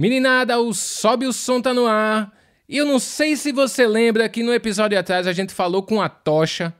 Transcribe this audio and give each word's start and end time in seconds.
Meninada, 0.00 0.58
o 0.58 0.72
Sobe 0.72 1.26
o 1.26 1.32
Som 1.32 1.60
tá 1.60 1.74
no 1.74 1.86
ar. 1.86 2.32
E 2.66 2.78
eu 2.78 2.86
não 2.86 2.98
sei 2.98 3.36
se 3.36 3.52
você 3.52 3.86
lembra 3.86 4.28
que 4.30 4.42
no 4.42 4.54
episódio 4.54 4.98
atrás 4.98 5.26
a 5.26 5.32
gente 5.34 5.52
falou 5.52 5.82
com 5.82 6.00
a 6.00 6.08
Tocha. 6.08 6.72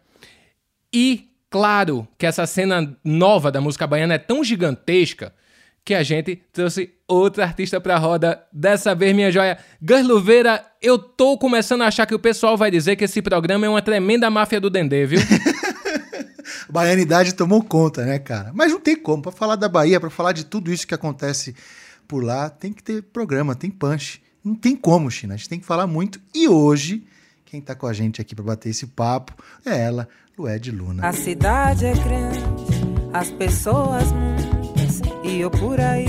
E, 0.91 1.29
claro, 1.51 2.09
que 2.17 2.25
essa 2.25 2.47
cena 2.47 2.97
nova 3.05 3.53
da 3.53 3.61
música 3.61 3.87
baiana 3.87 4.15
é 4.15 4.19
tão 4.19 4.43
gigantesca 4.43 5.35
que 5.85 5.95
a 5.95 6.03
gente 6.03 6.43
trouxe 6.53 6.93
outra 7.09 7.45
artista 7.45 7.81
pra 7.81 7.99
roda. 7.99 8.43
Dessa 8.53 8.95
vez, 8.95 9.15
minha 9.15 9.31
joia, 9.31 9.59
Gus 9.81 10.07
Luveira, 10.07 10.65
eu 10.81 10.99
tô 10.99 11.37
começando 11.39 11.83
a 11.83 11.87
achar 11.87 12.07
que 12.07 12.15
o 12.15 12.19
pessoal 12.19 12.57
vai 12.57 12.71
dizer 12.71 12.97
que 12.97 13.05
esse 13.05 13.21
programa 13.21 13.67
é 13.67 13.69
uma 13.69 13.83
tremenda 13.83 14.31
máfia 14.31 14.61
do 14.61 14.71
Dendê, 14.71 15.07
viu? 15.07 15.21
Baianidade 16.71 17.35
tomou 17.35 17.63
conta, 17.63 18.05
né, 18.05 18.19
cara? 18.19 18.53
Mas 18.55 18.71
não 18.71 18.81
tem 18.81 18.95
como. 18.97 19.23
Pra 19.23 19.33
falar 19.33 19.57
da 19.57 19.69
Bahia, 19.69 19.99
pra 20.01 20.11
falar 20.11 20.33
de 20.33 20.45
tudo 20.45 20.73
isso 20.73 20.87
que 20.87 20.95
acontece 20.95 21.55
por 22.07 22.23
lá, 22.23 22.49
tem 22.49 22.73
que 22.73 22.83
ter 22.83 23.03
programa, 23.03 23.55
tem 23.55 23.71
punch. 23.71 24.23
Não 24.45 24.55
tem 24.55 24.77
como, 24.77 25.11
China. 25.11 25.35
A 25.35 25.37
gente 25.37 25.49
tem 25.49 25.61
que 25.61 25.67
falar 25.67 25.87
muito. 25.87 26.21
E 26.35 26.49
hoje, 26.49 27.05
quem 27.45 27.61
está 27.61 27.75
com 27.75 27.87
a 27.87 27.93
gente 27.93 28.21
aqui 28.21 28.35
para 28.35 28.45
bater 28.45 28.71
esse 28.71 28.87
papo 28.87 29.35
é 29.65 29.81
ela, 29.81 30.09
Lued 30.39 30.71
Luna. 30.71 31.07
A 31.07 31.13
cidade 31.13 31.87
é 31.87 31.93
grande, 31.93 32.41
as 33.13 33.31
pessoas 33.31 34.05
muitas, 34.13 34.40
e 35.23 35.41
eu 35.41 35.51
por 35.51 35.81
aí, 35.81 36.07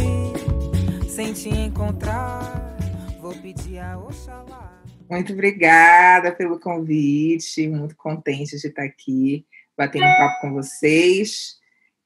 sem 1.07 1.33
te 1.33 1.49
encontrar, 1.49 2.77
vou 3.19 3.33
pedir 3.35 3.79
a 3.79 3.97
Oxalá. 3.97 4.81
Muito 5.09 5.33
obrigada 5.33 6.31
pelo 6.31 6.59
convite, 6.59 7.67
muito 7.67 7.95
contente 7.95 8.57
de 8.57 8.67
estar 8.67 8.83
aqui, 8.83 9.45
batendo 9.77 10.05
um 10.05 10.17
papo 10.17 10.41
com 10.41 10.53
vocês. 10.53 11.57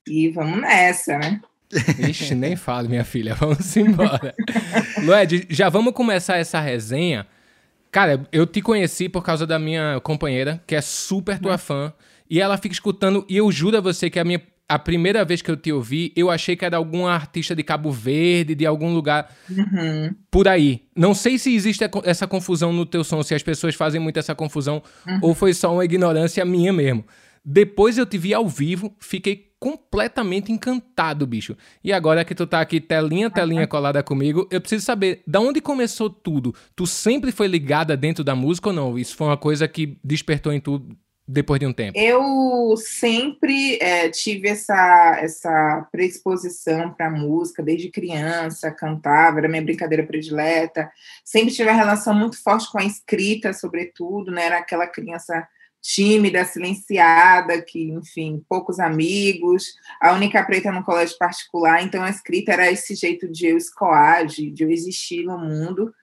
E 0.08 0.30
vamos 0.30 0.62
nessa, 0.62 1.18
né? 1.18 1.42
Ixi, 2.10 2.36
nem 2.36 2.56
falo, 2.56 2.90
minha 2.90 3.04
filha. 3.04 3.34
Vamos 3.40 3.76
embora. 3.76 4.36
Lued, 5.04 5.48
já 5.50 5.68
vamos 5.68 5.94
começar 5.94 6.38
essa 6.38 6.60
resenha. 6.60 7.26
Cara, 7.92 8.26
eu 8.32 8.46
te 8.46 8.62
conheci 8.62 9.10
por 9.10 9.24
causa 9.24 9.48
da 9.48 9.58
minha 9.58 10.00
companheira, 10.02 10.64
que 10.68 10.76
é 10.76 10.82
super 10.82 11.40
tua 11.40 11.58
fã. 11.58 11.92
E 12.30 12.40
ela 12.42 12.58
fica 12.58 12.74
escutando, 12.74 13.26
e 13.30 13.38
eu 13.38 13.52
juro 13.52 13.78
a 13.78 13.82
você 13.82 14.10
que 14.10 14.20
a 14.20 14.24
minha. 14.24 14.42
A 14.68 14.80
primeira 14.80 15.24
vez 15.24 15.44
que 15.44 15.52
eu 15.52 15.56
te 15.56 15.72
ouvi, 15.72 16.12
eu 16.16 16.32
achei 16.32 16.56
que 16.56 16.66
era 16.66 16.78
algum 16.78 17.06
artista 17.06 17.56
de 17.56 17.64
Cabo 17.64 17.92
Verde, 17.92 18.56
de 18.56 18.66
algum 18.66 18.94
lugar 18.94 19.32
uhum. 19.50 20.16
por 20.32 20.48
aí. 20.48 20.82
Não 20.96 21.14
sei 21.14 21.38
se 21.38 21.54
existe 21.54 21.84
essa 22.04 22.26
confusão 22.26 22.74
no 22.74 22.86
teu 22.86 23.04
som, 23.04 23.22
se 23.22 23.36
as 23.36 23.44
pessoas 23.44 23.76
fazem 23.76 24.02
muito 24.02 24.18
essa 24.18 24.34
confusão, 24.34 24.82
uhum. 25.08 25.20
ou 25.22 25.36
foi 25.36 25.54
só 25.54 25.72
uma 25.72 25.86
ignorância 25.86 26.44
minha 26.44 26.74
mesmo. 26.74 27.06
Depois 27.46 28.00
eu 28.00 28.08
te 28.08 28.18
vi 28.18 28.34
ao 28.34 28.48
vivo, 28.48 28.96
fiquei 29.00 29.52
completamente 29.60 30.52
encantado, 30.52 31.28
bicho. 31.28 31.56
E 31.84 31.94
agora 31.94 32.26
que 32.26 32.34
tu 32.34 32.48
tá 32.48 32.60
aqui, 32.60 32.80
telinha, 32.80 33.30
telinha 33.30 33.68
colada 33.68 34.02
comigo, 34.02 34.48
eu 34.52 34.60
preciso 34.60 34.84
saber, 34.84 35.22
da 35.28 35.40
onde 35.40 35.62
começou 35.62 36.10
tudo? 36.10 36.56
Tu 36.76 36.88
sempre 36.88 37.32
foi 37.32 37.48
ligada 37.48 37.96
dentro 37.96 38.24
da 38.24 38.36
música 38.36 38.70
ou 38.70 38.76
não? 38.76 38.98
Isso 38.98 39.16
foi 39.16 39.28
uma 39.28 39.38
coisa 39.38 39.68
que 39.68 39.98
despertou 40.04 40.52
em 40.52 40.60
tu 40.60 40.88
depois 41.28 41.60
de 41.60 41.66
um 41.66 41.74
tempo? 41.74 41.98
Eu 41.98 42.76
sempre 42.78 43.78
é, 43.82 44.10
tive 44.10 44.50
essa, 44.50 45.18
essa 45.20 45.88
predisposição 45.92 46.94
para 46.94 47.10
música, 47.10 47.64
desde 47.64 47.90
criança, 47.90 48.72
cantava, 48.72 49.40
era 49.40 49.48
minha 49.48 49.64
brincadeira 49.64 50.06
predileta. 50.06 50.92
Sempre 51.24 51.54
tive 51.54 51.70
uma 51.70 51.76
relação 51.76 52.14
muito 52.14 52.42
forte 52.42 52.72
com 52.72 52.80
a 52.80 52.86
escrita, 52.86 53.54
sobretudo, 53.54 54.32
né? 54.32 54.46
Era 54.46 54.58
aquela 54.60 54.88
criança 54.88 55.48
tímida, 55.82 56.44
silenciada, 56.46 57.62
que, 57.62 57.92
enfim, 57.92 58.44
poucos 58.50 58.80
amigos, 58.80 59.76
a 60.02 60.14
única 60.14 60.44
preta 60.44 60.72
no 60.72 60.84
colégio 60.84 61.16
particular, 61.18 61.84
então 61.84 62.04
a 62.04 62.10
escrita 62.10 62.54
era 62.54 62.72
esse 62.72 62.96
jeito 62.96 63.32
de 63.32 63.46
eu 63.46 63.58
escoar, 63.58 64.26
de, 64.26 64.50
de 64.50 64.64
eu 64.64 64.72
existir 64.72 65.24
no 65.24 65.38
mundo, 65.38 65.94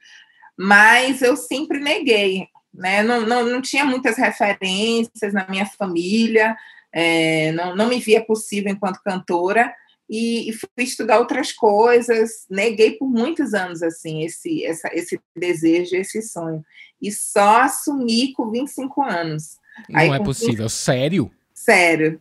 mas 0.56 1.20
eu 1.20 1.36
sempre 1.36 1.80
neguei, 1.80 2.46
né? 2.72 3.02
Não, 3.02 3.20
não, 3.22 3.44
não 3.44 3.60
tinha 3.60 3.84
muitas 3.84 4.16
referências 4.16 5.32
na 5.32 5.46
minha 5.48 5.66
família, 5.66 6.56
é, 6.92 7.52
não, 7.52 7.74
não 7.74 7.88
me 7.88 7.98
via 7.98 8.24
possível 8.24 8.72
enquanto 8.72 9.02
cantora, 9.02 9.72
e, 10.08 10.50
e, 10.50 10.52
fui 10.52 10.68
estudar 10.78 11.18
outras 11.18 11.52
coisas, 11.52 12.44
neguei 12.50 12.92
por 12.92 13.08
muitos 13.08 13.54
anos 13.54 13.82
assim 13.82 14.22
esse, 14.24 14.62
essa, 14.64 14.90
esse 14.92 15.18
desejo, 15.34 15.96
esse 15.96 16.20
sonho, 16.20 16.62
e 17.00 17.10
só 17.10 17.62
assumi 17.62 18.32
com 18.34 18.50
25 18.50 19.02
anos. 19.02 19.56
Não 19.88 19.98
Aí, 19.98 20.10
é 20.10 20.18
possível. 20.18 20.66
20... 20.66 20.70
Sério? 20.70 21.30
Sério. 21.54 22.20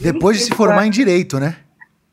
Depois 0.00 0.38
de 0.38 0.44
se 0.44 0.50
formar 0.54 0.86
em 0.86 0.90
direito, 0.90 1.38
né? 1.38 1.56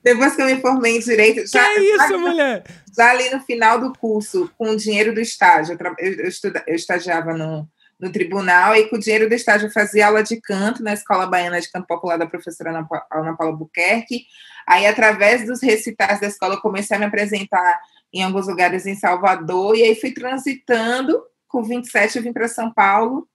Depois 0.03 0.35
que 0.35 0.41
eu 0.43 0.45
me 0.45 0.61
formei 0.61 0.97
em 0.97 0.99
direito. 0.99 1.47
Já, 1.47 1.63
que 1.63 1.79
é 1.79 1.95
isso, 1.95 2.07
já, 2.09 2.17
mulher? 2.17 2.63
Já 2.95 3.09
ali 3.09 3.29
no 3.31 3.39
final 3.39 3.79
do 3.79 3.91
curso, 3.93 4.51
com 4.55 4.69
o 4.69 4.77
dinheiro 4.77 5.11
do 5.11 5.19
estágio, 5.19 5.75
eu, 5.97 6.15
eu, 6.19 6.27
estuda, 6.27 6.63
eu 6.67 6.75
estagiava 6.75 7.33
no, 7.33 7.67
no 7.99 8.11
tribunal 8.11 8.75
e 8.75 8.89
com 8.89 8.97
o 8.97 8.99
dinheiro 8.99 9.29
do 9.29 9.33
estágio 9.33 9.67
eu 9.67 9.71
fazia 9.71 10.07
aula 10.07 10.21
de 10.21 10.39
canto 10.41 10.83
na 10.83 10.93
Escola 10.93 11.25
Baiana 11.25 11.61
de 11.61 11.71
Canto 11.71 11.87
Popular 11.87 12.17
da 12.17 12.27
professora 12.27 12.71
Ana, 13.11 13.35
Paula 13.35 13.55
Buquerque. 13.55 14.25
Aí, 14.67 14.85
através 14.85 15.45
dos 15.45 15.61
recitais 15.61 16.19
da 16.19 16.27
escola, 16.27 16.55
eu 16.55 16.61
comecei 16.61 16.95
a 16.97 16.99
me 16.99 17.05
apresentar 17.05 17.79
em 18.11 18.23
alguns 18.23 18.47
lugares 18.47 18.85
em 18.85 18.95
Salvador, 18.95 19.75
e 19.75 19.83
aí 19.83 19.95
fui 19.95 20.11
transitando. 20.11 21.21
Com 21.47 21.63
27, 21.63 22.17
eu 22.17 22.23
vim 22.23 22.33
para 22.33 22.47
São 22.47 22.73
Paulo 22.73 23.27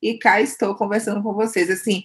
e 0.00 0.18
cá 0.18 0.40
estou 0.40 0.74
conversando 0.74 1.22
com 1.22 1.34
vocês. 1.34 1.68
Assim, 1.68 2.02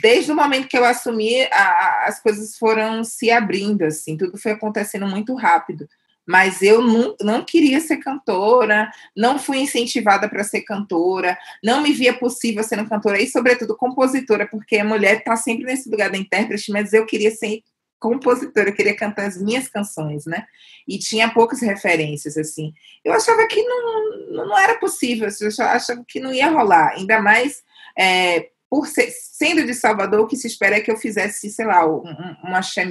desde 0.00 0.30
o 0.30 0.36
momento 0.36 0.68
que 0.68 0.78
eu 0.78 0.84
assumi, 0.84 1.42
a, 1.52 2.04
as 2.06 2.20
coisas 2.20 2.56
foram 2.56 3.02
se 3.02 3.30
abrindo, 3.30 3.82
assim, 3.82 4.16
tudo 4.16 4.38
foi 4.38 4.52
acontecendo 4.52 5.06
muito 5.06 5.34
rápido. 5.34 5.88
Mas 6.26 6.60
eu 6.62 6.82
não, 6.82 7.14
não 7.20 7.44
queria 7.44 7.80
ser 7.80 7.98
cantora, 7.98 8.90
não 9.16 9.38
fui 9.38 9.58
incentivada 9.58 10.28
para 10.28 10.42
ser 10.42 10.62
cantora, 10.62 11.38
não 11.62 11.80
me 11.80 11.92
via 11.92 12.12
possível 12.12 12.64
sendo 12.64 12.88
cantora 12.88 13.20
e, 13.20 13.26
sobretudo, 13.26 13.76
compositora, 13.76 14.46
porque 14.46 14.78
a 14.78 14.84
mulher 14.84 15.18
está 15.18 15.36
sempre 15.36 15.64
nesse 15.64 15.88
lugar 15.88 16.10
da 16.10 16.18
intérprete, 16.18 16.72
mas 16.72 16.92
eu 16.92 17.06
queria 17.06 17.30
ser 17.30 17.62
compositora, 17.98 18.70
eu 18.70 18.74
queria 18.74 18.96
cantar 18.96 19.26
as 19.26 19.40
minhas 19.40 19.68
canções, 19.68 20.26
né? 20.26 20.46
E 20.86 20.98
tinha 20.98 21.32
poucas 21.32 21.60
referências, 21.60 22.36
assim. 22.36 22.72
Eu 23.04 23.12
achava 23.12 23.46
que 23.46 23.62
não, 23.62 24.46
não 24.46 24.58
era 24.58 24.78
possível, 24.78 25.28
eu 25.40 25.64
achava 25.64 26.04
que 26.06 26.20
não 26.20 26.32
ia 26.32 26.50
rolar, 26.50 26.92
ainda 26.92 27.20
mais 27.20 27.62
é, 27.98 28.50
por 28.76 28.86
ser, 28.86 29.10
sendo 29.10 29.64
de 29.64 29.72
Salvador, 29.72 30.20
o 30.20 30.26
que 30.26 30.36
se 30.36 30.46
espera 30.46 30.76
é 30.76 30.80
que 30.82 30.90
eu 30.90 30.98
fizesse, 30.98 31.48
sei 31.48 31.64
lá, 31.64 31.88
um, 31.88 32.02
um 32.44 32.54
axé 32.54 32.84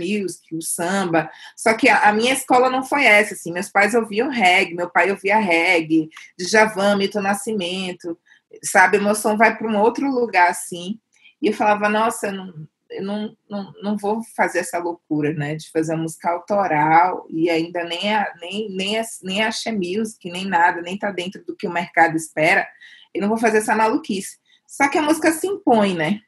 o 0.52 0.60
samba, 0.60 1.30
só 1.56 1.76
que 1.76 1.88
a, 1.88 2.10
a, 2.10 2.12
minha 2.12 2.34
escola 2.34 2.72
não 2.72 2.84
foi 2.84 3.06
essa, 3.06 3.36
assim, 3.36 3.54
meus 3.54 3.70
pais 3.70 3.94
ouviam 3.94 4.28
reggae, 4.28 4.74
meu 4.74 4.90
pai 4.90 5.12
ouvia 5.12 5.38
reggae, 5.38 6.10
de 6.36 6.46
Javan, 6.46 6.96
Milton 6.96 7.22
Nascimento, 7.22 8.18
sabe, 8.64 8.98
meu 8.98 9.14
som 9.14 9.38
vai 9.38 9.56
para 9.56 9.68
um 9.68 9.80
outro 9.80 10.10
lugar, 10.10 10.50
assim, 10.50 11.00
e 11.40 11.50
eu 11.50 11.54
falava, 11.54 11.88
nossa, 11.88 12.32
não, 12.32 12.68
eu 12.90 13.04
não, 13.04 13.38
não, 13.48 13.74
não 13.84 13.96
vou 13.96 14.24
fazer 14.36 14.58
essa 14.58 14.80
loucura, 14.80 15.34
né, 15.34 15.54
de 15.54 15.70
fazer 15.70 15.96
música 15.96 16.32
autoral 16.32 17.28
e 17.30 17.48
ainda 17.48 17.84
nem 17.84 18.12
a, 18.12 18.34
nem, 18.42 18.76
nem 18.76 18.98
a, 18.98 19.04
nem 19.22 19.44
a 19.44 19.52
music, 19.72 20.32
nem 20.32 20.46
nada, 20.46 20.82
nem 20.82 20.98
tá 20.98 21.12
dentro 21.12 21.46
do 21.46 21.56
que 21.56 21.68
o 21.68 21.72
mercado 21.72 22.16
espera, 22.16 22.68
eu 23.14 23.22
não 23.22 23.30
vou 23.30 23.38
fazer 23.38 23.60
essa 23.60 23.76
maluquice. 23.76 24.44
Só 24.68 24.88
que 24.88 24.98
a 24.98 25.02
música 25.02 25.32
se 25.32 25.48
impõe, 25.48 25.94
né? 25.94 26.22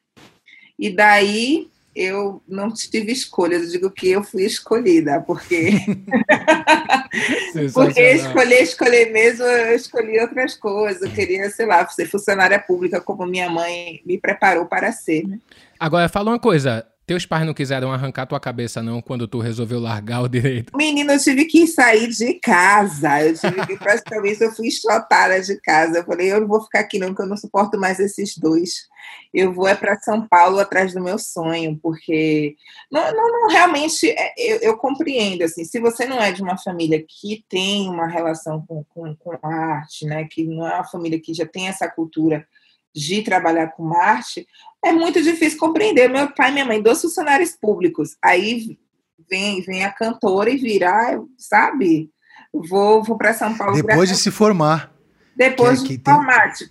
E 0.77 0.89
daí 0.89 1.69
eu 1.95 2.41
não 2.47 2.71
tive 2.71 3.11
escolha, 3.11 3.55
eu 3.55 3.67
digo 3.67 3.89
que 3.89 4.11
eu 4.11 4.23
fui 4.23 4.45
escolhida, 4.45 5.19
porque 5.21 5.71
porque 7.73 8.11
escolher, 8.11 8.61
escolher 8.61 9.11
mesmo, 9.11 9.43
eu 9.43 9.75
escolhi 9.75 10.19
outras 10.19 10.53
coisas, 10.53 11.01
eu 11.01 11.11
queria, 11.11 11.49
sei 11.49 11.65
lá, 11.65 11.87
ser 11.87 12.05
funcionária 12.05 12.59
pública 12.59 13.01
como 13.01 13.25
minha 13.25 13.49
mãe 13.49 13.99
me 14.05 14.19
preparou 14.19 14.67
para 14.67 14.91
ser, 14.91 15.27
né? 15.27 15.39
Agora, 15.79 16.07
fala 16.07 16.31
uma 16.31 16.39
coisa. 16.39 16.85
Teus 17.07 17.25
pais 17.25 17.45
não 17.45 17.53
quiseram 17.53 17.89
arrancar 17.89 18.25
tua 18.25 18.37
cabeça, 18.37 18.83
não, 18.83 19.01
quando 19.01 19.29
tu 19.29 19.39
resolveu 19.39 19.79
largar 19.79 20.23
o 20.23 20.27
direito? 20.27 20.75
Menina, 20.75 21.13
eu 21.13 21.19
tive 21.19 21.45
que 21.45 21.65
sair 21.65 22.09
de 22.09 22.33
casa. 22.33 23.23
Eu 23.23 23.33
tive 23.33 23.65
que, 23.65 23.77
praticamente, 23.77 24.43
eu 24.43 24.51
fui 24.51 24.67
estrotada 24.67 25.41
de 25.41 25.55
casa. 25.61 25.99
Eu 25.99 26.03
falei, 26.03 26.29
eu 26.29 26.41
não 26.41 26.47
vou 26.49 26.61
ficar 26.61 26.81
aqui 26.81 26.99
não, 26.99 27.07
porque 27.07 27.21
eu 27.21 27.27
não 27.27 27.37
suporto 27.37 27.79
mais 27.79 27.97
esses 28.01 28.37
dois. 28.37 28.89
Eu 29.33 29.53
vou 29.53 29.69
é 29.69 29.73
para 29.73 29.97
São 30.01 30.27
Paulo 30.27 30.59
atrás 30.59 30.93
do 30.93 31.01
meu 31.01 31.17
sonho, 31.17 31.79
porque 31.81 32.57
não, 32.91 33.09
não, 33.13 33.31
não 33.31 33.47
realmente 33.47 34.09
é, 34.09 34.33
eu, 34.37 34.57
eu, 34.57 34.77
compreendo 34.77 35.45
assim. 35.45 35.63
Se 35.63 35.79
você 35.79 36.05
não 36.05 36.21
é 36.21 36.33
de 36.33 36.41
uma 36.41 36.57
família 36.57 37.01
que 37.07 37.45
tem 37.47 37.87
uma 37.89 38.07
relação 38.07 38.65
com, 38.67 38.83
com, 38.89 39.15
com 39.15 39.47
a 39.47 39.55
arte, 39.55 40.05
né, 40.05 40.27
que 40.29 40.43
não 40.43 40.67
é 40.67 40.73
uma 40.73 40.83
família 40.83 41.21
que 41.21 41.33
já 41.33 41.45
tem 41.45 41.69
essa 41.69 41.89
cultura 41.89 42.45
de 42.97 43.21
trabalhar 43.21 43.67
com 43.67 43.93
arte, 43.93 44.47
é 44.83 44.91
muito 44.91 45.21
difícil 45.21 45.59
compreender. 45.59 46.09
Meu 46.09 46.31
pai 46.33 46.49
e 46.49 46.53
minha 46.53 46.65
mãe, 46.65 46.81
dois 46.81 46.99
funcionários 46.99 47.51
públicos. 47.51 48.17
Aí 48.23 48.77
vem, 49.29 49.61
vem 49.61 49.85
a 49.85 49.91
cantora 49.91 50.49
e 50.49 50.57
vira, 50.57 51.21
sabe? 51.37 52.09
Vou, 52.51 53.03
vou 53.03 53.17
para 53.17 53.35
São 53.35 53.55
Paulo. 53.55 53.75
Depois 53.75 54.09
de 54.09 54.15
se 54.15 54.31
formar. 54.31 54.91
Depois 55.35 55.79
é, 55.79 55.83
de 55.83 55.87
se 55.89 56.01
formar. 56.03 56.53
Tem... 56.53 56.67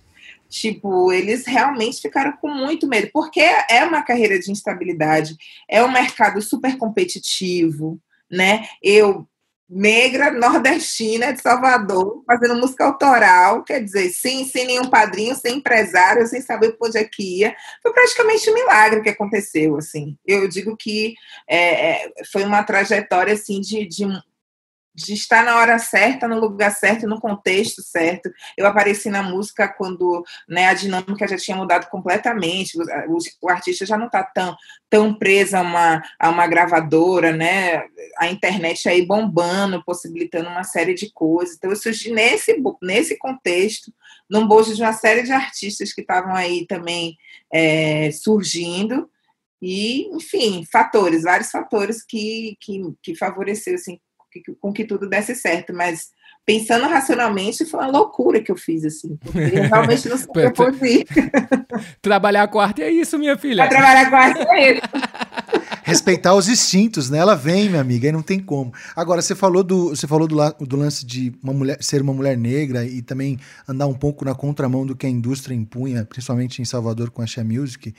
Tipo, 0.49 1.11
eles 1.11 1.45
realmente 1.45 2.01
ficaram 2.01 2.33
com 2.37 2.49
muito 2.49 2.87
medo, 2.87 3.09
porque 3.13 3.41
é 3.41 3.83
uma 3.83 4.01
carreira 4.01 4.39
de 4.39 4.49
instabilidade, 4.49 5.35
é 5.69 5.83
um 5.83 5.91
mercado 5.91 6.41
super 6.41 6.77
competitivo, 6.77 7.99
né? 8.31 8.65
Eu 8.81 9.27
negra 9.69 10.31
nordestina 10.31 11.33
de 11.33 11.41
Salvador, 11.41 12.23
fazendo 12.25 12.55
música 12.55 12.85
autoral, 12.85 13.63
quer 13.63 13.83
dizer, 13.83 14.09
sim, 14.09 14.45
sem 14.45 14.65
nenhum 14.65 14.89
padrinho, 14.89 15.35
sem 15.35 15.57
empresário, 15.57 16.25
sem 16.25 16.41
saber 16.41 16.73
por 16.73 16.87
onde 16.87 16.97
é 16.97 17.03
que 17.03 17.39
ia. 17.39 17.55
Foi 17.83 17.91
praticamente 17.91 18.49
um 18.49 18.53
milagre 18.53 19.01
que 19.01 19.09
aconteceu, 19.09 19.75
assim. 19.77 20.17
Eu 20.25 20.47
digo 20.47 20.75
que 20.77 21.15
é, 21.47 21.91
é 21.91 22.11
foi 22.31 22.43
uma 22.43 22.63
trajetória, 22.63 23.33
assim, 23.33 23.59
de, 23.59 23.85
de 23.85 24.05
de 24.97 25.13
estar 25.13 25.45
na 25.45 25.57
hora 25.57 25.77
certa, 25.77 26.27
no 26.27 26.39
lugar 26.39 26.71
certo, 26.71 27.07
no 27.07 27.21
contexto 27.21 27.83
certo. 27.83 28.31
Eu 28.57 28.65
apareci 28.65 29.11
na 29.11 29.21
música 29.21 29.67
quando 29.67 30.25
né, 30.49 30.65
a 30.65 30.73
dinâmica 30.73 31.27
já 31.27 31.37
tinha 31.37 31.55
mudado 31.55 31.87
completamente, 31.87 32.75
o, 33.07 33.17
o 33.43 33.49
artista 33.49 33.85
já 33.85 33.95
não 33.95 34.07
está 34.07 34.23
tão, 34.23 34.57
tão 34.89 35.13
preso 35.13 35.55
a 35.55 35.61
uma, 35.61 36.01
a 36.19 36.29
uma 36.31 36.47
gravadora, 36.47 37.31
né? 37.31 37.83
a 38.17 38.27
internet 38.27 38.89
aí 38.89 39.05
bombando, 39.05 39.83
possibilitando 39.85 40.49
uma 40.49 40.63
série 40.63 40.95
de 40.95 41.11
coisas. 41.13 41.55
Então, 41.55 41.69
eu 41.69 41.75
surgi 41.75 42.11
nesse, 42.11 42.59
nesse 42.81 43.19
contexto, 43.19 43.93
num 44.27 44.47
bojo 44.47 44.73
de 44.73 44.81
uma 44.81 44.93
série 44.93 45.21
de 45.21 45.31
artistas 45.31 45.93
que 45.93 46.01
estavam 46.01 46.33
aí 46.33 46.65
também 46.65 47.15
é, 47.53 48.09
surgindo, 48.11 49.07
e, 49.61 50.07
enfim, 50.15 50.63
fatores, 50.71 51.23
vários 51.23 51.49
fatores 51.49 52.03
que, 52.03 52.55
que, 52.59 52.79
que 53.01 53.15
favoreceu 53.15 53.73
assim, 53.73 53.99
com 54.59 54.73
que 54.73 54.85
tudo 54.85 55.07
desse 55.07 55.35
certo, 55.35 55.73
mas 55.73 56.09
pensando 56.47 56.87
racionalmente, 56.87 57.65
foi 57.65 57.81
uma 57.81 57.91
loucura 57.91 58.41
que 58.41 58.49
eu 58.49 58.55
fiz, 58.55 58.85
assim. 58.85 59.19
Eu 59.35 59.63
realmente 59.63 60.07
não 60.07 60.17
sei 60.17 60.27
o 60.29 60.51
que 60.53 60.61
eu 60.61 60.73
Trabalhar 62.01 62.47
com 62.47 62.57
arte 62.57 62.81
é 62.81 62.89
isso, 62.89 63.19
minha 63.19 63.37
filha. 63.37 63.67
Pra 63.67 63.77
trabalhar 63.77 64.09
com 64.09 64.15
arte 64.15 64.39
é 64.39 64.71
isso. 64.71 64.81
Respeitar 65.83 66.33
os 66.33 66.47
instintos, 66.47 67.09
né? 67.09 67.17
Ela 67.17 67.35
vem, 67.35 67.67
minha 67.67 67.81
amiga, 67.81 68.07
e 68.07 68.11
não 68.13 68.21
tem 68.21 68.39
como. 68.39 68.73
Agora, 68.95 69.21
você 69.21 69.35
falou 69.35 69.61
do, 69.61 69.89
você 69.89 70.07
falou 70.07 70.25
do, 70.25 70.37
do 70.65 70.77
lance 70.77 71.05
de 71.05 71.33
uma 71.43 71.53
mulher, 71.53 71.77
ser 71.81 72.01
uma 72.01 72.13
mulher 72.13 72.37
negra 72.37 72.85
e 72.85 73.01
também 73.01 73.37
andar 73.67 73.87
um 73.87 73.93
pouco 73.93 74.23
na 74.23 74.33
contramão 74.33 74.85
do 74.85 74.95
que 74.95 75.05
a 75.05 75.09
indústria 75.09 75.53
impunha, 75.53 76.05
principalmente 76.05 76.61
em 76.61 76.65
Salvador 76.65 77.11
com 77.11 77.21
a 77.21 77.27
Shea 77.27 77.43
Music. 77.43 77.93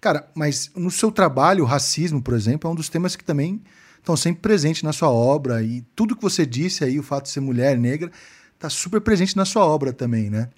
Cara, 0.00 0.28
mas 0.34 0.72
no 0.74 0.90
seu 0.90 1.12
trabalho, 1.12 1.62
o 1.62 1.66
racismo, 1.66 2.20
por 2.20 2.34
exemplo, 2.34 2.68
é 2.68 2.72
um 2.72 2.76
dos 2.76 2.88
temas 2.88 3.14
que 3.14 3.22
também 3.22 3.62
estão 4.02 4.16
sempre 4.16 4.42
presentes 4.42 4.82
na 4.82 4.92
sua 4.92 5.10
obra 5.10 5.62
e 5.62 5.82
tudo 5.94 6.16
que 6.16 6.22
você 6.22 6.44
disse 6.44 6.84
aí, 6.84 6.98
o 6.98 7.04
fato 7.04 7.24
de 7.24 7.30
ser 7.30 7.40
mulher 7.40 7.78
negra, 7.78 8.10
está 8.54 8.68
super 8.68 9.00
presente 9.00 9.36
na 9.36 9.44
sua 9.44 9.64
obra 9.64 9.92
também, 9.92 10.28
né? 10.28 10.50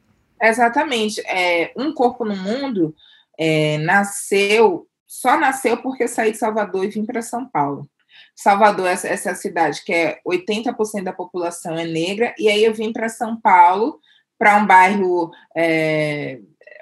Exatamente. 0.42 1.20
É, 1.26 1.72
um 1.76 1.92
Corpo 1.92 2.24
no 2.24 2.34
Mundo 2.34 2.94
é, 3.38 3.78
nasceu, 3.78 4.88
só 5.06 5.38
nasceu 5.38 5.76
porque 5.76 6.08
saí 6.08 6.32
de 6.32 6.38
Salvador 6.38 6.84
e 6.84 6.88
vim 6.88 7.04
para 7.04 7.20
São 7.20 7.46
Paulo. 7.46 7.88
Salvador, 8.34 8.88
essa, 8.88 9.08
essa 9.08 9.34
cidade 9.34 9.84
que 9.84 9.92
é 9.92 10.20
80% 10.26 11.02
da 11.02 11.12
população 11.12 11.76
é 11.76 11.84
negra, 11.84 12.34
e 12.38 12.48
aí 12.48 12.64
eu 12.64 12.74
vim 12.74 12.92
para 12.92 13.08
São 13.08 13.38
Paulo, 13.40 14.00
para 14.38 14.56
um 14.56 14.66
bairro, 14.66 15.30
é, 15.54 16.40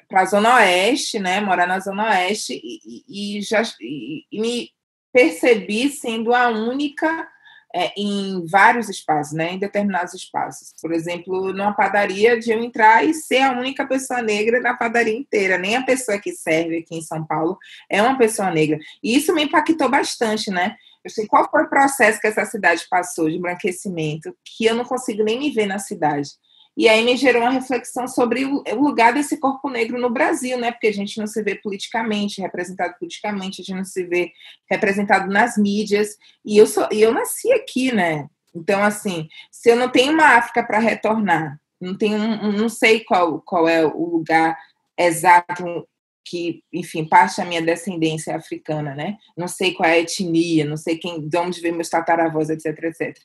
para 0.08 0.22
a 0.22 0.26
Zona 0.26 0.56
Oeste, 0.56 1.18
né, 1.18 1.40
morar 1.40 1.66
na 1.66 1.80
Zona 1.80 2.08
Oeste, 2.08 2.60
e, 2.62 3.38
e 3.38 3.42
já 3.42 3.62
e, 3.80 4.24
e 4.30 4.40
me 4.40 4.70
percebi 5.12 5.90
sendo 5.90 6.34
a 6.34 6.48
única 6.48 7.28
é, 7.74 7.92
em 7.96 8.44
vários 8.46 8.88
espaços, 8.88 9.32
né, 9.32 9.52
em 9.52 9.58
determinados 9.58 10.12
espaços. 10.14 10.74
Por 10.80 10.92
exemplo, 10.92 11.52
numa 11.52 11.72
padaria, 11.72 12.38
de 12.38 12.50
eu 12.50 12.62
entrar 12.62 13.04
e 13.04 13.14
ser 13.14 13.38
a 13.38 13.52
única 13.52 13.86
pessoa 13.86 14.20
negra 14.20 14.60
na 14.60 14.74
padaria 14.74 15.16
inteira. 15.16 15.56
Nem 15.56 15.76
a 15.76 15.82
pessoa 15.82 16.18
que 16.18 16.32
serve 16.32 16.78
aqui 16.78 16.96
em 16.96 17.02
São 17.02 17.24
Paulo 17.24 17.58
é 17.88 18.02
uma 18.02 18.18
pessoa 18.18 18.50
negra. 18.50 18.78
E 19.02 19.16
isso 19.16 19.34
me 19.34 19.44
impactou 19.44 19.88
bastante, 19.88 20.50
né? 20.50 20.76
Eu 21.02 21.10
sei 21.10 21.26
qual 21.26 21.50
foi 21.50 21.62
o 21.62 21.68
processo 21.68 22.20
que 22.20 22.26
essa 22.26 22.44
cidade 22.44 22.86
passou 22.88 23.28
de 23.28 23.36
embranquecimento, 23.36 24.36
que 24.44 24.66
eu 24.66 24.74
não 24.74 24.84
consigo 24.84 25.24
nem 25.24 25.38
me 25.38 25.50
ver 25.50 25.66
na 25.66 25.78
cidade. 25.78 26.30
E 26.76 26.88
aí 26.88 27.04
me 27.04 27.16
gerou 27.16 27.42
uma 27.42 27.50
reflexão 27.50 28.08
sobre 28.08 28.44
o 28.44 28.62
lugar 28.76 29.12
desse 29.12 29.38
corpo 29.38 29.68
negro 29.68 30.00
no 30.00 30.08
Brasil, 30.08 30.58
né? 30.58 30.72
Porque 30.72 30.86
a 30.86 30.92
gente 30.92 31.18
não 31.18 31.26
se 31.26 31.42
vê 31.42 31.54
politicamente 31.54 32.40
representado 32.40 32.94
politicamente, 32.98 33.60
a 33.60 33.64
gente 33.64 33.76
não 33.76 33.84
se 33.84 34.04
vê 34.04 34.32
representado 34.70 35.30
nas 35.30 35.58
mídias. 35.58 36.16
E 36.44 36.56
eu 36.56 36.66
sou, 36.66 36.88
eu 36.90 37.12
nasci 37.12 37.52
aqui, 37.52 37.92
né? 37.92 38.26
Então, 38.54 38.82
assim, 38.82 39.28
se 39.50 39.70
eu 39.70 39.76
não 39.76 39.88
tenho 39.88 40.12
uma 40.12 40.36
África 40.36 40.62
para 40.64 40.78
retornar, 40.78 41.58
não 41.80 41.96
tenho, 41.96 42.18
não 42.52 42.68
sei 42.68 43.00
qual, 43.04 43.40
qual 43.42 43.68
é 43.68 43.84
o 43.84 44.06
lugar 44.06 44.56
exato 44.98 45.86
que, 46.24 46.62
enfim, 46.72 47.04
parte 47.04 47.38
da 47.38 47.44
minha 47.44 47.62
descendência 47.62 48.36
africana, 48.36 48.94
né? 48.94 49.16
Não 49.36 49.48
sei 49.48 49.72
qual 49.72 49.88
é 49.88 49.94
a 49.94 49.98
etnia, 49.98 50.64
não 50.64 50.76
sei 50.76 50.96
quem, 50.96 51.28
de 51.28 51.36
onde 51.36 51.60
vem 51.60 51.72
meus 51.72 51.88
tataravós, 51.88 52.50
etc, 52.50 52.66
etc. 52.84 53.16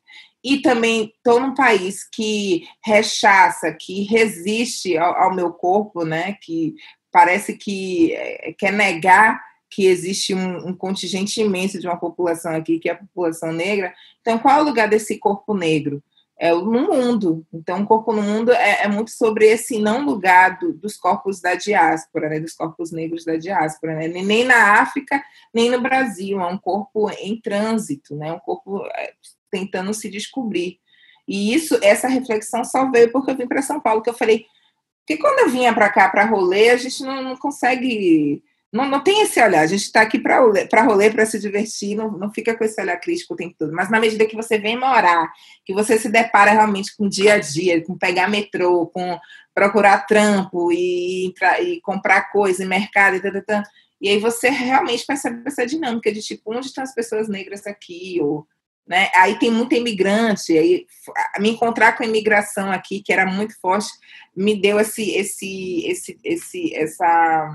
E 0.43 0.61
também 0.61 1.13
estou 1.15 1.39
num 1.39 1.53
país 1.53 2.03
que 2.03 2.63
rechaça, 2.83 3.73
que 3.73 4.03
resiste 4.03 4.97
ao, 4.97 5.15
ao, 5.15 5.35
meu 5.35 5.51
corpo, 5.51 6.03
né? 6.03 6.37
Que 6.41 6.73
parece 7.11 7.55
que 7.55 8.13
é, 8.13 8.53
quer 8.57 8.71
negar 8.71 9.39
que 9.69 9.85
existe 9.85 10.33
um, 10.33 10.69
um, 10.69 10.73
contingente 10.73 11.41
imenso 11.41 11.79
de 11.79 11.87
uma 11.87 11.97
população 11.97 12.55
aqui, 12.55 12.79
que 12.79 12.89
é 12.89 12.93
a 12.93 12.97
população 12.97 13.51
negra. 13.51 13.93
Então, 14.21 14.39
qual 14.39 14.59
é 14.59 14.61
o 14.61 14.65
lugar 14.65 14.87
desse 14.87 15.17
corpo 15.19 15.53
negro? 15.53 16.01
É, 16.39 16.51
no 16.51 16.87
mundo. 16.87 17.45
Então, 17.51 17.81
o 17.81 17.85
corpo 17.87 18.13
no 18.13 18.21
mundo 18.21 18.51
é, 18.51 18.83
é 18.83 18.87
muito 18.87 19.11
sobre 19.11 19.45
esse 19.45 19.79
não 19.79 20.05
lugar 20.05 20.59
do, 20.59 20.73
dos 20.73 20.95
corpos 20.95 21.41
da 21.41 21.55
diáspora, 21.55 22.29
né, 22.29 22.39
dos 22.39 22.53
corpos 22.53 22.91
negros 22.91 23.25
da 23.25 23.35
diáspora, 23.35 23.95
né, 23.95 24.07
nem 24.07 24.43
na 24.43 24.79
África, 24.79 25.23
nem 25.53 25.69
no 25.69 25.81
Brasil. 25.81 26.39
É 26.39 26.45
um 26.45 26.57
corpo 26.57 27.09
em 27.19 27.39
trânsito, 27.41 28.15
né, 28.15 28.31
um 28.31 28.39
corpo 28.39 28.85
é, 28.95 29.13
tentando 29.49 29.93
se 29.93 30.09
descobrir. 30.09 30.79
E 31.27 31.53
isso, 31.53 31.77
essa 31.81 32.07
reflexão 32.07 32.63
só 32.63 32.89
veio 32.89 33.11
porque 33.11 33.31
eu 33.31 33.35
vim 33.35 33.47
para 33.47 33.61
São 33.61 33.79
Paulo, 33.79 34.01
que 34.01 34.09
eu 34.09 34.13
falei 34.13 34.45
que 35.05 35.17
quando 35.17 35.39
eu 35.39 35.49
vinha 35.49 35.73
para 35.73 35.89
cá 35.89 36.09
para 36.09 36.25
rolê, 36.25 36.69
a 36.69 36.77
gente 36.77 37.01
não, 37.03 37.21
não 37.23 37.37
consegue 37.37 38.43
não, 38.71 38.87
não 38.89 39.01
tem 39.01 39.21
esse 39.21 39.41
olhar, 39.41 39.61
a 39.61 39.67
gente 39.67 39.83
está 39.83 40.01
aqui 40.01 40.19
para 40.19 40.39
rolê, 40.83 41.09
para 41.09 41.25
se 41.25 41.39
divertir, 41.39 41.95
não, 41.95 42.11
não 42.11 42.33
fica 42.33 42.55
com 42.55 42.63
esse 42.63 42.79
olhar 42.81 42.97
crítico 42.97 43.33
o 43.33 43.37
tempo 43.37 43.55
todo. 43.57 43.73
Mas 43.73 43.89
na 43.89 43.99
medida 43.99 44.25
que 44.25 44.35
você 44.35 44.57
vem 44.57 44.77
morar, 44.77 45.31
que 45.65 45.73
você 45.73 45.97
se 45.97 46.09
depara 46.09 46.51
realmente 46.51 46.95
com 46.95 47.05
o 47.05 47.09
dia 47.09 47.35
a 47.35 47.39
dia, 47.39 47.83
com 47.83 47.97
pegar 47.97 48.29
metrô, 48.29 48.87
com 48.87 49.17
procurar 49.53 50.05
trampo 50.05 50.71
e, 50.71 51.33
e 51.61 51.81
comprar 51.81 52.29
coisa 52.31 52.63
em 52.63 52.67
mercado 52.67 53.15
e 53.15 53.21
tal, 53.21 53.41
tal, 53.41 53.63
e 53.99 54.09
aí 54.09 54.19
você 54.19 54.49
realmente 54.49 55.05
percebe 55.05 55.41
essa 55.45 55.65
dinâmica 55.65 56.11
de 56.11 56.21
tipo, 56.21 56.53
onde 56.53 56.67
estão 56.67 56.83
as 56.83 56.93
pessoas 56.93 57.27
negras 57.27 57.65
aqui? 57.65 58.19
Ou, 58.21 58.45
né? 58.87 59.09
Aí 59.15 59.39
tem 59.39 59.51
muita 59.51 59.75
imigrante, 59.75 60.57
aí 60.57 60.85
me 61.39 61.49
encontrar 61.49 61.97
com 61.97 62.03
a 62.03 62.05
imigração 62.05 62.71
aqui, 62.71 63.01
que 63.01 63.11
era 63.11 63.25
muito 63.25 63.59
forte, 63.59 63.89
me 64.35 64.59
deu 64.59 64.79
esse, 64.79 65.11
esse, 65.11 65.85
esse, 65.87 66.19
esse, 66.23 66.75
essa 66.75 67.49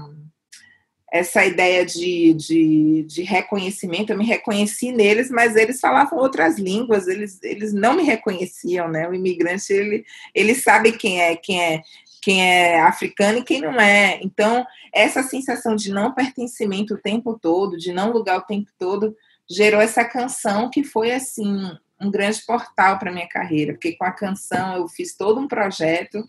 essa 1.12 1.44
ideia 1.44 1.84
de, 1.84 2.32
de, 2.32 3.02
de, 3.06 3.22
reconhecimento, 3.22 4.10
eu 4.10 4.16
me 4.16 4.24
reconheci 4.24 4.90
neles, 4.90 5.30
mas 5.30 5.56
eles 5.56 5.78
falavam 5.78 6.18
outras 6.18 6.58
línguas, 6.58 7.06
eles, 7.06 7.38
eles 7.42 7.74
não 7.74 7.94
me 7.94 8.02
reconheciam, 8.02 8.88
né? 8.88 9.06
O 9.06 9.12
imigrante, 9.12 9.74
ele, 9.74 10.06
ele 10.34 10.54
sabe 10.54 10.92
quem 10.92 11.20
é, 11.20 11.36
quem 11.36 11.62
é, 11.62 11.82
quem 12.22 12.42
é 12.42 12.80
africano 12.80 13.38
e 13.38 13.44
quem 13.44 13.60
não 13.60 13.78
é. 13.78 14.20
Então, 14.22 14.64
essa 14.90 15.22
sensação 15.22 15.76
de 15.76 15.92
não 15.92 16.14
pertencimento 16.14 16.94
o 16.94 16.98
tempo 16.98 17.38
todo, 17.38 17.76
de 17.76 17.92
não 17.92 18.10
lugar 18.10 18.38
o 18.38 18.46
tempo 18.46 18.70
todo, 18.78 19.14
gerou 19.50 19.82
essa 19.82 20.06
canção 20.06 20.70
que 20.70 20.82
foi, 20.82 21.12
assim, 21.12 21.70
um 22.00 22.10
grande 22.10 22.40
portal 22.46 22.98
para 22.98 23.12
minha 23.12 23.28
carreira, 23.28 23.74
porque 23.74 23.92
com 23.96 24.04
a 24.06 24.12
canção 24.12 24.78
eu 24.78 24.88
fiz 24.88 25.14
todo 25.14 25.38
um 25.38 25.46
projeto 25.46 26.26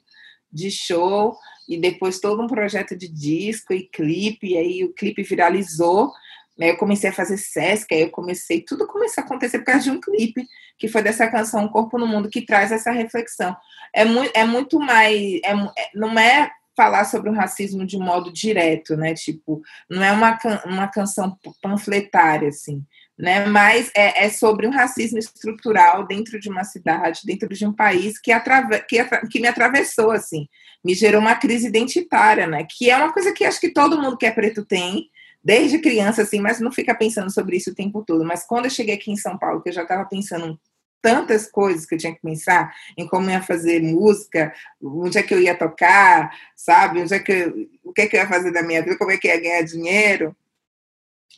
de 0.52 0.70
show, 0.70 1.38
e 1.68 1.78
depois 1.78 2.20
todo 2.20 2.42
um 2.42 2.48
projeto 2.48 2.96
de 2.96 3.08
disco 3.08 3.74
e 3.74 3.88
clipe, 3.88 4.48
e 4.48 4.58
aí 4.58 4.84
o 4.84 4.94
clipe 4.94 5.24
viralizou, 5.24 6.12
né? 6.58 6.72
Eu 6.72 6.78
comecei 6.78 7.10
a 7.10 7.14
fazer 7.14 7.38
Sesc, 7.38 7.94
aí 7.94 8.02
eu 8.02 8.10
comecei, 8.10 8.62
tudo 8.62 8.88
começou 8.88 9.22
a 9.22 9.26
acontecer 9.26 9.60
por 9.60 9.66
causa 9.66 9.84
de 9.84 9.92
um 9.92 10.00
clipe, 10.00 10.48
que 10.78 10.88
foi 10.88 11.02
dessa 11.02 11.30
canção 11.30 11.68
Corpo 11.68 11.98
no 11.98 12.08
Mundo, 12.08 12.30
que 12.30 12.46
traz 12.46 12.72
essa 12.72 12.92
reflexão. 12.92 13.56
É 13.94 14.06
muito, 14.06 14.32
é 14.36 14.46
muito 14.46 14.80
mais, 14.80 15.16
é, 15.44 15.52
é 15.52 15.90
não 15.96 16.18
é 16.18 16.52
falar 16.76 17.06
sobre 17.06 17.30
o 17.30 17.34
racismo 17.34 17.86
de 17.86 17.98
modo 17.98 18.32
direto, 18.32 18.96
né? 18.96 19.14
Tipo, 19.14 19.62
não 19.90 20.04
é 20.04 20.12
uma, 20.12 20.38
uma 20.66 20.88
canção 20.88 21.38
panfletária, 21.62 22.50
assim, 22.50 22.84
né? 23.24 23.46
Mas 23.46 23.90
é, 23.96 24.26
é 24.26 24.30
sobre 24.30 24.68
um 24.68 24.72
racismo 24.72 25.18
estrutural 25.18 26.06
dentro 26.06 26.40
de 26.40 26.50
uma 26.50 26.64
cidade, 26.64 27.22
dentro 27.26 27.50
de 27.50 27.66
um 27.66 27.74
país 27.74 28.20
que, 28.20 28.32
atrave, 28.32 28.80
que, 28.82 29.04
que 29.32 29.40
me 29.40 29.48
atravessou, 29.48 30.12
assim 30.12 30.46
me 30.84 30.94
gerou 30.94 31.22
uma 31.22 31.36
crise 31.36 31.68
identitária, 31.68 32.46
né? 32.46 32.68
Que 32.70 32.90
é 32.90 32.98
uma 32.98 33.14
coisa 33.14 33.32
que 33.32 33.46
acho 33.46 33.60
que 33.60 33.72
todo 33.72 34.00
mundo 34.02 34.18
que 34.18 34.26
é 34.26 34.32
preto 34.32 34.66
tem, 34.66 35.10
desde 35.42 35.80
criança, 35.80 36.24
assim, 36.24 36.40
mas 36.40 36.60
não 36.60 36.72
fica 36.72 36.94
pensando 36.94 37.32
sobre 37.32 37.56
isso 37.56 37.72
o 37.72 37.76
tempo 37.76 38.04
todo. 38.04 38.26
Mas 38.26 38.46
quando 38.46 38.66
eu 38.66 38.72
cheguei 38.72 38.96
aqui 38.96 39.12
em 39.12 39.18
São 39.18 39.38
Paulo, 39.38 39.62
que 39.62 39.70
eu 39.70 39.74
já 39.74 39.84
estava 39.84 40.06
pensando 40.06 40.60
tantas 41.02 41.50
coisas 41.50 41.86
que 41.86 41.96
eu 41.96 42.00
tinha 42.00 42.14
que 42.14 42.22
pensar 42.22 42.74
em 42.98 43.06
como 43.08 43.30
ia 43.30 43.42
fazer 43.42 43.82
música, 43.82 44.54
onde 44.82 45.18
é 45.18 45.24
que 45.24 45.34
eu 45.34 45.42
ia 45.42 45.58
tocar, 45.58 46.34
sabe? 46.56 47.02
Onde 47.02 47.14
é 47.14 47.20
que 47.20 47.32
eu, 47.32 47.70
o 47.84 47.94
que 47.94 48.02
é 48.02 48.08
que 48.08 48.16
eu 48.16 48.22
ia 48.22 48.28
fazer 48.28 48.52
da 48.52 48.64
minha 48.64 48.82
vida, 48.82 48.98
como 48.98 49.12
é 49.12 49.18
que 49.18 49.28
eu 49.28 49.34
ia 49.34 49.42
ganhar 49.42 49.62
dinheiro. 49.64 50.36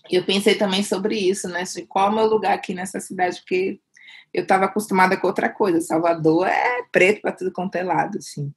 E 0.10 0.16
eu 0.16 0.24
pensei 0.24 0.56
também 0.56 0.84
sobre 0.84 1.18
isso, 1.18 1.48
né? 1.48 1.64
De 1.64 1.84
qual 1.84 2.08
é 2.08 2.12
o 2.12 2.16
meu 2.16 2.26
lugar 2.26 2.54
aqui 2.54 2.74
nessa 2.74 3.00
cidade, 3.00 3.40
porque 3.40 3.80
eu 4.34 4.44
estava 4.44 4.66
acostumada 4.66 5.18
com 5.18 5.28
outra 5.28 5.50
coisa. 5.50 5.82
Salvador 5.82 6.48
é 6.48 6.84
preto 6.92 7.22
para 7.22 7.32
tudo 7.32 7.52
quanto 7.52 7.76
é 7.76 7.84
lado, 7.84 8.18
assim. 8.18 8.54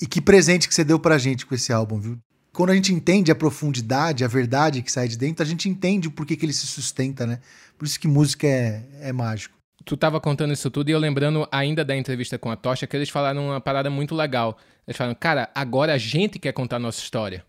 e 0.00 0.06
que 0.06 0.20
presente 0.20 0.66
que 0.66 0.74
você 0.74 0.82
deu 0.82 0.98
pra 0.98 1.18
gente 1.18 1.46
com 1.46 1.54
esse 1.54 1.72
álbum, 1.72 2.00
viu? 2.00 2.18
Quando 2.52 2.70
a 2.70 2.74
gente 2.74 2.92
entende 2.92 3.30
a 3.30 3.34
profundidade, 3.34 4.24
a 4.24 4.28
verdade 4.28 4.82
que 4.82 4.92
sai 4.92 5.08
de 5.08 5.16
dentro, 5.16 5.42
a 5.42 5.46
gente 5.46 5.68
entende 5.68 6.08
o 6.08 6.10
porquê 6.10 6.36
que 6.36 6.44
ele 6.44 6.52
se 6.52 6.66
sustenta, 6.66 7.26
né? 7.26 7.40
Por 7.78 7.86
isso 7.86 7.98
que 7.98 8.06
música 8.06 8.46
é, 8.46 8.82
é 9.00 9.12
mágico. 9.12 9.56
Tu 9.84 9.96
tava 9.96 10.20
contando 10.20 10.52
isso 10.52 10.70
tudo 10.70 10.90
e 10.90 10.92
eu 10.92 10.98
lembrando 10.98 11.48
ainda 11.50 11.84
da 11.84 11.96
entrevista 11.96 12.38
com 12.38 12.50
a 12.50 12.56
Tocha 12.56 12.86
que 12.86 12.96
eles 12.96 13.08
falaram 13.08 13.48
uma 13.48 13.60
parada 13.60 13.90
muito 13.90 14.14
legal. 14.14 14.56
Eles 14.86 14.96
falaram, 14.96 15.16
cara, 15.18 15.50
agora 15.54 15.94
a 15.94 15.98
gente 15.98 16.38
quer 16.38 16.52
contar 16.52 16.76
a 16.76 16.78
nossa 16.78 17.00
história. 17.00 17.44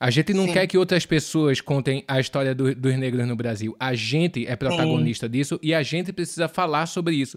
A 0.00 0.08
gente 0.08 0.32
não 0.32 0.46
Sim. 0.46 0.54
quer 0.54 0.66
que 0.66 0.78
outras 0.78 1.04
pessoas 1.04 1.60
contem 1.60 2.02
a 2.08 2.18
história 2.18 2.54
do, 2.54 2.74
dos 2.74 2.98
negros 2.98 3.28
no 3.28 3.36
Brasil. 3.36 3.76
A 3.78 3.94
gente 3.94 4.46
é 4.46 4.56
protagonista 4.56 5.26
Sim. 5.26 5.32
disso 5.32 5.60
e 5.62 5.74
a 5.74 5.82
gente 5.82 6.10
precisa 6.10 6.48
falar 6.48 6.86
sobre 6.86 7.14
isso. 7.14 7.36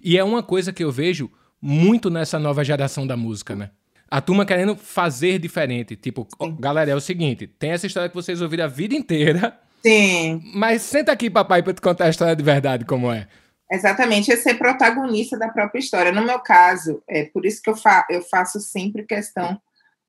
E 0.00 0.16
é 0.16 0.22
uma 0.22 0.40
coisa 0.40 0.72
que 0.72 0.84
eu 0.84 0.92
vejo 0.92 1.28
muito 1.60 2.08
nessa 2.08 2.38
nova 2.38 2.62
geração 2.62 3.04
da 3.04 3.16
música, 3.16 3.56
né? 3.56 3.70
A 4.08 4.20
turma 4.20 4.46
querendo 4.46 4.76
fazer 4.76 5.40
diferente. 5.40 5.96
Tipo, 5.96 6.28
galera, 6.60 6.92
é 6.92 6.94
o 6.94 7.00
seguinte: 7.00 7.48
tem 7.48 7.72
essa 7.72 7.88
história 7.88 8.08
que 8.08 8.14
vocês 8.14 8.40
ouviram 8.40 8.66
a 8.66 8.68
vida 8.68 8.94
inteira. 8.94 9.58
Sim. 9.84 10.40
Mas 10.54 10.82
senta 10.82 11.10
aqui, 11.10 11.28
papai, 11.28 11.60
para 11.60 11.74
te 11.74 11.80
contar 11.80 12.04
a 12.04 12.10
história 12.10 12.36
de 12.36 12.42
verdade 12.42 12.84
como 12.84 13.12
é. 13.12 13.26
Exatamente, 13.70 14.30
é 14.30 14.36
ser 14.36 14.54
protagonista 14.54 15.36
da 15.36 15.48
própria 15.48 15.80
história. 15.80 16.12
No 16.12 16.24
meu 16.24 16.38
caso, 16.38 17.02
é 17.08 17.24
por 17.24 17.44
isso 17.44 17.60
que 17.60 17.68
eu, 17.68 17.76
fa 17.76 18.06
eu 18.08 18.22
faço 18.22 18.60
sempre 18.60 19.02
questão 19.02 19.60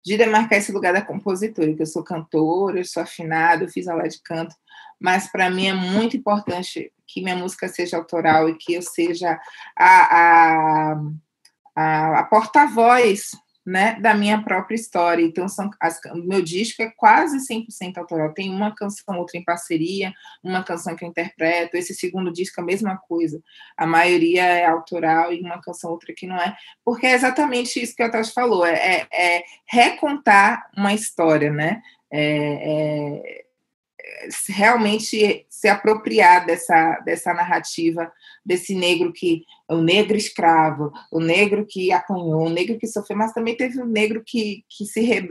de 0.08 0.16
demarcar 0.16 0.58
esse 0.58 0.72
lugar 0.72 0.94
da 0.94 1.02
compositora, 1.02 1.76
que 1.76 1.82
eu 1.82 1.86
sou 1.86 2.02
cantora, 2.02 2.80
eu 2.80 2.86
sou 2.86 3.04
afinada, 3.04 3.66
eu 3.66 3.68
fiz 3.68 3.90
aula 3.90 4.08
de 4.08 4.22
canto, 4.22 4.56
mas 4.98 5.30
para 5.30 5.50
mim 5.50 5.68
é 5.68 5.74
muito 5.74 6.16
importante 6.16 6.94
que 7.06 7.22
minha 7.22 7.36
música 7.36 7.68
seja 7.68 7.98
autoral 7.98 8.48
e 8.48 8.56
que 8.56 8.74
eu 8.74 8.82
seja 8.82 9.38
a, 9.78 10.16
a, 10.16 11.02
a, 11.76 12.20
a 12.20 12.24
porta-voz 12.24 13.32
né, 13.68 13.98
da 14.00 14.14
minha 14.14 14.42
própria 14.42 14.76
história. 14.76 15.22
Então, 15.22 15.50
são, 15.50 15.70
as, 15.78 16.00
meu 16.16 16.42
disco 16.42 16.82
é 16.82 16.90
quase 16.96 17.38
100% 17.46 17.98
autoral. 17.98 18.34
Tem 18.34 18.50
uma 18.50 18.74
canção, 18.74 19.18
outra 19.18 19.38
em 19.38 19.44
parceria, 19.44 20.14
uma 20.42 20.64
canção 20.64 20.96
que 20.96 21.04
eu 21.04 21.10
interpreto. 21.10 21.76
Esse 21.76 21.94
segundo 21.94 22.32
disco, 22.32 22.62
a 22.62 22.64
mesma 22.64 22.96
coisa. 22.96 23.42
A 23.76 23.86
maioria 23.86 24.46
é 24.46 24.66
autoral 24.66 25.34
e 25.34 25.42
uma 25.42 25.62
canção, 25.62 25.92
outra 25.92 26.14
que 26.16 26.26
não 26.26 26.38
é. 26.38 26.56
Porque 26.86 27.06
é 27.06 27.12
exatamente 27.12 27.84
isso 27.84 27.94
que 27.94 28.02
a 28.02 28.10
Tati 28.10 28.34
falou. 28.34 28.66
É, 28.66 29.02
é, 29.02 29.08
é, 29.12 29.44
recontar 29.66 30.72
uma 30.78 30.94
história, 30.94 31.52
né? 31.52 31.82
É, 32.10 32.22
é 33.22 33.47
realmente 34.50 35.46
se 35.50 35.68
apropriar 35.68 36.46
dessa, 36.46 37.00
dessa 37.00 37.34
narrativa 37.34 38.12
desse 38.46 38.74
negro 38.74 39.12
que 39.12 39.44
o 39.70 39.82
negro 39.82 40.16
escravo, 40.16 40.92
o 41.12 41.20
negro 41.20 41.66
que 41.68 41.92
apanhou, 41.92 42.46
o 42.46 42.50
negro 42.50 42.78
que 42.78 42.88
sofreu, 42.88 43.18
mas 43.18 43.34
também 43.34 43.58
teve 43.58 43.82
o 43.82 43.86
negro 43.86 44.24
que, 44.26 44.64
que 44.70 44.86
se 44.86 45.02
re, 45.02 45.30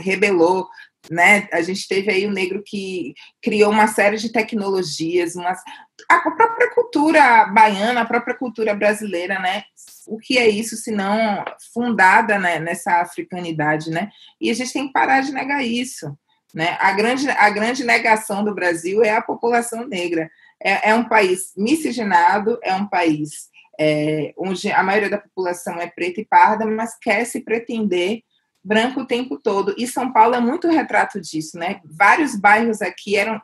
rebelou, 0.00 0.66
né? 1.08 1.48
A 1.52 1.62
gente 1.62 1.86
teve 1.86 2.10
aí 2.10 2.26
o 2.26 2.32
negro 2.32 2.62
que 2.64 3.14
criou 3.40 3.70
uma 3.70 3.86
série 3.86 4.16
de 4.16 4.32
tecnologias, 4.32 5.36
umas, 5.36 5.60
a 6.08 6.18
própria 6.30 6.74
cultura 6.74 7.44
baiana, 7.46 8.00
a 8.00 8.06
própria 8.06 8.34
cultura 8.34 8.74
brasileira, 8.74 9.38
né? 9.38 9.62
O 10.08 10.18
que 10.18 10.36
é 10.36 10.48
isso 10.48 10.76
se 10.76 10.90
não 10.90 11.44
fundada 11.72 12.38
né, 12.38 12.58
nessa 12.58 13.00
africanidade, 13.00 13.90
né? 13.90 14.10
E 14.40 14.50
a 14.50 14.54
gente 14.54 14.72
tem 14.72 14.86
que 14.86 14.92
parar 14.92 15.20
de 15.20 15.32
negar 15.32 15.64
isso. 15.64 16.16
Né? 16.54 16.76
A, 16.80 16.92
grande, 16.92 17.28
a 17.28 17.50
grande 17.50 17.82
negação 17.82 18.44
do 18.44 18.54
Brasil 18.54 19.02
é 19.02 19.10
a 19.10 19.20
população 19.20 19.86
negra. 19.86 20.30
É, 20.62 20.90
é 20.90 20.94
um 20.94 21.08
país 21.08 21.52
miscigenado, 21.56 22.58
é 22.62 22.72
um 22.74 22.86
país 22.86 23.48
é, 23.78 24.32
onde 24.38 24.70
a 24.70 24.82
maioria 24.82 25.10
da 25.10 25.18
população 25.18 25.80
é 25.80 25.88
preta 25.88 26.20
e 26.20 26.24
parda, 26.24 26.64
mas 26.64 26.96
quer 26.96 27.24
se 27.24 27.40
pretender 27.40 28.20
branco 28.62 29.00
o 29.00 29.06
tempo 29.06 29.36
todo. 29.36 29.74
E 29.76 29.86
São 29.86 30.12
Paulo 30.12 30.36
é 30.36 30.40
muito 30.40 30.68
retrato 30.68 31.20
disso, 31.20 31.58
né? 31.58 31.80
Vários 31.84 32.36
bairros 32.36 32.80
aqui 32.80 33.16
eram 33.16 33.40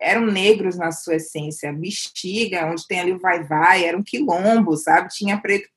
eram 0.00 0.26
negros 0.26 0.76
na 0.76 0.90
sua 0.92 1.16
essência. 1.16 1.72
Bexiga, 1.72 2.66
onde 2.66 2.86
tem 2.86 3.00
ali 3.00 3.12
o 3.12 3.18
Vai 3.18 3.42
Vai, 3.44 3.84
era 3.84 3.96
um 3.96 4.02
quilombo, 4.02 4.76
sabe? 4.76 5.08
Tinha 5.08 5.40
preto 5.40 5.68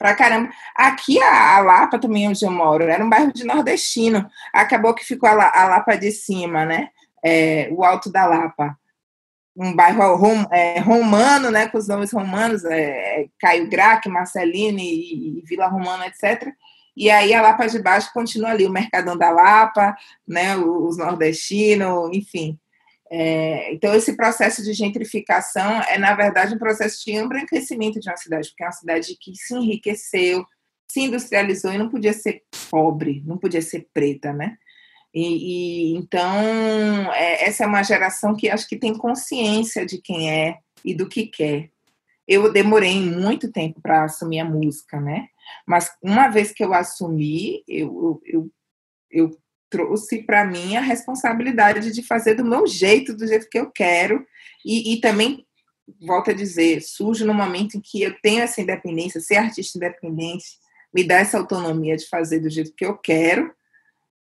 pra 0.00 0.14
caramba. 0.14 0.50
Aqui 0.74 1.22
a, 1.22 1.58
a, 1.58 1.60
Lapa 1.60 1.98
também 1.98 2.26
onde 2.26 2.42
eu 2.42 2.50
moro, 2.50 2.84
era 2.84 3.04
um 3.04 3.10
bairro 3.10 3.30
de 3.34 3.44
nordestino. 3.44 4.26
Acabou 4.50 4.94
que 4.94 5.04
ficou 5.04 5.28
a, 5.28 5.34
a 5.34 5.68
Lapa 5.68 5.94
de 5.94 6.10
cima, 6.10 6.64
né? 6.64 6.88
É, 7.22 7.68
o 7.70 7.84
Alto 7.84 8.10
da 8.10 8.24
Lapa. 8.24 8.74
Um 9.54 9.76
bairro 9.76 10.16
rom, 10.16 10.46
é, 10.50 10.78
romano, 10.80 11.50
né? 11.50 11.68
Com 11.68 11.76
os 11.76 11.86
nomes 11.86 12.12
romanos, 12.12 12.64
é, 12.64 13.26
Caio 13.38 13.68
Grac, 13.68 14.08
Marcelino 14.08 14.78
e, 14.78 15.40
e 15.40 15.42
Vila 15.44 15.66
Romana, 15.66 16.06
etc. 16.06 16.50
E 16.96 17.10
aí 17.10 17.34
a 17.34 17.42
Lapa 17.42 17.66
de 17.66 17.78
Baixo 17.78 18.10
continua 18.14 18.50
ali, 18.50 18.66
o 18.66 18.72
Mercadão 18.72 19.18
da 19.18 19.28
Lapa, 19.28 19.94
né? 20.26 20.56
Os 20.56 20.96
nordestinos, 20.96 22.10
enfim. 22.16 22.58
É, 23.12 23.72
então, 23.74 23.92
esse 23.92 24.16
processo 24.16 24.62
de 24.62 24.72
gentrificação 24.72 25.82
é, 25.82 25.98
na 25.98 26.14
verdade, 26.14 26.54
um 26.54 26.58
processo 26.58 27.04
de 27.04 27.12
embranquecimento 27.12 27.98
de 27.98 28.08
uma 28.08 28.16
cidade, 28.16 28.48
porque 28.48 28.62
é 28.62 28.66
uma 28.66 28.72
cidade 28.72 29.16
que 29.20 29.34
se 29.34 29.52
enriqueceu, 29.52 30.46
se 30.88 31.00
industrializou 31.00 31.72
e 31.72 31.78
não 31.78 31.88
podia 31.88 32.12
ser 32.12 32.44
pobre, 32.70 33.22
não 33.26 33.36
podia 33.36 33.60
ser 33.60 33.88
preta, 33.92 34.32
né? 34.32 34.56
E, 35.12 35.92
e 35.92 35.96
então, 35.96 37.12
é, 37.12 37.48
essa 37.48 37.64
é 37.64 37.66
uma 37.66 37.82
geração 37.82 38.36
que 38.36 38.48
acho 38.48 38.68
que 38.68 38.76
tem 38.76 38.96
consciência 38.96 39.84
de 39.84 40.00
quem 40.00 40.30
é 40.30 40.58
e 40.84 40.94
do 40.94 41.08
que 41.08 41.26
quer. 41.26 41.70
Eu 42.28 42.52
demorei 42.52 43.00
muito 43.00 43.50
tempo 43.50 43.80
para 43.80 44.04
assumir 44.04 44.38
a 44.38 44.44
música, 44.44 45.00
né? 45.00 45.26
Mas 45.66 45.90
uma 46.00 46.28
vez 46.28 46.52
que 46.52 46.62
eu 46.64 46.72
assumi, 46.72 47.64
eu, 47.66 48.22
eu, 48.24 48.50
eu 49.10 49.30
trouxe 49.70 50.22
para 50.24 50.44
mim 50.44 50.76
a 50.76 50.80
responsabilidade 50.80 51.92
de 51.92 52.02
fazer 52.02 52.34
do 52.34 52.44
meu 52.44 52.66
jeito, 52.66 53.16
do 53.16 53.26
jeito 53.26 53.48
que 53.48 53.58
eu 53.58 53.70
quero, 53.70 54.26
e, 54.64 54.94
e 54.94 55.00
também, 55.00 55.46
volto 56.02 56.30
a 56.30 56.34
dizer, 56.34 56.82
surge 56.82 57.24
no 57.24 57.32
momento 57.32 57.76
em 57.76 57.80
que 57.80 58.02
eu 58.02 58.14
tenho 58.20 58.42
essa 58.42 58.60
independência, 58.60 59.20
ser 59.20 59.36
artista 59.36 59.78
independente, 59.78 60.44
me 60.92 61.04
dá 61.04 61.16
essa 61.16 61.38
autonomia 61.38 61.96
de 61.96 62.08
fazer 62.08 62.40
do 62.40 62.50
jeito 62.50 62.74
que 62.76 62.84
eu 62.84 62.98
quero, 62.98 63.54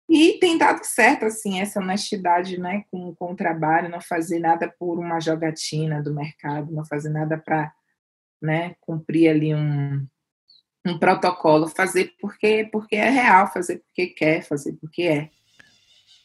e 0.09 0.33
tem 0.39 0.57
dado 0.57 0.83
certo, 0.83 1.25
assim, 1.25 1.59
essa 1.59 1.79
honestidade, 1.79 2.59
né, 2.59 2.83
com, 2.91 3.15
com 3.15 3.31
o 3.31 3.35
trabalho, 3.35 3.89
não 3.89 4.01
fazer 4.01 4.39
nada 4.39 4.71
por 4.79 4.99
uma 4.99 5.19
jogatina 5.19 6.01
do 6.01 6.13
mercado, 6.13 6.71
não 6.71 6.85
fazer 6.85 7.09
nada 7.09 7.37
para, 7.37 7.73
né, 8.41 8.75
cumprir 8.81 9.29
ali 9.29 9.55
um, 9.55 10.05
um 10.85 10.97
protocolo, 10.97 11.67
fazer 11.67 12.13
porque, 12.19 12.69
porque 12.71 12.95
é 12.95 13.09
real, 13.09 13.51
fazer 13.51 13.81
porque 13.87 14.07
quer, 14.07 14.43
fazer 14.43 14.73
porque 14.73 15.03
é. 15.03 15.29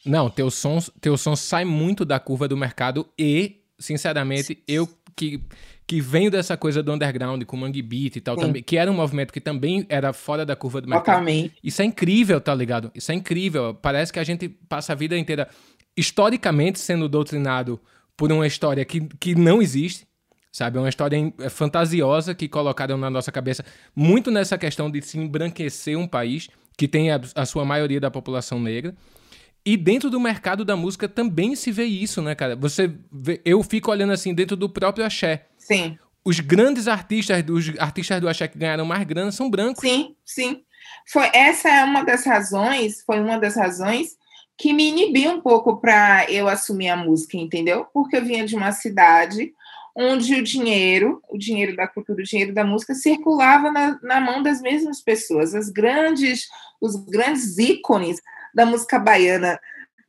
Não, 0.05 0.29
teu 0.29 0.49
som, 0.49 0.79
teu 0.99 1.17
som 1.17 1.35
sai 1.35 1.65
muito 1.65 2.05
da 2.05 2.19
curva 2.19 2.47
do 2.47 2.57
mercado 2.57 3.07
e, 3.17 3.61
sinceramente, 3.79 4.63
eu 4.67 4.87
que, 5.15 5.43
que 5.85 6.01
venho 6.01 6.31
dessa 6.31 6.55
coisa 6.55 6.81
do 6.81 6.91
underground 6.91 7.43
com 7.43 7.57
Mangue 7.57 7.81
Beat 7.81 8.15
e 8.15 8.21
tal, 8.21 8.35
também, 8.35 8.63
que 8.63 8.77
era 8.77 8.89
um 8.89 8.95
movimento 8.95 9.31
que 9.31 9.41
também 9.41 9.85
era 9.89 10.13
fora 10.13 10.45
da 10.45 10.55
curva 10.55 10.81
do 10.81 10.87
mercado. 10.87 11.05
Totalmente. 11.05 11.55
Isso 11.63 11.81
é 11.81 11.85
incrível, 11.85 12.39
tá 12.39 12.53
ligado? 12.55 12.91
Isso 12.95 13.11
é 13.11 13.15
incrível. 13.15 13.73
Parece 13.75 14.11
que 14.11 14.19
a 14.19 14.23
gente 14.23 14.49
passa 14.49 14.93
a 14.93 14.95
vida 14.95 15.17
inteira 15.17 15.47
historicamente 15.95 16.79
sendo 16.79 17.09
doutrinado 17.09 17.79
por 18.15 18.31
uma 18.31 18.47
história 18.47 18.83
que, 18.85 19.01
que 19.19 19.35
não 19.35 19.61
existe 19.61 20.07
sabe? 20.51 20.77
É 20.77 20.81
uma 20.81 20.89
história 20.89 21.33
é 21.39 21.49
fantasiosa 21.49 22.35
que 22.35 22.47
colocaram 22.47 22.97
na 22.97 23.09
nossa 23.09 23.31
cabeça, 23.31 23.63
muito 23.95 24.29
nessa 24.29 24.57
questão 24.57 24.91
de 24.91 25.01
se 25.01 25.17
embranquecer 25.17 25.97
um 25.97 26.07
país 26.07 26.49
que 26.77 26.87
tem 26.87 27.11
a, 27.11 27.21
a, 27.35 27.45
sua 27.45 27.63
maioria 27.63 27.99
da 27.99 28.11
população 28.11 28.59
negra. 28.59 28.95
E 29.63 29.77
dentro 29.77 30.09
do 30.09 30.19
mercado 30.19 30.65
da 30.65 30.75
música 30.75 31.07
também 31.07 31.55
se 31.55 31.71
vê 31.71 31.85
isso, 31.85 32.21
né, 32.21 32.33
cara? 32.33 32.55
Você 32.55 32.91
vê, 33.11 33.39
eu 33.45 33.61
fico 33.61 33.91
olhando 33.91 34.11
assim 34.11 34.33
dentro 34.33 34.57
do 34.57 34.67
próprio 34.67 35.05
axé. 35.05 35.45
Sim. 35.57 35.97
Os 36.25 36.39
grandes 36.39 36.87
artistas 36.87 37.43
dos 37.43 37.71
artistas 37.79 38.19
do 38.19 38.27
axé 38.27 38.47
que 38.47 38.57
ganharam 38.57 38.85
mais 38.85 39.03
grana 39.03 39.31
são 39.31 39.49
brancos. 39.49 39.81
Sim, 39.81 40.15
sim. 40.25 40.63
Foi 41.07 41.29
essa 41.33 41.69
é 41.69 41.83
uma 41.83 42.03
das 42.03 42.25
razões, 42.25 43.03
foi 43.05 43.19
uma 43.19 43.37
das 43.37 43.55
razões 43.55 44.17
que 44.57 44.73
me 44.73 44.89
inibiu 44.89 45.31
um 45.31 45.41
pouco 45.41 45.77
para 45.77 46.29
eu 46.29 46.47
assumir 46.47 46.89
a 46.89 46.95
música, 46.95 47.37
entendeu? 47.37 47.85
Porque 47.93 48.17
eu 48.17 48.25
vinha 48.25 48.45
de 48.45 48.55
uma 48.55 48.71
cidade 48.71 49.53
onde 49.95 50.35
o 50.35 50.43
dinheiro, 50.43 51.21
o 51.29 51.37
dinheiro 51.37 51.75
da 51.75 51.87
cultura, 51.87 52.21
o 52.21 52.25
dinheiro 52.25 52.53
da 52.53 52.63
música 52.63 52.93
circulava 52.93 53.71
na, 53.71 53.99
na 54.01 54.21
mão 54.21 54.41
das 54.41 54.61
mesmas 54.61 55.01
pessoas, 55.01 55.53
as 55.53 55.69
grandes, 55.69 56.47
os 56.79 56.95
grandes 56.95 57.57
ícones 57.57 58.21
da 58.53 58.65
música 58.65 58.99
baiana 58.99 59.59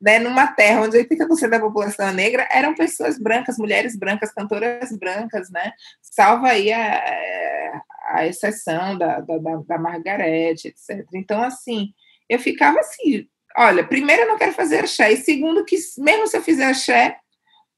né, 0.02 0.18
numa 0.18 0.48
terra 0.48 0.82
onde 0.82 0.98
80% 0.98 1.48
da 1.48 1.60
população 1.60 2.08
é 2.08 2.12
negra 2.12 2.48
eram 2.50 2.74
pessoas 2.74 3.16
brancas, 3.16 3.56
mulheres 3.56 3.96
brancas, 3.96 4.32
cantoras 4.32 4.90
brancas, 4.98 5.48
né? 5.48 5.72
Salva 6.02 6.48
aí 6.48 6.72
a, 6.72 7.80
a 8.08 8.26
exceção 8.26 8.98
da, 8.98 9.20
da, 9.20 9.38
da 9.64 9.78
Margarete, 9.78 10.68
etc. 10.68 11.06
Então, 11.14 11.40
assim, 11.40 11.92
eu 12.28 12.40
ficava 12.40 12.80
assim, 12.80 13.28
olha, 13.56 13.86
primeiro 13.86 14.22
eu 14.22 14.28
não 14.28 14.36
quero 14.36 14.52
fazer 14.52 14.80
axé, 14.80 15.12
e 15.12 15.18
segundo 15.18 15.64
que 15.64 15.76
mesmo 15.98 16.26
se 16.26 16.36
eu 16.36 16.42
fizer 16.42 16.64
axé, 16.64 17.16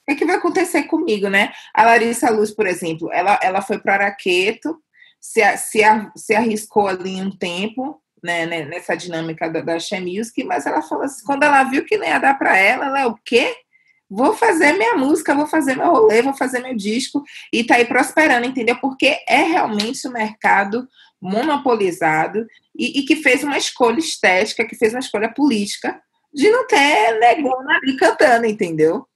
que, 0.06 0.12
é 0.12 0.14
que 0.14 0.24
vai 0.24 0.36
acontecer 0.36 0.84
comigo, 0.84 1.28
né? 1.28 1.52
A 1.72 1.84
Larissa 1.84 2.30
Luz, 2.30 2.50
por 2.50 2.66
exemplo, 2.66 3.10
ela, 3.12 3.38
ela 3.42 3.62
foi 3.62 3.78
para 3.78 3.94
Araqueto, 3.94 4.78
se, 5.20 5.40
se, 5.56 5.80
se 6.16 6.34
arriscou 6.34 6.86
ali 6.86 7.20
um 7.20 7.30
tempo, 7.30 8.00
né, 8.22 8.46
né, 8.46 8.64
nessa 8.64 8.94
dinâmica 8.94 9.48
da, 9.48 9.60
da 9.60 9.74
Music, 10.00 10.44
mas 10.44 10.66
ela 10.66 10.82
falou 10.82 11.04
assim, 11.04 11.24
quando 11.24 11.42
ela 11.42 11.64
viu 11.64 11.84
que 11.84 11.96
não 11.96 12.06
ia 12.06 12.18
dar 12.18 12.38
para 12.38 12.56
ela, 12.56 12.86
ela, 12.86 13.06
o 13.06 13.18
quê? 13.24 13.54
Vou 14.08 14.34
fazer 14.34 14.72
minha 14.74 14.94
música, 14.94 15.34
vou 15.34 15.46
fazer 15.46 15.76
meu 15.76 15.90
rolê, 15.90 16.22
vou 16.22 16.34
fazer 16.34 16.60
meu 16.60 16.74
disco, 16.74 17.22
e 17.52 17.64
tá 17.64 17.76
aí 17.76 17.86
prosperando, 17.86 18.46
entendeu? 18.46 18.76
Porque 18.76 19.18
é 19.26 19.42
realmente 19.42 20.06
um 20.06 20.12
mercado 20.12 20.86
monopolizado 21.20 22.46
e, 22.78 23.00
e 23.00 23.02
que 23.04 23.16
fez 23.16 23.42
uma 23.42 23.56
escolha 23.56 23.98
estética, 23.98 24.66
que 24.66 24.76
fez 24.76 24.92
uma 24.92 25.00
escolha 25.00 25.32
política 25.32 25.98
de 26.32 26.50
não 26.50 26.66
ter 26.66 27.18
negona 27.18 27.76
ali 27.76 27.96
cantando, 27.96 28.46
entendeu? 28.46 29.06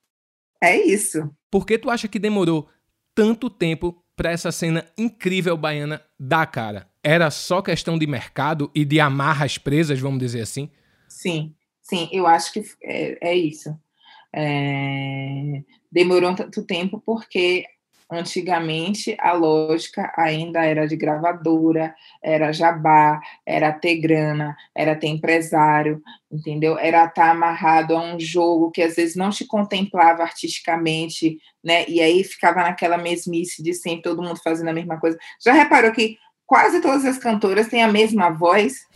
É 0.63 0.77
isso. 0.77 1.31
Por 1.51 1.65
que 1.65 1.79
tu 1.79 1.91
acha 1.91 2.09
que 2.09 2.19
demorou 2.19 2.69
tanto 3.15 3.49
tempo 3.49 4.03
para 4.17 4.33
essa 4.33 4.51
cena 4.51 4.85
incrível 4.97 5.57
baiana 5.57 6.03
dar 6.19 6.47
cara? 6.47 6.89
Era 7.03 7.31
só 7.31 7.63
questão 7.63 7.99
de 7.99 8.07
mercado 8.07 8.71
e 8.75 8.85
de 8.85 9.01
amarras 9.01 9.57
presas, 9.57 10.01
vamos 10.01 10.19
dizer 10.19 10.43
assim? 10.43 10.71
Sim, 11.09 11.55
sim, 11.81 12.09
eu 12.13 12.27
acho 12.27 12.53
que 12.53 12.65
é, 12.83 13.31
é 13.31 13.35
isso. 13.35 13.75
É... 14.35 15.63
Demorou 15.91 16.35
tanto 16.35 16.65
tempo 16.65 17.01
porque 17.05 17.65
Antigamente, 18.11 19.15
a 19.21 19.33
lógica 19.33 20.11
ainda 20.17 20.65
era 20.65 20.89
de 20.89 20.97
gravadora, 20.97 21.95
era 22.23 22.53
jabá, 22.53 23.21
era 23.45 23.71
ter 23.71 23.97
grana, 23.97 24.57
era 24.75 24.97
ter 24.97 25.09
empresário, 25.09 26.03
entendeu? 26.33 26.79
Era 26.79 27.05
estar 27.05 27.11
tá 27.11 27.31
amarrado 27.31 27.95
a 27.95 28.01
um 28.01 28.19
jogo 28.19 28.71
que 28.71 28.81
às 28.81 28.97
vezes 28.97 29.15
não 29.15 29.29
te 29.29 29.45
contemplava 29.45 30.23
artisticamente, 30.23 31.39
né? 31.63 31.85
E 31.87 32.01
aí 32.01 32.25
ficava 32.25 32.63
naquela 32.63 32.97
mesmice 32.97 33.63
de 33.63 33.75
sempre 33.75 34.03
todo 34.03 34.23
mundo 34.23 34.41
fazendo 34.43 34.69
a 34.69 34.75
mesma 34.75 34.99
coisa. 34.99 35.19
Já 35.45 35.53
reparou 35.53 35.93
que 35.93 36.17
quase 36.47 36.81
todas 36.81 37.05
as 37.05 37.19
cantoras 37.19 37.69
têm 37.69 37.83
a 37.83 37.93
mesma 37.93 38.31
voz? 38.31 38.87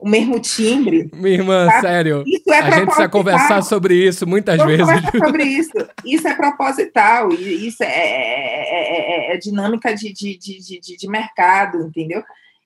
O 0.00 0.08
mesmo 0.08 0.40
timbre. 0.40 1.10
Minha 1.12 1.34
irmã, 1.34 1.66
tá? 1.66 1.80
sério. 1.82 2.24
Isso 2.26 2.50
é 2.50 2.58
a 2.58 2.70
gente 2.70 2.86
precisa 2.86 3.08
conversar 3.08 3.62
sobre 3.62 3.94
isso 3.94 4.26
muitas 4.26 4.56
Vamos 4.56 4.76
vezes. 4.76 5.10
Sobre 5.18 5.44
isso. 5.44 5.72
Isso 6.04 6.26
é 6.26 6.34
proposital, 6.34 7.30
isso 7.32 7.82
é, 7.82 7.86
é, 7.86 9.30
é, 9.30 9.34
é 9.34 9.36
dinâmica 9.36 9.94
de, 9.94 10.12
de, 10.12 10.38
de, 10.38 10.80
de, 10.80 10.96
de 10.96 11.08
mercado, 11.08 11.82
entendeu? 11.82 12.22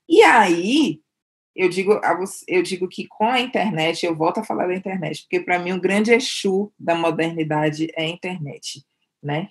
E 0.09 0.23
aí, 0.23 1.00
eu 1.57 1.69
digo, 1.69 2.00
eu 2.47 2.62
digo 2.62 2.88
que 2.88 3.07
com 3.09 3.26
a 3.26 3.41
internet, 3.41 4.07
eu 4.07 4.14
volto 4.14 4.38
a 4.38 4.45
falar 4.45 4.69
da 4.69 4.75
internet, 4.75 5.23
porque 5.23 5.41
para 5.41 5.59
mim 5.59 5.73
o 5.73 5.81
grande 5.81 6.12
exu 6.12 6.73
da 6.79 6.95
modernidade 6.95 7.88
é 7.97 8.05
a 8.05 8.09
internet, 8.09 8.85
né? 9.23 9.49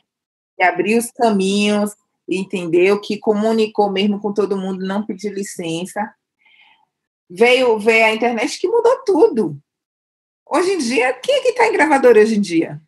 E 0.58 0.64
abrir 0.64 0.98
os 0.98 1.12
caminhos, 1.12 1.92
entendeu? 2.30 3.02
Que 3.02 3.18
comunicou 3.18 3.92
mesmo 3.92 4.20
com 4.20 4.34
todo 4.34 4.58
mundo, 4.58 4.86
não 4.86 5.06
pedir 5.06 5.34
licença, 5.34 6.14
veio, 7.30 7.78
veio 7.80 8.06
a 8.06 8.14
internet 8.14 8.60
que 8.60 8.68
mudou 8.68 9.04
tudo. 9.06 9.58
Hoje 10.46 10.72
em 10.72 10.78
dia, 10.78 11.14
quem 11.14 11.36
é 11.36 11.42
que 11.42 11.50
está 11.50 11.68
em 11.68 11.74
gravadora 11.74 12.20
hoje 12.20 12.38
em 12.38 12.42
dia? 12.42 12.82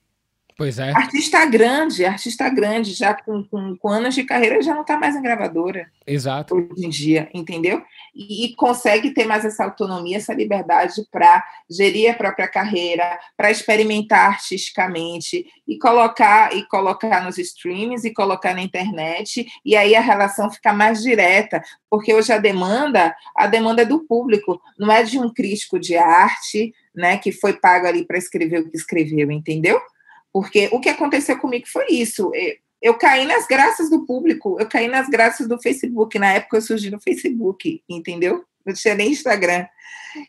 Pois 0.57 0.79
é. 0.79 0.91
Artista 0.91 1.45
grande, 1.45 2.05
artista 2.05 2.47
grande, 2.47 2.93
já 2.93 3.13
com, 3.13 3.43
com, 3.43 3.75
com 3.75 3.89
anos 3.89 4.15
de 4.15 4.23
carreira, 4.23 4.61
já 4.61 4.73
não 4.73 4.81
está 4.81 4.97
mais 4.97 5.13
em 5.13 5.21
gravadora. 5.21 5.91
Exato. 6.07 6.55
Hoje 6.55 6.85
em 6.85 6.89
dia, 6.89 7.29
entendeu? 7.33 7.83
E, 8.15 8.45
e 8.45 8.55
consegue 8.55 9.11
ter 9.11 9.25
mais 9.25 9.43
essa 9.43 9.65
autonomia, 9.65 10.15
essa 10.15 10.33
liberdade 10.33 11.05
para 11.11 11.43
gerir 11.69 12.09
a 12.09 12.13
própria 12.13 12.47
carreira, 12.47 13.19
para 13.35 13.51
experimentar 13.51 14.29
artisticamente 14.29 15.45
e 15.67 15.77
colocar 15.77 16.55
e 16.55 16.63
colocar 16.67 17.21
nos 17.25 17.37
streams 17.37 18.07
e 18.07 18.13
colocar 18.13 18.53
na 18.53 18.61
internet, 18.61 19.45
e 19.65 19.75
aí 19.75 19.93
a 19.93 20.01
relação 20.01 20.49
fica 20.49 20.71
mais 20.71 21.01
direta, 21.01 21.61
porque 21.89 22.13
hoje 22.13 22.31
a 22.31 22.37
demanda, 22.37 23.13
a 23.35 23.45
demanda 23.45 23.81
é 23.81 23.85
do 23.85 24.05
público, 24.05 24.61
não 24.79 24.89
é 24.89 25.03
de 25.03 25.19
um 25.19 25.29
crítico 25.33 25.77
de 25.77 25.97
arte, 25.97 26.73
né, 26.95 27.17
que 27.17 27.31
foi 27.33 27.51
pago 27.51 27.87
ali 27.87 28.05
para 28.05 28.17
escrever 28.17 28.61
o 28.61 28.69
que 28.69 28.77
escreveu, 28.77 29.29
entendeu? 29.29 29.81
Porque 30.35 30.67
o 30.73 30.81
que 30.81 30.89
aconteceu 30.89 31.39
comigo 31.39 31.65
foi 31.65 31.85
isso. 31.91 32.29
Eu 32.81 32.97
caí 32.97 33.23
nas 33.25 33.47
graças 33.47 33.89
do 33.89 34.05
público, 34.05 34.57
eu 34.59 34.67
caí 34.67 34.85
nas 34.85 35.07
graças 35.07 35.47
do 35.47 35.57
Facebook. 35.57 36.19
Na 36.19 36.33
época 36.33 36.57
eu 36.57 36.61
surgi 36.61 36.91
no 36.91 36.99
Facebook, 36.99 37.81
entendeu? 37.87 38.43
Não 38.65 38.73
tinha 38.73 38.95
nem 38.95 39.11
Instagram. 39.13 39.65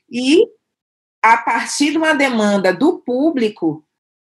E 0.08 0.46
a 1.20 1.36
partir 1.38 1.90
de 1.90 1.98
uma 1.98 2.14
demanda 2.14 2.72
do 2.72 3.00
público, 3.00 3.84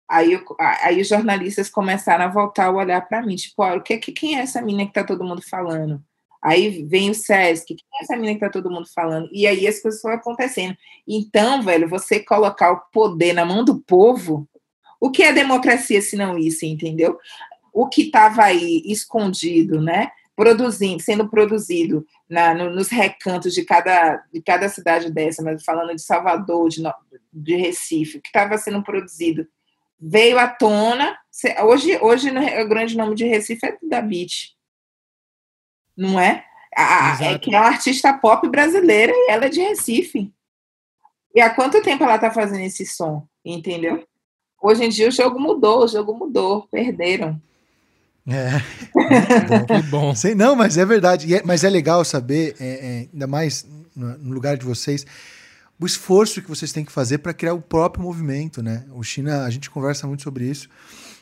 aí, 0.10 0.38
aí 0.84 1.00
os 1.00 1.08
jornalistas 1.08 1.70
começaram 1.70 2.26
a 2.26 2.28
voltar 2.28 2.66
a 2.66 2.72
olhar 2.72 3.08
para 3.08 3.22
mim, 3.22 3.38
tipo, 3.38 3.64
o 3.64 3.82
que, 3.82 3.98
quem 3.98 4.38
é 4.38 4.42
essa 4.42 4.62
menina 4.62 4.84
que 4.84 4.90
está 4.90 5.06
todo 5.06 5.24
mundo 5.24 5.42
falando? 5.42 6.04
Aí 6.44 6.84
vem 6.84 7.12
o 7.12 7.16
SESC, 7.16 7.68
quem 7.68 7.78
é 7.78 8.04
essa 8.04 8.18
menina 8.18 8.34
que 8.34 8.42
tá 8.42 8.50
todo 8.50 8.70
mundo 8.70 8.90
falando? 8.94 9.30
E 9.32 9.48
aí 9.48 9.66
as 9.66 9.80
coisas 9.80 10.02
foram 10.02 10.18
acontecendo. 10.18 10.76
Então, 11.08 11.62
velho, 11.62 11.88
você 11.88 12.20
colocar 12.20 12.74
o 12.74 12.82
poder 12.92 13.32
na 13.32 13.46
mão 13.46 13.64
do 13.64 13.80
povo, 13.80 14.50
o 15.02 15.10
que 15.10 15.24
é 15.24 15.34
democracia 15.34 16.00
se 16.00 16.16
não 16.16 16.38
isso, 16.38 16.64
entendeu? 16.64 17.18
O 17.74 17.90
que 17.90 18.04
estava 18.04 18.44
aí 18.44 18.84
escondido, 18.86 19.82
né? 19.82 20.12
Produzindo, 20.36 21.02
sendo 21.02 21.28
produzido 21.28 22.06
na, 22.30 22.54
no, 22.54 22.70
nos 22.70 22.90
recantos 22.90 23.54
de 23.54 23.66
cada, 23.66 24.24
de 24.32 24.42
cada 24.44 24.70
cidade 24.70 25.12
dessa, 25.12 25.42
mas 25.42 25.64
falando 25.64 25.96
de 25.96 26.02
Salvador, 26.04 26.70
de, 26.70 26.84
de 27.34 27.56
Recife, 27.56 28.20
o 28.20 28.22
que 28.22 28.30
estava 28.30 28.58
sendo 28.60 28.84
produzido 28.84 29.48
veio 30.00 30.38
à 30.38 30.48
tona. 30.48 31.18
Hoje, 31.66 31.98
hoje 32.00 32.30
o 32.30 32.68
grande 32.70 32.96
nome 32.96 33.16
de 33.16 33.26
Recife 33.26 33.66
é 33.66 33.78
da 33.82 34.02
Beach, 34.02 34.56
não 35.98 36.20
é? 36.20 36.46
A, 36.76 37.18
é 37.22 37.40
que 37.40 37.54
é 37.54 37.60
uma 37.60 37.68
artista 37.68 38.14
pop 38.14 38.48
brasileira 38.48 39.12
e 39.14 39.32
ela 39.32 39.46
é 39.46 39.50
de 39.50 39.62
Recife. 39.62 40.32
E 41.34 41.42
há 41.42 41.50
quanto 41.50 41.82
tempo 41.82 42.04
ela 42.04 42.16
está 42.16 42.32
fazendo 42.32 42.62
esse 42.62 42.86
som? 42.86 43.28
Entendeu? 43.44 44.06
Hoje 44.62 44.84
em 44.84 44.90
dia 44.90 45.08
o 45.08 45.12
jogo 45.12 45.40
mudou, 45.40 45.84
o 45.84 45.88
jogo 45.88 46.14
mudou, 46.14 46.68
perderam. 46.72 47.42
É. 48.28 48.60
que 49.66 49.88
bom. 49.90 50.14
Sei, 50.14 50.36
não, 50.36 50.56
mas 50.56 50.78
é 50.78 50.86
verdade. 50.86 51.34
É, 51.34 51.42
mas 51.44 51.64
é 51.64 51.70
legal 51.70 52.06
saber, 52.06 52.56
é, 52.60 52.68
é, 52.68 53.08
ainda 53.12 53.28
mais 53.28 53.66
no 53.96 54.34
lugar 54.34 54.58
de 54.58 54.66
vocês, 54.66 55.06
o 55.80 55.86
esforço 55.86 56.42
que 56.42 56.50
vocês 56.50 56.72
têm 56.72 56.86
que 56.86 56.92
fazer 56.92 57.18
para 57.18 57.34
criar 57.34 57.54
o 57.54 57.62
próprio 57.62 58.04
movimento, 58.04 58.62
né? 58.62 58.86
O 58.94 59.04
China, 59.04 59.44
a 59.44 59.50
gente 59.50 59.70
conversa 59.70 60.08
muito 60.08 60.22
sobre 60.24 60.46
isso. 60.46 60.70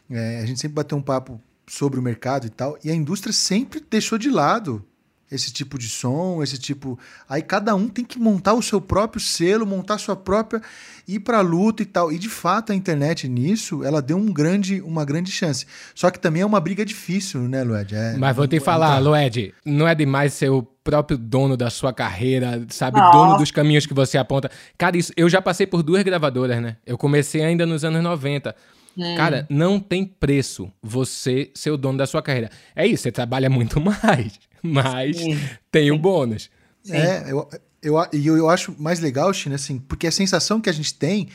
É, 0.09 0.41
a 0.41 0.45
gente 0.45 0.59
sempre 0.59 0.75
bateu 0.75 0.97
um 0.97 1.01
papo 1.01 1.39
sobre 1.65 1.99
o 1.99 2.03
mercado 2.03 2.45
e 2.45 2.49
tal, 2.49 2.77
e 2.83 2.89
a 2.89 2.95
indústria 2.95 3.31
sempre 3.31 3.83
deixou 3.89 4.17
de 4.17 4.29
lado 4.29 4.83
esse 5.31 5.51
tipo 5.51 5.77
de 5.77 5.87
som, 5.87 6.41
esse 6.41 6.57
tipo. 6.57 6.97
Aí 7.27 7.41
cada 7.41 7.75
um 7.75 7.87
tem 7.87 8.03
que 8.03 8.19
montar 8.19 8.53
o 8.53 8.61
seu 8.61 8.81
próprio 8.81 9.21
selo, 9.21 9.65
montar 9.65 9.95
a 9.95 9.97
sua 9.97 10.15
própria 10.15 10.61
ir 11.07 11.19
para 11.19 11.39
a 11.39 11.41
luta 11.41 11.81
e 11.81 11.85
tal. 11.85 12.11
E 12.11 12.19
de 12.19 12.29
fato 12.29 12.71
a 12.71 12.75
internet 12.75 13.27
nisso, 13.27 13.83
ela 13.83 14.01
deu 14.01 14.17
um 14.17 14.31
grande, 14.31 14.81
uma 14.81 15.03
grande 15.03 15.31
chance. 15.31 15.65
Só 15.95 16.11
que 16.11 16.19
também 16.19 16.41
é 16.41 16.45
uma 16.45 16.59
briga 16.59 16.85
difícil, 16.85 17.41
né, 17.41 17.63
Lued? 17.63 17.95
É, 17.95 18.15
Mas 18.17 18.35
vou 18.35 18.47
te 18.47 18.57
é, 18.57 18.59
falar, 18.59 18.99
então... 18.99 19.11
Lued, 19.11 19.53
não 19.65 19.87
é 19.87 19.95
demais 19.95 20.33
ser 20.33 20.49
o 20.49 20.61
próprio 20.61 21.17
dono 21.17 21.57
da 21.57 21.69
sua 21.69 21.93
carreira, 21.93 22.65
sabe, 22.69 22.99
oh. 22.99 23.11
dono 23.11 23.37
dos 23.37 23.51
caminhos 23.51 23.85
que 23.85 23.93
você 23.93 24.17
aponta. 24.17 24.49
Cara, 24.77 24.97
isso, 24.97 25.11
eu 25.15 25.29
já 25.29 25.41
passei 25.41 25.67
por 25.67 25.83
duas 25.83 26.03
gravadoras, 26.03 26.61
né? 26.61 26.77
Eu 26.85 26.97
comecei 26.97 27.43
ainda 27.43 27.65
nos 27.65 27.83
anos 27.83 28.01
90. 28.01 28.55
Hum. 28.97 29.15
Cara, 29.15 29.45
não 29.49 29.79
tem 29.79 30.03
preço 30.05 30.71
você 30.81 31.51
ser 31.53 31.71
o 31.71 31.77
dono 31.77 31.97
da 31.97 32.07
sua 32.07 32.21
carreira. 32.21 32.49
É 32.75 32.85
isso, 32.85 33.03
você 33.03 33.11
trabalha 33.11 33.49
muito 33.49 33.79
mais 33.81 34.39
mas 34.63 35.17
Sim. 35.17 35.39
tem 35.71 35.91
o 35.91 35.97
bônus. 35.97 36.49
É, 36.89 37.31
eu, 37.31 37.49
eu, 37.81 37.95
eu, 38.13 38.37
eu 38.37 38.49
acho 38.49 38.75
mais 38.79 38.99
legal, 38.99 39.33
China, 39.33 39.55
assim, 39.55 39.79
porque 39.79 40.07
a 40.07 40.11
sensação 40.11 40.59
que 40.59 40.69
a 40.69 40.73
gente 40.73 40.93
tem 40.93 41.29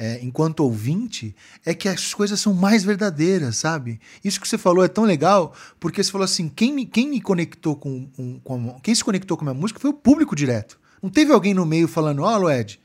é, 0.00 0.18
enquanto 0.22 0.60
ouvinte, 0.60 1.36
é 1.64 1.74
que 1.74 1.86
as 1.86 2.14
coisas 2.14 2.40
são 2.40 2.54
mais 2.54 2.82
verdadeiras, 2.82 3.58
sabe? 3.58 4.00
Isso 4.24 4.40
que 4.40 4.48
você 4.48 4.56
falou 4.56 4.82
é 4.82 4.88
tão 4.88 5.04
legal, 5.04 5.54
porque 5.78 6.02
você 6.02 6.10
falou 6.10 6.24
assim: 6.24 6.48
quem 6.48 6.72
me, 6.72 6.86
quem 6.86 7.06
me 7.06 7.20
conectou 7.20 7.76
com, 7.76 8.08
um, 8.18 8.40
com 8.42 8.70
a, 8.70 8.80
quem 8.80 8.94
se 8.94 9.04
conectou 9.04 9.36
com 9.36 9.44
a 9.44 9.52
minha 9.52 9.60
música 9.60 9.78
foi 9.78 9.90
o 9.90 9.94
público 9.94 10.34
direto. 10.34 10.80
Não 11.02 11.10
teve 11.10 11.32
alguém 11.32 11.52
no 11.52 11.66
meio 11.66 11.86
falando, 11.86 12.22
ó, 12.22 12.34
oh, 12.34 12.38
Lued, 12.38 12.80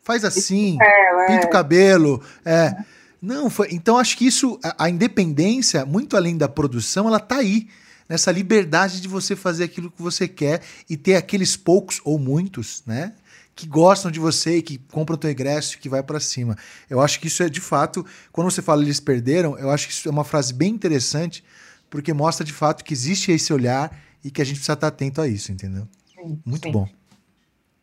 faz 0.00 0.24
assim, 0.24 0.78
é, 0.80 1.26
pinta 1.26 1.48
o 1.48 1.50
cabelo. 1.50 2.22
É. 2.44 2.72
Não, 3.20 3.50
foi. 3.50 3.68
Então 3.72 3.98
acho 3.98 4.16
que 4.16 4.24
isso, 4.24 4.56
a, 4.62 4.84
a 4.84 4.88
independência, 4.88 5.84
muito 5.84 6.16
além 6.16 6.36
da 6.36 6.48
produção, 6.48 7.08
ela 7.08 7.18
tá 7.18 7.38
aí 7.38 7.66
nessa 8.10 8.32
liberdade 8.32 9.00
de 9.00 9.06
você 9.06 9.36
fazer 9.36 9.62
aquilo 9.62 9.88
que 9.88 10.02
você 10.02 10.26
quer 10.26 10.60
e 10.88 10.96
ter 10.96 11.14
aqueles 11.14 11.56
poucos 11.56 12.00
ou 12.04 12.18
muitos, 12.18 12.82
né? 12.84 13.14
que 13.54 13.66
gostam 13.66 14.10
de 14.10 14.18
você 14.18 14.56
e 14.56 14.62
que 14.62 14.78
compram 14.78 15.18
teu 15.18 15.30
ingresso 15.30 15.74
e 15.74 15.78
que 15.78 15.88
vai 15.88 16.02
para 16.02 16.18
cima. 16.18 16.56
Eu 16.88 16.98
acho 16.98 17.20
que 17.20 17.26
isso 17.26 17.42
é 17.42 17.48
de 17.48 17.60
fato, 17.60 18.06
quando 18.32 18.50
você 18.50 18.62
fala 18.62 18.82
eles 18.82 18.98
perderam, 18.98 19.58
eu 19.58 19.70
acho 19.70 19.86
que 19.86 19.92
isso 19.92 20.08
é 20.08 20.10
uma 20.10 20.24
frase 20.24 20.54
bem 20.54 20.70
interessante, 20.70 21.44
porque 21.90 22.12
mostra 22.14 22.44
de 22.44 22.54
fato 22.54 22.82
que 22.82 22.94
existe 22.94 23.30
esse 23.30 23.52
olhar 23.52 23.94
e 24.24 24.30
que 24.30 24.40
a 24.40 24.44
gente 24.44 24.56
precisa 24.56 24.72
estar 24.72 24.86
atento 24.86 25.20
a 25.20 25.28
isso, 25.28 25.52
entendeu? 25.52 25.86
Sim, 26.14 26.40
Muito 26.44 26.64
sim. 26.64 26.72
bom. 26.72 26.88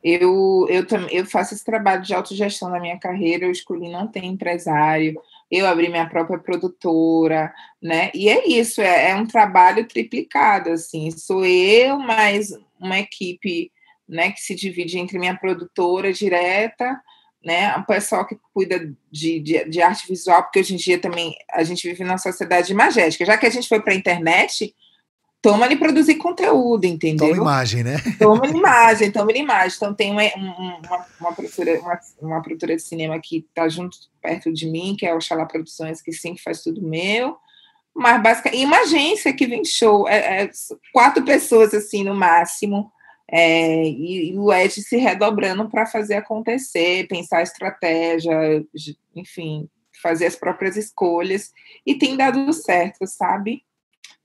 Eu, 0.04 0.66
eu, 0.68 0.86
eu 1.12 1.26
faço 1.26 1.54
esse 1.54 1.64
trabalho 1.64 2.02
de 2.02 2.14
autogestão 2.14 2.70
na 2.70 2.80
minha 2.80 2.98
carreira, 2.98 3.46
eu 3.46 3.52
escolhi 3.52 3.92
não 3.92 4.08
ter 4.08 4.24
empresário, 4.24 5.22
eu 5.50 5.66
abri 5.66 5.90
minha 5.90 6.10
própria 6.10 6.38
produtora, 6.38 7.54
né? 7.82 8.12
E 8.14 8.30
é 8.30 8.48
isso, 8.48 8.82
é, 8.82 9.12
é 9.12 9.16
um 9.16 9.26
trabalho 9.26 9.88
triplicado, 9.88 10.72
assim, 10.72 11.10
sou 11.12 11.46
eu 11.46 11.98
mais 11.98 12.50
uma 12.80 13.00
equipe 13.00 13.72
né, 14.08 14.32
que 14.32 14.42
se 14.42 14.56
divide 14.56 14.98
entre 14.98 15.20
minha 15.20 15.36
produtora 15.36 16.14
direta, 16.14 17.00
né, 17.44 17.76
o 17.78 17.86
pessoal 17.86 18.26
que 18.26 18.38
cuida 18.54 18.94
de, 19.12 19.40
de, 19.40 19.66
de, 19.66 19.82
arte 19.82 20.08
visual, 20.08 20.44
porque 20.44 20.60
hoje 20.60 20.74
em 20.74 20.78
dia 20.78 21.00
também 21.00 21.36
a 21.52 21.64
gente 21.64 21.88
vive 21.88 22.04
numa 22.04 22.18
sociedade 22.18 22.72
imagética. 22.72 23.26
Já 23.26 23.38
que 23.38 23.46
a 23.46 23.50
gente 23.50 23.68
foi 23.68 23.82
para 23.82 23.94
a 23.94 23.96
internet, 23.96 24.74
toma 25.48 25.66
ali 25.66 25.78
produzir 25.78 26.16
conteúdo, 26.16 26.84
entendeu? 26.84 27.30
Toma 27.30 27.42
imagem, 27.42 27.82
né? 27.82 27.96
Toma 28.20 28.48
imagem, 28.48 29.12
toma 29.12 29.32
imagem. 29.32 29.78
Então 29.78 29.94
tem 29.94 30.12
uma, 30.12 30.22
uma, 30.36 31.06
uma, 31.22 31.34
produtora, 31.34 31.80
uma, 31.80 32.00
uma 32.22 32.42
produtora 32.42 32.76
de 32.76 32.82
cinema 32.82 33.18
que 33.18 33.38
está 33.38 33.70
junto, 33.70 33.98
perto 34.22 34.52
de 34.52 34.70
mim, 34.70 34.94
que 35.00 35.06
é 35.06 35.16
o 35.16 35.22
Xalá 35.22 35.46
Produções, 35.46 36.02
que 36.02 36.12
sim, 36.12 36.36
que 36.36 36.44
faz 36.44 36.62
tudo 36.62 36.82
meu. 36.82 37.38
Mas 37.96 38.22
basicamente, 38.22 38.62
e 38.62 38.66
uma 38.66 38.82
agência 38.82 39.32
que 39.32 39.48
vem 39.48 39.64
show, 39.64 40.06
é, 40.10 40.44
é, 40.44 40.50
quatro 40.92 41.24
pessoas 41.24 41.74
assim 41.74 42.04
no 42.04 42.14
máximo, 42.14 42.92
é, 43.32 43.84
e, 43.84 44.34
e, 44.34 44.38
o 44.38 44.52
Ed 44.52 44.82
se 44.82 44.98
redobrando 44.98 45.70
para 45.70 45.86
fazer 45.86 46.16
acontecer, 46.16 47.08
pensar 47.08 47.42
estratégia, 47.42 48.66
enfim, 49.16 49.70
fazer 50.02 50.26
as 50.26 50.36
próprias 50.36 50.76
escolhas, 50.76 51.54
e 51.86 51.96
tem 51.96 52.18
dado 52.18 52.52
certo, 52.52 53.08
sabe? 53.08 53.64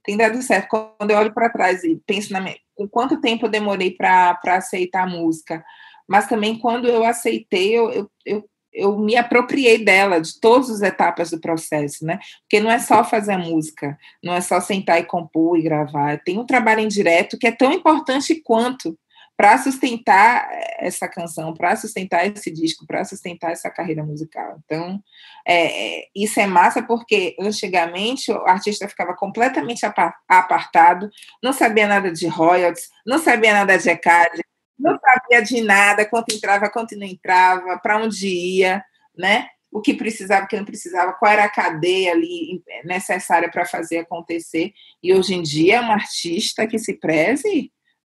Tem 0.05 0.17
dado 0.17 0.41
certo. 0.43 0.69
Quando 0.69 1.11
eu 1.11 1.19
olho 1.19 1.33
para 1.33 1.51
trás 1.51 1.85
e 1.85 2.01
penso 2.07 2.33
na 2.33 2.41
minha, 2.41 2.57
em 2.79 2.87
quanto 2.87 3.21
tempo 3.21 3.47
eu 3.47 3.51
demorei 3.51 3.91
para 3.91 4.39
aceitar 4.47 5.05
a 5.05 5.11
música, 5.11 5.65
mas 6.09 6.27
também 6.27 6.59
quando 6.59 6.89
eu 6.89 7.05
aceitei, 7.05 7.79
eu, 7.79 7.91
eu, 7.91 8.11
eu 8.25 8.45
eu 8.73 8.99
me 8.99 9.17
apropriei 9.17 9.85
dela, 9.85 10.21
de 10.21 10.41
todas 10.41 10.71
as 10.71 10.81
etapas 10.81 11.31
do 11.31 11.41
processo, 11.41 12.05
né? 12.07 12.19
Porque 12.41 12.59
não 12.59 12.71
é 12.71 12.79
só 12.79 13.05
fazer 13.05 13.33
a 13.33 13.39
música, 13.39 13.99
não 14.25 14.33
é 14.33 14.41
só 14.41 14.61
sentar 14.61 14.99
e 14.99 15.05
compor 15.05 15.59
e 15.59 15.63
gravar. 15.63 16.19
Tem 16.25 16.39
um 16.39 16.47
trabalho 16.47 16.81
indireto 16.81 17.39
que 17.39 17.47
é 17.47 17.53
tão 17.53 17.71
importante 17.73 18.41
quanto 18.43 18.99
para 19.37 19.59
sustentar 19.59 20.49
essa 20.79 21.09
canção, 21.09 21.55
para 21.55 21.75
sustentar 21.77 22.27
esse 22.27 22.51
disco, 22.51 22.87
para 22.87 23.05
sustentar 23.05 23.51
essa 23.51 23.71
carreira 23.71 24.05
musical. 24.05 24.61
Então, 24.65 25.03
é, 25.47 26.01
é, 26.01 26.09
isso 26.15 26.39
é 26.39 26.47
massa 26.47 26.83
porque 26.83 27.35
antigamente 27.41 28.31
o 28.31 28.47
artista 28.47 28.89
ficava 28.89 29.15
completamente 29.15 29.85
apartado, 30.29 31.11
não 31.43 31.53
sabia 31.53 31.87
nada 31.87 32.13
de 32.13 32.27
royalties, 32.27 32.89
não 33.07 33.19
sabia 33.19 33.53
nada 33.53 33.77
de 33.77 33.89
ECAD, 33.89 34.43
não 34.79 34.99
sabia 34.99 35.43
de 35.43 35.61
nada, 35.63 36.05
quanto 36.05 36.35
entrava, 36.35 36.69
quanto 36.69 36.97
não 36.97 37.07
entrava, 37.07 37.79
para 37.79 37.99
onde 37.99 38.29
ia, 38.29 38.85
né? 39.17 39.49
O 39.71 39.81
que 39.81 39.95
precisava, 39.95 40.45
o 40.45 40.49
que 40.49 40.57
não 40.57 40.65
precisava, 40.65 41.15
qual 41.15 41.33
era 41.33 41.45
a 41.45 41.49
cadeia 41.49 42.13
ali 42.13 42.63
necessária 42.85 43.51
para 43.51 43.65
fazer 43.65 43.99
acontecer. 43.99 44.75
E 45.03 45.15
hoje 45.15 45.35
em 45.35 45.43
dia, 45.43 45.81
um 45.81 45.91
artista 45.91 46.67
que 46.67 46.79
se 46.79 46.95
preze 46.95 47.73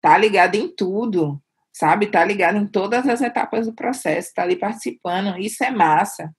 tá 0.04 0.18
ligado 0.18 0.56
em 0.56 0.68
tudo, 0.68 1.42
sabe? 1.72 2.08
Tá 2.08 2.26
ligado 2.26 2.58
em 2.58 2.68
todas 2.68 3.08
as 3.08 3.22
etapas 3.22 3.68
do 3.68 3.74
processo, 3.74 4.34
tá 4.36 4.44
ali 4.44 4.58
participando. 4.58 5.40
Isso 5.40 5.64
é 5.64 5.72
massa, 5.72 6.30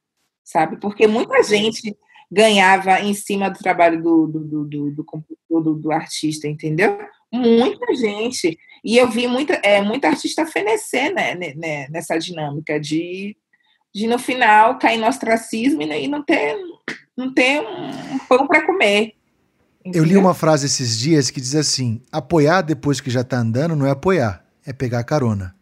sabe? 0.44 0.76
Porque 0.76 1.06
muita 1.06 1.42
gente 1.42 1.96
ganhava 2.30 3.00
em 3.00 3.14
cima 3.14 3.48
do 3.48 3.58
trabalho 3.58 4.02
do, 4.02 4.26
do, 4.26 4.64
do, 4.64 5.04
do, 5.48 5.74
do, 5.76 5.92
artista, 5.92 6.46
entendeu? 6.46 6.98
Muita 7.32 7.94
gente. 7.94 8.58
E 8.84 8.98
eu 8.98 9.08
vi 9.08 9.26
muita, 9.26 9.54
é, 9.64 9.80
muita 9.80 10.08
artista 10.08 10.44
fenecer 10.44 11.14
né, 11.14 11.34
né, 11.34 11.88
nessa 11.88 12.18
dinâmica 12.18 12.78
de, 12.78 13.34
de, 13.94 14.06
no 14.06 14.18
final, 14.18 14.78
cair 14.78 14.98
no 14.98 15.06
ostracismo 15.06 15.80
e 15.80 16.06
não 16.06 16.22
ter, 16.22 16.54
não 17.16 17.32
ter 17.32 17.62
um 17.62 18.18
pão 18.28 18.46
para 18.46 18.66
comer. 18.66 19.14
Entendeu? 19.84 20.02
Eu 20.02 20.08
li 20.08 20.16
uma 20.16 20.32
frase 20.32 20.64
esses 20.66 20.98
dias 20.98 21.30
que 21.30 21.40
diz 21.40 21.54
assim: 21.54 22.00
apoiar 22.10 22.62
depois 22.62 23.00
que 23.00 23.10
já 23.10 23.20
está 23.20 23.38
andando 23.38 23.76
não 23.76 23.86
é 23.86 23.90
apoiar, 23.90 24.42
é 24.64 24.72
pegar 24.72 25.04
carona. 25.04 25.54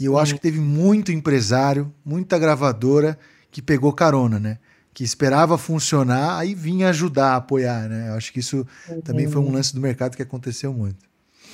E 0.00 0.06
eu 0.06 0.16
acho 0.18 0.34
que 0.34 0.40
teve 0.40 0.58
muito 0.58 1.12
empresário, 1.12 1.92
muita 2.04 2.38
gravadora 2.38 3.18
que 3.50 3.60
pegou 3.60 3.92
carona, 3.92 4.40
né? 4.40 4.58
Que 4.94 5.04
esperava 5.04 5.58
funcionar, 5.58 6.38
aí 6.38 6.54
vinha 6.54 6.88
ajudar 6.88 7.32
a 7.32 7.36
apoiar, 7.36 7.88
né? 7.88 8.08
Eu 8.08 8.14
acho 8.14 8.32
que 8.32 8.40
isso 8.40 8.66
uhum. 8.88 9.00
também 9.02 9.28
foi 9.28 9.42
um 9.42 9.52
lance 9.52 9.74
do 9.74 9.80
mercado 9.80 10.16
que 10.16 10.22
aconteceu 10.22 10.72
muito. 10.72 11.04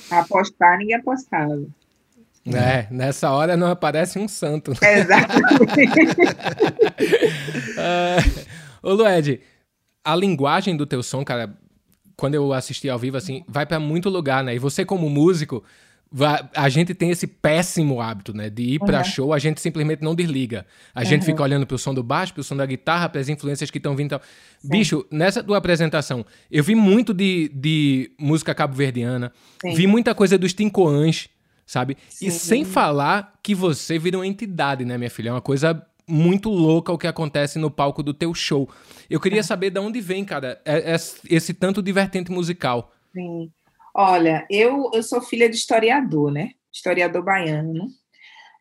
Apostar, 0.09 0.77
ninguém 0.77 0.95
apostava. 0.95 1.61
É, 2.45 2.87
nessa 2.89 3.29
hora 3.31 3.57
não 3.57 3.67
aparece 3.67 4.17
um 4.17 4.27
santo. 4.27 4.71
Exatamente. 4.81 6.21
uh, 7.77 8.47
ô 8.81 8.93
Lued, 8.93 9.41
a 10.03 10.15
linguagem 10.15 10.75
do 10.75 10.85
teu 10.85 11.03
som, 11.03 11.23
cara, 11.23 11.53
quando 12.19 12.35
eu 12.35 12.51
assisti 12.53 12.89
ao 12.89 12.99
vivo, 12.99 13.17
assim, 13.17 13.43
vai 13.47 13.65
para 13.65 13.79
muito 13.79 14.09
lugar, 14.09 14.43
né? 14.43 14.53
E 14.53 14.59
você 14.59 14.83
como 14.83 15.09
músico, 15.09 15.63
a 16.55 16.67
gente 16.69 16.93
tem 16.93 17.11
esse 17.11 17.25
péssimo 17.25 18.01
hábito, 18.01 18.33
né? 18.33 18.49
De 18.49 18.63
ir 18.63 18.79
para 18.79 18.97
uhum. 18.99 19.03
show, 19.03 19.33
a 19.33 19.39
gente 19.39 19.61
simplesmente 19.61 20.03
não 20.03 20.13
desliga. 20.13 20.65
A 20.93 20.99
uhum. 20.99 21.05
gente 21.05 21.25
fica 21.25 21.41
olhando 21.41 21.65
pro 21.65 21.77
som 21.77 21.93
do 21.93 22.03
baixo, 22.03 22.33
pro 22.33 22.43
som 22.43 22.57
da 22.57 22.65
guitarra, 22.65 23.07
para 23.07 23.21
as 23.21 23.29
influências 23.29 23.71
que 23.71 23.77
estão 23.77 23.95
vindo. 23.95 24.19
Bicho, 24.63 25.05
nessa 25.09 25.41
tua 25.41 25.57
apresentação, 25.57 26.25
eu 26.51 26.63
vi 26.63 26.75
muito 26.75 27.13
de, 27.13 27.49
de 27.53 28.11
música 28.19 28.53
cabo-verdiana, 28.53 29.31
vi 29.63 29.87
muita 29.87 30.13
coisa 30.13 30.37
dos 30.37 30.53
Tincoãs, 30.53 31.29
sabe? 31.65 31.95
Sim. 32.09 32.27
E 32.27 32.31
sem 32.31 32.65
falar 32.65 33.39
que 33.41 33.55
você 33.55 33.97
vira 33.97 34.17
uma 34.17 34.27
entidade, 34.27 34.83
né, 34.83 34.97
minha 34.97 35.09
filha? 35.09 35.29
É 35.29 35.31
uma 35.31 35.41
coisa 35.41 35.85
muito 36.09 36.49
louca 36.49 36.91
o 36.91 36.97
que 36.97 37.07
acontece 37.07 37.59
no 37.59 37.69
palco 37.69 38.01
do 38.01 38.13
teu 38.13 38.33
show. 38.33 38.69
Eu 39.09 39.19
queria 39.19 39.39
é. 39.39 39.43
saber 39.43 39.69
de 39.69 39.79
onde 39.79 40.01
vem, 40.01 40.25
cara, 40.25 40.61
é, 40.65 40.93
é 40.93 40.95
esse 40.95 41.53
tanto 41.53 41.81
de 41.81 41.91
vertente 41.91 42.31
musical. 42.31 42.91
Sim. 43.13 43.51
Olha, 43.93 44.45
eu, 44.49 44.89
eu 44.93 45.03
sou 45.03 45.21
filha 45.21 45.49
de 45.49 45.55
historiador, 45.55 46.31
né? 46.31 46.51
Historiador 46.71 47.23
baiano. 47.23 47.87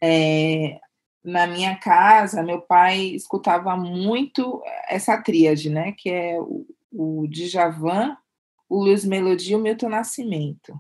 É, 0.03 0.79
na 1.25 1.47
minha 1.47 1.77
casa, 1.77 2.43
meu 2.43 2.61
pai 2.61 2.99
escutava 2.99 3.77
muito 3.77 4.63
essa 4.89 5.17
tríade, 5.21 5.69
né? 5.71 5.93
Que 5.97 6.11
é 6.11 6.41
o, 6.41 6.67
o 6.91 7.27
Djavan, 7.29 8.17
o 8.69 8.83
Luiz 8.83 9.05
Melodia 9.05 9.53
e 9.53 9.57
o 9.57 9.63
Milton 9.63 9.89
Nascimento. 9.89 10.79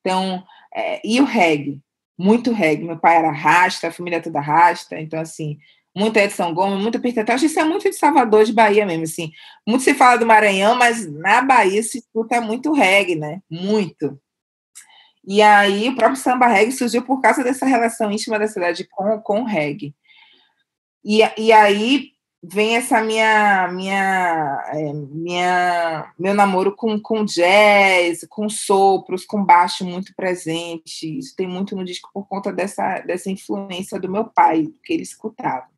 Então, 0.00 0.42
é, 0.74 1.00
e 1.04 1.20
o 1.20 1.24
reggae, 1.24 1.80
muito 2.18 2.52
reggae. 2.52 2.84
Meu 2.84 2.98
pai 2.98 3.16
era 3.16 3.30
rasta, 3.30 3.88
a 3.88 3.92
família 3.92 4.22
toda 4.22 4.40
rasta, 4.40 5.00
então, 5.00 5.20
assim, 5.20 5.58
muita 5.96 6.20
Edson 6.20 6.54
Gomes, 6.54 6.80
muita 6.80 6.98
Pertetal. 6.98 7.34
Acho 7.34 7.44
que 7.44 7.50
isso 7.50 7.60
é 7.60 7.64
muito 7.64 7.88
de 7.88 7.96
Salvador, 7.96 8.44
de 8.44 8.52
Bahia 8.52 8.86
mesmo, 8.86 9.04
assim. 9.04 9.30
Muito 9.66 9.82
se 9.82 9.94
fala 9.94 10.18
do 10.18 10.26
Maranhão, 10.26 10.74
mas 10.76 11.10
na 11.10 11.42
Bahia 11.42 11.82
se 11.82 11.98
escuta 11.98 12.40
muito 12.40 12.72
reggae, 12.72 13.16
né? 13.16 13.40
Muito. 13.50 14.18
E 15.26 15.42
aí 15.42 15.88
o 15.88 15.96
próprio 15.96 16.16
samba 16.16 16.46
reggae 16.46 16.72
surgiu 16.72 17.02
por 17.02 17.20
causa 17.20 17.44
dessa 17.44 17.66
relação 17.66 18.10
íntima 18.10 18.38
da 18.38 18.48
cidade 18.48 18.86
com, 18.90 19.20
com 19.20 19.42
o 19.42 19.44
reggae. 19.44 19.94
E, 21.04 21.20
e 21.38 21.52
aí 21.52 22.10
vem 22.42 22.76
essa 22.76 23.02
minha 23.02 23.68
minha 23.68 24.64
é, 24.72 24.92
minha 24.92 26.12
meu 26.18 26.34
namoro 26.34 26.74
com, 26.74 26.98
com 26.98 27.24
jazz, 27.24 28.26
com 28.28 28.48
sopros, 28.48 29.24
com 29.24 29.44
baixo 29.44 29.84
muito 29.84 30.14
presente. 30.14 31.18
Isso 31.18 31.34
tem 31.36 31.46
muito 31.46 31.76
no 31.76 31.84
disco 31.84 32.10
por 32.12 32.26
conta 32.26 32.52
dessa 32.52 33.00
dessa 33.00 33.30
influência 33.30 34.00
do 34.00 34.10
meu 34.10 34.24
pai, 34.24 34.68
que 34.84 34.92
ele 34.94 35.02
escutava. 35.02 35.69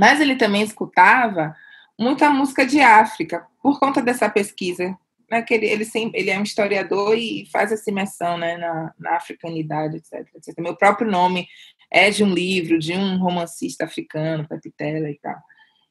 Mas 0.00 0.18
ele 0.18 0.34
também 0.34 0.62
escutava 0.62 1.54
muita 1.98 2.30
música 2.30 2.64
de 2.64 2.80
África, 2.80 3.46
por 3.62 3.78
conta 3.78 4.00
dessa 4.00 4.30
pesquisa. 4.30 4.96
Né, 5.30 5.42
que 5.42 5.54
ele, 5.54 5.66
ele, 5.66 5.84
sempre, 5.84 6.18
ele 6.18 6.30
é 6.30 6.38
um 6.38 6.42
historiador 6.42 7.16
e 7.16 7.46
faz 7.52 7.70
essa 7.70 7.88
imersão 7.88 8.36
né, 8.36 8.56
na, 8.56 8.92
na 8.98 9.16
africanidade, 9.16 9.98
etc, 9.98 10.26
etc. 10.34 10.58
Meu 10.58 10.74
próprio 10.74 11.08
nome 11.08 11.46
é 11.88 12.10
de 12.10 12.24
um 12.24 12.32
livro, 12.32 12.80
de 12.80 12.94
um 12.94 13.16
romancista 13.18 13.84
africano, 13.84 14.48
Pepitela 14.48 15.08
e 15.08 15.18
tal. 15.20 15.36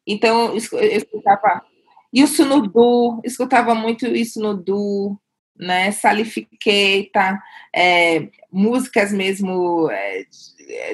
Então, 0.06 0.48
eu 0.48 0.58
escutava 0.58 1.62
isso 2.12 2.44
no 2.44 2.68
Du, 2.68 3.22
escutava 3.24 3.74
muito 3.74 4.08
isso 4.08 4.42
no 4.42 4.56
Du, 4.56 5.18
né, 5.60 5.92
Salif 5.92 6.48
Keita, 6.60 7.38
é, 7.76 8.30
músicas 8.50 9.12
mesmo 9.12 9.90
é, 9.92 10.26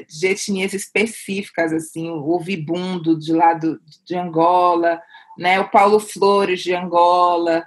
de 0.10 0.28
etnias 0.28 0.74
específicas, 0.74 1.72
assim, 1.72 2.10
o 2.10 2.40
Vibundo 2.40 3.18
de 3.18 3.32
lá 3.32 3.54
do, 3.54 3.80
de 4.04 4.16
Angola, 4.16 5.00
né, 5.38 5.60
o 5.60 5.70
Paulo 5.70 6.00
Flores 6.00 6.62
de 6.62 6.74
Angola. 6.74 7.64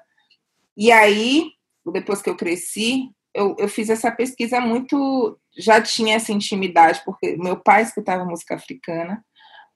E 0.77 0.91
aí, 0.91 1.53
depois 1.93 2.21
que 2.21 2.29
eu 2.29 2.37
cresci, 2.37 3.11
eu, 3.33 3.55
eu 3.59 3.69
fiz 3.69 3.89
essa 3.89 4.11
pesquisa 4.11 4.61
muito. 4.61 5.39
Já 5.57 5.81
tinha 5.81 6.17
essa 6.17 6.33
intimidade, 6.33 7.03
porque 7.05 7.37
meu 7.37 7.57
pai 7.57 7.83
escutava 7.83 8.25
música 8.25 8.57
africana, 8.57 9.25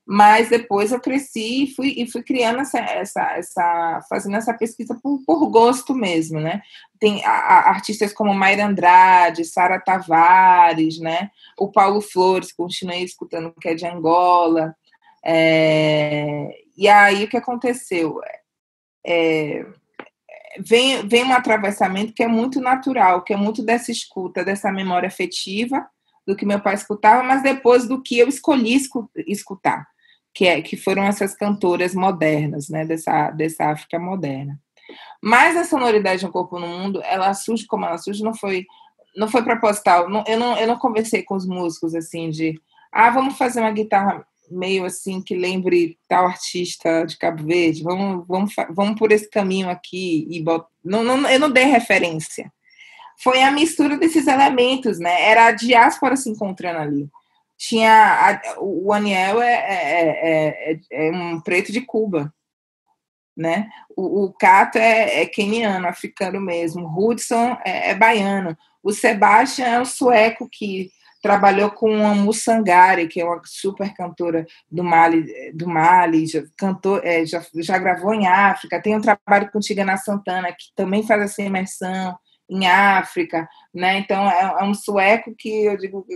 mas 0.07 0.49
depois 0.49 0.91
eu 0.91 1.01
cresci 1.01 1.65
e 1.65 1.75
fui, 1.75 1.95
e 1.97 2.11
fui 2.11 2.23
criando 2.23 2.61
essa, 2.61 2.79
essa, 2.79 3.23
essa 3.37 4.01
fazendo 4.09 4.37
essa 4.37 4.53
pesquisa 4.53 4.99
por, 5.01 5.23
por 5.25 5.49
gosto 5.49 5.95
mesmo, 5.95 6.41
né? 6.41 6.61
Tem 6.99 7.25
a, 7.25 7.31
a, 7.31 7.69
artistas 7.71 8.13
como 8.13 8.35
Mayra 8.35 8.67
Andrade, 8.67 9.45
Sara 9.45 9.81
Tavares, 9.81 10.99
né? 10.99 11.31
O 11.57 11.71
Paulo 11.71 12.01
Flores, 12.01 12.53
continuei 12.53 13.05
escutando 13.05 13.55
que 13.61 13.69
é 13.69 13.75
de 13.75 13.87
Angola. 13.87 14.75
É, 15.25 16.49
e 16.77 16.89
aí 16.89 17.25
o 17.25 17.29
que 17.29 17.37
aconteceu? 17.37 18.21
É, 19.07 19.65
vem, 20.59 21.07
vem 21.07 21.25
um 21.25 21.33
atravessamento 21.33 22.13
que 22.13 22.25
é 22.25 22.29
muito 22.29 22.61
natural, 22.61 23.23
que 23.23 23.33
é 23.33 23.37
muito 23.37 23.65
dessa 23.65 23.93
escuta, 23.93 24.45
dessa 24.45 24.73
memória 24.73 25.07
afetiva 25.07 25.87
do 26.27 26.37
que 26.37 26.47
meu 26.47 26.61
pai 26.61 26.75
escutava, 26.75 27.23
mas 27.23 27.43
depois 27.43 27.87
do 27.87 28.03
que 28.03 28.19
eu 28.19 28.29
escolhi 28.29 28.79
escutar 29.27 29.87
que, 30.35 30.47
é, 30.47 30.63
que 30.63 30.77
foram 30.77 31.05
essas 31.05 31.35
cantoras 31.35 31.95
modernas, 31.95 32.69
né, 32.69 32.85
dessa, 32.85 33.31
dessa 33.31 33.67
África 33.67 33.99
moderna. 33.99 34.59
Mas 35.23 35.57
a 35.57 35.65
sonoridade 35.65 36.25
do 36.25 36.33
Corpo 36.33 36.59
no 36.59 36.67
Mundo, 36.67 37.03
ela 37.05 37.33
surge 37.35 37.67
como 37.67 37.85
ela 37.85 37.99
surge, 37.99 38.23
não 38.23 38.35
foi, 38.35 38.67
não 39.17 39.29
foi 39.29 39.43
proposital. 39.43 40.09
Não, 40.09 40.25
eu, 40.27 40.39
não, 40.39 40.59
eu 40.59 40.67
não 40.67 40.79
conversei 40.79 41.23
com 41.23 41.35
os 41.35 41.47
músicos 41.47 41.95
assim 41.95 42.31
de, 42.31 42.61
ah, 42.91 43.11
vamos 43.11 43.37
fazer 43.37 43.61
uma 43.61 43.71
guitarra 43.71 44.27
meio 44.51 44.85
assim 44.85 45.23
que 45.23 45.35
lembre 45.35 45.99
tal 46.09 46.27
artista 46.27 47.05
de 47.05 47.17
Cabo 47.17 47.45
Verde, 47.45 47.83
vamos, 47.83 48.27
vamos, 48.27 48.55
vamos 48.71 48.99
por 48.99 49.11
esse 49.11 49.31
caminho 49.31 49.71
aqui 49.71 50.27
e 50.31 50.43
bot... 50.43 50.67
não, 50.85 51.03
não, 51.03 51.29
eu 51.29 51.41
não 51.41 51.51
dei 51.51 51.65
referência. 51.65 52.53
Foi 53.23 53.43
a 53.43 53.51
mistura 53.51 53.97
desses 53.97 54.27
elementos, 54.27 54.99
né? 54.99 55.29
Era 55.29 55.47
a 55.47 55.53
diáspora 55.53 56.17
se 56.17 56.29
encontrando 56.29 56.79
ali 56.79 57.11
tinha 57.63 58.41
a, 58.43 58.61
o 58.61 58.93
Aniel 58.93 59.41
é, 59.41 59.53
é, 59.53 60.73
é, 60.73 60.81
é, 60.91 61.13
um 61.13 61.41
preto 61.41 61.71
de 61.71 61.81
Cuba, 61.81 62.35
né? 63.37 63.69
O, 63.97 64.25
o 64.25 64.33
Cato 64.33 64.79
é, 64.79 65.23
é 65.23 65.27
keniano, 65.27 65.87
africano 65.87 66.41
mesmo. 66.41 66.93
Hudson 66.99 67.57
é, 67.65 67.91
é, 67.91 67.95
baiano. 67.95 68.59
O 68.83 68.93
Sebastian 68.93 69.67
é 69.67 69.81
um 69.81 69.85
sueco 69.85 70.49
que 70.51 70.91
trabalhou 71.23 71.71
com 71.71 72.05
a 72.05 72.17
Mussangari, 72.17 73.07
que 73.07 73.21
é 73.21 73.25
uma 73.25 73.41
super 73.45 73.95
cantora 73.95 74.45
do 74.69 74.83
Mali, 74.83 75.53
do 75.55 75.69
Mali 75.69 76.27
já, 76.27 76.43
cantou, 76.57 76.99
é, 76.99 77.25
já, 77.25 77.47
já 77.55 77.79
gravou 77.79 78.13
em 78.13 78.27
África. 78.27 78.83
Tem 78.83 78.97
um 78.97 79.01
trabalho 79.01 79.49
com 79.53 79.61
Tigana 79.61 79.97
Santana, 79.97 80.49
que 80.49 80.75
também 80.75 81.07
faz 81.07 81.23
essa 81.23 81.43
imersão 81.43 82.19
em 82.53 82.67
África, 82.67 83.49
né? 83.73 83.99
Então 83.99 84.29
é, 84.31 84.57
é 84.61 84.65
um 84.65 84.75
sueco 84.75 85.35
que 85.37 85.65
eu 85.65 85.77
digo 85.77 86.07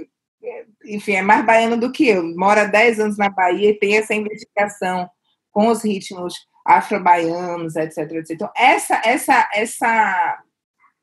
enfim, 0.85 1.12
é 1.12 1.22
mais 1.22 1.44
baiano 1.44 1.77
do 1.77 1.90
que 1.90 2.09
eu. 2.09 2.22
Mora 2.37 2.66
10 2.66 3.01
anos 3.01 3.18
na 3.18 3.29
Bahia 3.29 3.70
e 3.70 3.79
tem 3.79 3.96
essa 3.96 4.14
investigação 4.14 5.09
com 5.51 5.68
os 5.68 5.85
ritmos 5.85 6.35
afro-baianos, 6.64 7.77
etc, 7.77 7.99
etc. 7.99 8.31
Então, 8.31 8.51
essa, 8.57 9.01
essa, 9.05 9.49
essa, 9.55 10.42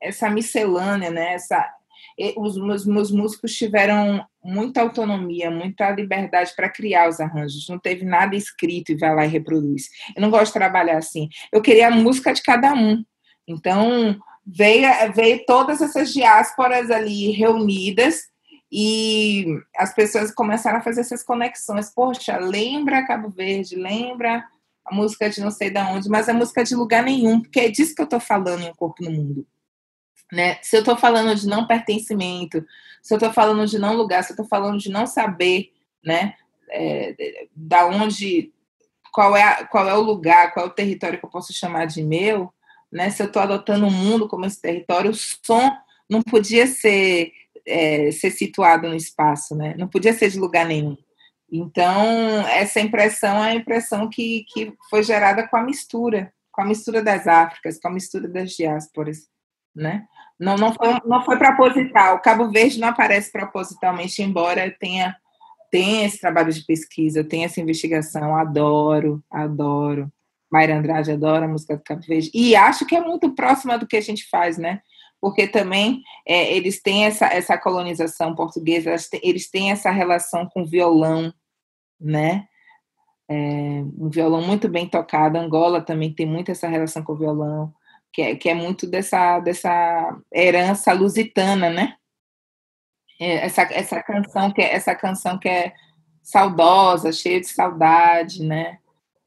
essa 0.00 0.30
miscelânea, 0.30 1.10
né? 1.10 1.34
Essa, 1.34 1.68
os 2.36 2.56
meus, 2.56 2.86
meus 2.86 3.10
músicos 3.10 3.54
tiveram 3.54 4.24
muita 4.42 4.82
autonomia, 4.82 5.50
muita 5.50 5.90
liberdade 5.90 6.52
para 6.54 6.68
criar 6.68 7.08
os 7.08 7.20
arranjos. 7.20 7.66
Não 7.68 7.78
teve 7.78 8.04
nada 8.04 8.36
escrito 8.36 8.92
e 8.92 8.96
vai 8.96 9.14
lá 9.14 9.24
e 9.24 9.28
reproduz. 9.28 9.88
Eu 10.14 10.22
não 10.22 10.30
gosto 10.30 10.46
de 10.46 10.58
trabalhar 10.58 10.98
assim. 10.98 11.28
Eu 11.52 11.60
queria 11.60 11.88
a 11.88 11.90
música 11.90 12.32
de 12.32 12.42
cada 12.42 12.72
um. 12.72 13.02
Então, 13.46 14.18
veio, 14.46 14.88
veio 15.14 15.44
todas 15.46 15.80
essas 15.80 16.12
diásporas 16.12 16.90
ali 16.90 17.30
reunidas 17.30 18.28
e 18.70 19.46
as 19.76 19.94
pessoas 19.94 20.34
começaram 20.34 20.78
a 20.78 20.82
fazer 20.82 21.02
essas 21.02 21.22
conexões. 21.22 21.92
Poxa, 21.94 22.36
lembra 22.38 23.06
Cabo 23.06 23.28
Verde, 23.28 23.76
lembra 23.76 24.44
a 24.84 24.94
música 24.94 25.30
de 25.30 25.40
não 25.40 25.50
sei 25.50 25.70
de 25.70 25.78
onde, 25.78 26.08
mas 26.08 26.28
a 26.28 26.34
música 26.34 26.62
de 26.62 26.74
lugar 26.74 27.02
nenhum, 27.02 27.40
porque 27.40 27.60
é 27.60 27.68
disso 27.70 27.94
que 27.94 28.02
eu 28.02 28.04
estou 28.04 28.20
falando 28.20 28.62
em 28.62 28.70
O 28.70 28.74
Corpo 28.74 29.02
no 29.02 29.10
Mundo. 29.10 29.46
Né? 30.32 30.58
Se 30.62 30.76
eu 30.76 30.80
estou 30.80 30.96
falando 30.96 31.34
de 31.34 31.46
não 31.46 31.66
pertencimento, 31.66 32.64
se 33.02 33.14
eu 33.14 33.16
estou 33.16 33.32
falando 33.32 33.66
de 33.66 33.78
não 33.78 33.94
lugar, 33.94 34.22
se 34.22 34.32
eu 34.32 34.34
estou 34.34 34.46
falando 34.46 34.78
de 34.78 34.90
não 34.90 35.06
saber, 35.06 35.72
né, 36.04 36.34
é, 36.70 37.46
da 37.54 37.86
onde, 37.86 38.52
qual 39.12 39.36
é, 39.36 39.64
qual 39.66 39.88
é 39.88 39.94
o 39.94 40.00
lugar, 40.00 40.52
qual 40.52 40.66
é 40.66 40.68
o 40.68 40.72
território 40.72 41.18
que 41.18 41.24
eu 41.24 41.30
posso 41.30 41.52
chamar 41.52 41.86
de 41.86 42.02
meu, 42.02 42.52
né? 42.94 43.10
Se 43.10 43.20
eu 43.20 43.26
estou 43.26 43.42
adotando 43.42 43.86
o 43.86 43.90
mundo 43.90 44.28
como 44.28 44.46
esse 44.46 44.60
território, 44.60 45.10
o 45.10 45.14
som 45.14 45.70
não 46.08 46.22
podia 46.22 46.66
ser 46.66 47.32
é, 47.66 48.10
ser 48.12 48.30
situado 48.30 48.88
no 48.88 48.94
espaço, 48.94 49.56
né? 49.56 49.74
Não 49.76 49.88
podia 49.88 50.12
ser 50.12 50.30
de 50.30 50.38
lugar 50.38 50.66
nenhum. 50.66 50.96
Então, 51.50 52.46
essa 52.48 52.80
impressão 52.80 53.44
é 53.44 53.50
a 53.50 53.54
impressão 53.54 54.08
que, 54.08 54.44
que 54.52 54.72
foi 54.90 55.02
gerada 55.02 55.46
com 55.46 55.56
a 55.56 55.62
mistura, 55.62 56.32
com 56.52 56.62
a 56.62 56.64
mistura 56.64 57.02
das 57.02 57.26
Áfricas, 57.26 57.78
com 57.80 57.88
a 57.88 57.92
mistura 57.92 58.28
das 58.28 58.50
diásporas, 58.50 59.28
né? 59.74 60.04
Não, 60.38 60.56
não 60.56 60.72
foi, 60.74 61.00
não 61.04 61.24
foi 61.24 61.38
proposital. 61.38 62.16
O 62.16 62.20
Cabo 62.20 62.50
Verde 62.50 62.80
não 62.80 62.88
aparece 62.88 63.30
propositalmente, 63.30 64.22
embora 64.22 64.70
tenha, 64.78 65.16
tenha 65.70 66.06
esse 66.06 66.20
trabalho 66.20 66.52
de 66.52 66.64
pesquisa, 66.64 67.24
tenha 67.24 67.46
essa 67.46 67.60
investigação. 67.60 68.36
Adoro, 68.36 69.22
adoro. 69.30 70.12
Mayra 70.54 70.76
Andrade 70.76 71.10
adora 71.10 71.46
a 71.46 71.48
música 71.48 71.76
do 71.76 71.82
Cabo 71.82 72.02
Verde. 72.06 72.30
E 72.32 72.54
acho 72.54 72.86
que 72.86 72.94
é 72.94 73.00
muito 73.00 73.34
próxima 73.34 73.76
do 73.76 73.86
que 73.86 73.96
a 73.96 74.00
gente 74.00 74.28
faz, 74.28 74.56
né? 74.56 74.80
porque 75.24 75.48
também 75.48 76.02
é, 76.28 76.54
eles 76.54 76.82
têm 76.82 77.06
essa, 77.06 77.24
essa 77.24 77.56
colonização 77.56 78.34
portuguesa, 78.34 78.94
eles 79.22 79.50
têm 79.50 79.70
essa 79.70 79.90
relação 79.90 80.46
com 80.46 80.66
violão, 80.66 81.32
né? 81.98 82.46
É, 83.26 83.34
um 83.98 84.10
violão 84.10 84.42
muito 84.42 84.68
bem 84.68 84.86
tocado. 84.86 85.38
Angola 85.38 85.80
também 85.80 86.14
tem 86.14 86.26
muito 86.26 86.50
essa 86.50 86.68
relação 86.68 87.02
com 87.02 87.14
o 87.14 87.16
violão, 87.16 87.72
que 88.12 88.20
é, 88.20 88.36
que 88.36 88.50
é 88.50 88.54
muito 88.54 88.86
dessa, 88.86 89.40
dessa 89.40 90.14
herança 90.30 90.92
lusitana, 90.92 91.70
né? 91.70 91.94
É, 93.18 93.46
essa, 93.46 93.62
essa 93.62 94.02
canção 94.02 94.52
que 94.52 94.60
é, 94.60 94.74
essa 94.74 94.94
canção 94.94 95.38
que 95.38 95.48
é 95.48 95.72
saudosa, 96.22 97.10
cheia 97.12 97.40
de 97.40 97.48
saudade, 97.48 98.44
né? 98.44 98.76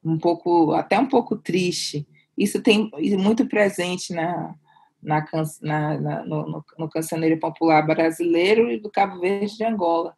Um 0.07 0.17
pouco, 0.17 0.73
até 0.73 0.99
um 0.99 1.07
pouco 1.07 1.35
triste. 1.35 2.07
Isso 2.37 2.61
tem 2.61 2.89
muito 3.17 3.45
presente 3.47 4.13
na, 4.13 4.55
na, 5.01 5.25
na, 5.61 5.99
na 5.99 6.25
no, 6.25 6.63
no 6.77 6.89
cancioneiro 6.89 7.39
popular 7.39 7.85
brasileiro 7.85 8.71
e 8.71 8.79
do 8.79 8.89
Cabo 8.89 9.19
Verde 9.19 9.57
de 9.57 9.63
Angola. 9.63 10.15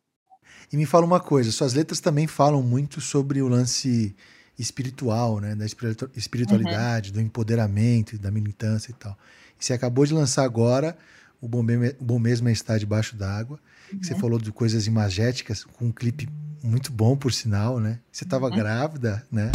E 0.72 0.78
me 0.78 0.86
fala 0.86 1.06
uma 1.06 1.20
coisa, 1.20 1.52
suas 1.52 1.74
letras 1.74 2.00
também 2.00 2.28
falam 2.28 2.62
muito 2.62 3.02
sobre 3.02 3.42
o 3.42 3.48
lance 3.48 4.16
espiritual, 4.58 5.40
né, 5.40 5.56
da 5.56 5.66
espiritualidade, 5.66 7.10
uhum. 7.10 7.16
do 7.16 7.22
empoderamento, 7.22 8.20
da 8.20 8.30
militância 8.30 8.92
e 8.92 8.94
tal. 8.94 9.18
E 9.60 9.66
você 9.66 9.74
acabou 9.74 10.06
de 10.06 10.14
lançar 10.14 10.44
agora 10.44 10.98
o 11.42 11.48
Bom, 11.48 11.64
o 12.00 12.04
Bom 12.04 12.20
Mesmo 12.20 12.50
é 12.50 12.52
Estar 12.52 12.78
Debaixo 12.78 13.16
d'Água, 13.16 13.60
uhum. 13.94 14.00
você 14.02 14.16
falou 14.16 14.40
de 14.40 14.52
coisas 14.52 14.88
imagéticas, 14.88 15.64
com 15.64 15.86
um 15.86 15.92
clipe 15.92 16.28
muito 16.64 16.92
bom, 16.92 17.16
por 17.16 17.32
sinal, 17.32 17.80
né? 17.80 18.00
Você 18.12 18.24
estava 18.24 18.48
uhum. 18.48 18.56
grávida, 18.56 19.24
né? 19.32 19.52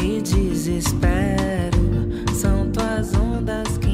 Me 0.00 0.22
desespero, 0.22 1.78
são 2.34 2.70
tuas 2.70 3.14
ondas 3.14 3.78
que 3.78 3.88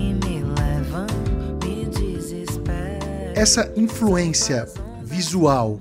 essa 3.45 3.71
influência 3.77 4.67
visual, 5.03 5.79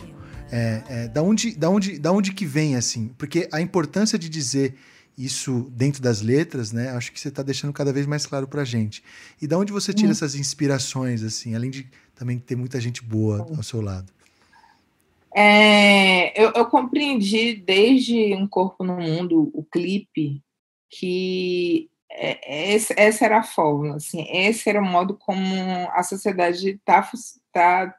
é, 0.52 0.84
é, 0.90 1.08
da, 1.08 1.22
onde, 1.22 1.56
da, 1.56 1.70
onde, 1.70 1.98
da 1.98 2.12
onde 2.12 2.34
que 2.34 2.46
vem, 2.46 2.76
assim? 2.76 3.12
Porque 3.18 3.48
a 3.54 3.62
importância 3.62 4.20
de 4.20 4.28
dizer 4.28 4.76
isso 5.18 5.72
dentro 5.72 6.02
das 6.02 6.22
letras, 6.22 6.74
né? 6.74 6.90
Acho 6.90 7.12
que 7.12 7.20
você 7.20 7.30
está 7.30 7.42
deixando 7.42 7.72
cada 7.72 7.94
vez 7.94 8.06
mais 8.06 8.26
claro 8.26 8.48
para 8.48 8.66
gente. 8.66 9.02
E 9.42 9.48
da 9.48 9.58
onde 9.58 9.72
você 9.72 9.94
tira 9.94 10.10
hum. 10.10 10.12
essas 10.12 10.36
inspirações, 10.36 11.24
assim, 11.24 11.56
além 11.56 11.70
de 11.70 11.88
também 12.24 12.40
ter 12.40 12.56
muita 12.56 12.80
gente 12.80 13.04
boa 13.04 13.46
ao 13.56 13.62
seu 13.62 13.82
lado? 13.82 14.12
É, 15.36 16.42
eu, 16.42 16.52
eu, 16.56 16.66
compreendi 16.68 17.56
desde 17.56 18.34
Um 18.34 18.48
Corpo 18.48 18.84
no 18.84 18.96
Mundo, 18.98 19.52
o 19.54 19.64
clipe, 19.64 20.42
que 20.90 21.90
é, 22.10 22.76
essa 22.76 23.26
era 23.26 23.40
a 23.40 23.44
fórmula, 23.44 23.96
assim, 23.96 24.26
esse 24.32 24.70
era 24.70 24.80
o 24.80 24.86
modo 24.86 25.16
como 25.16 25.44
a 25.92 26.04
sociedade 26.04 26.70
está 26.70 27.10
tá, 27.52 27.96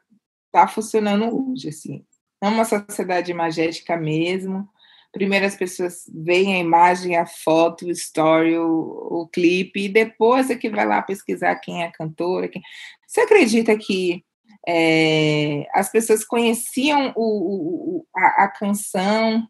tá 0.51 0.67
funcionando 0.67 1.51
hoje, 1.51 1.69
assim. 1.69 2.03
É 2.41 2.47
uma 2.47 2.65
sociedade 2.65 3.31
imagética 3.31 3.95
mesmo. 3.97 4.67
Primeiro 5.15 5.45
as 5.45 5.55
pessoas 5.55 6.03
veem 6.13 6.55
a 6.55 6.59
imagem, 6.59 7.15
a 7.15 7.25
foto, 7.25 7.85
o 7.85 7.91
story, 7.91 8.57
o, 8.57 8.67
o 8.67 9.29
clipe, 9.29 9.85
e 9.85 9.87
depois 9.87 10.49
é 10.49 10.55
que 10.57 10.69
vai 10.69 10.85
lá 10.85 11.01
pesquisar 11.01 11.55
quem 11.55 11.83
é 11.83 11.87
a 11.87 11.91
cantora. 11.91 12.49
Quem... 12.49 12.61
Você 13.07 13.21
acredita 13.21 13.77
que 13.77 14.25
é, 14.67 15.65
as 15.73 15.89
pessoas 15.89 16.25
conheciam 16.25 17.13
o, 17.15 17.99
o 17.99 18.05
a, 18.13 18.43
a, 18.43 18.47
canção 18.49 19.47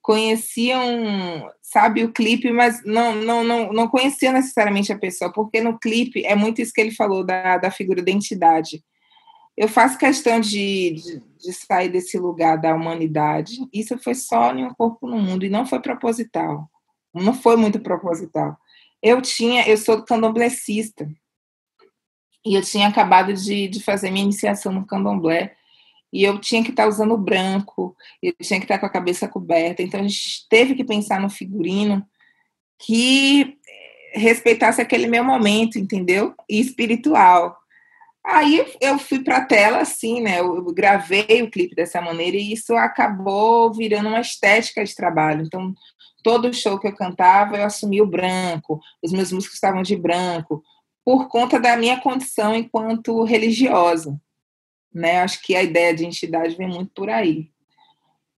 conheciam, 0.00 1.50
sabe, 1.60 2.04
o 2.04 2.12
clipe, 2.12 2.52
mas 2.52 2.80
não, 2.84 3.16
não, 3.16 3.42
não, 3.42 3.72
não 3.72 3.88
conheciam 3.88 4.32
necessariamente 4.32 4.92
a 4.92 4.98
pessoa, 4.98 5.32
porque 5.32 5.60
no 5.60 5.80
clipe 5.80 6.24
é 6.24 6.36
muito 6.36 6.62
isso 6.62 6.72
que 6.72 6.80
ele 6.80 6.94
falou 6.94 7.24
da, 7.24 7.58
da 7.58 7.72
figura 7.72 8.00
da 8.00 8.12
entidade. 8.12 8.84
Eu 9.56 9.66
faço 9.66 9.98
questão 9.98 10.38
de, 10.38 10.92
de, 10.92 11.22
de 11.38 11.52
sair 11.52 11.88
desse 11.88 12.18
lugar 12.18 12.58
da 12.58 12.74
humanidade. 12.74 13.58
Isso 13.72 13.96
foi 13.98 14.14
só 14.14 14.52
em 14.52 14.64
um 14.64 14.74
corpo 14.74 15.06
no 15.06 15.18
mundo 15.18 15.44
e 15.44 15.48
não 15.48 15.66
foi 15.66 15.80
proposital. 15.80 16.68
Não 17.14 17.34
foi 17.34 17.56
muito 17.56 17.80
proposital. 17.80 18.56
Eu 19.02 19.22
tinha, 19.22 19.66
eu 19.68 19.76
sou 19.76 20.02
candomblessista 20.04 21.08
e 22.44 22.54
eu 22.54 22.62
tinha 22.62 22.88
acabado 22.88 23.32
de, 23.32 23.68
de 23.68 23.82
fazer 23.82 24.10
minha 24.10 24.24
iniciação 24.24 24.72
no 24.72 24.86
candomblé 24.86 25.54
e 26.12 26.24
eu 26.24 26.40
tinha 26.40 26.64
que 26.64 26.70
estar 26.70 26.86
usando 26.86 27.16
branco, 27.16 27.94
eu 28.22 28.32
tinha 28.40 28.58
que 28.58 28.64
estar 28.64 28.78
com 28.78 28.86
a 28.86 28.90
cabeça 28.90 29.28
coberta. 29.28 29.82
Então 29.82 30.00
a 30.00 30.02
gente 30.02 30.48
teve 30.48 30.74
que 30.74 30.84
pensar 30.84 31.20
no 31.20 31.28
figurino 31.28 32.04
que 32.78 33.58
respeitasse 34.12 34.80
aquele 34.80 35.06
meu 35.06 35.22
momento, 35.22 35.78
entendeu? 35.78 36.34
E 36.48 36.60
espiritual. 36.60 37.56
Aí 38.30 38.64
eu 38.80 38.98
fui 38.98 39.20
para 39.20 39.38
a 39.38 39.44
tela 39.44 39.78
assim, 39.78 40.20
né? 40.20 40.40
Eu 40.40 40.62
gravei 40.72 41.42
o 41.42 41.50
clipe 41.50 41.74
dessa 41.74 42.00
maneira 42.00 42.36
e 42.36 42.52
isso 42.52 42.74
acabou 42.76 43.72
virando 43.72 44.08
uma 44.08 44.20
estética 44.20 44.84
de 44.84 44.94
trabalho. 44.94 45.44
Então, 45.46 45.74
todo 46.22 46.52
show 46.52 46.78
que 46.78 46.86
eu 46.86 46.94
cantava, 46.94 47.56
eu 47.56 47.64
assumia 47.64 48.02
o 48.02 48.06
branco, 48.06 48.80
os 49.02 49.12
meus 49.12 49.32
músicos 49.32 49.54
estavam 49.54 49.82
de 49.82 49.96
branco, 49.96 50.62
por 51.04 51.28
conta 51.28 51.58
da 51.58 51.76
minha 51.76 52.00
condição 52.00 52.54
enquanto 52.54 53.24
religiosa 53.24 54.20
né? 54.92 55.20
Acho 55.20 55.42
que 55.42 55.54
a 55.54 55.62
ideia 55.62 55.94
de 55.94 56.04
entidade 56.04 56.56
vem 56.56 56.68
muito 56.68 56.90
por 56.94 57.08
aí. 57.08 57.50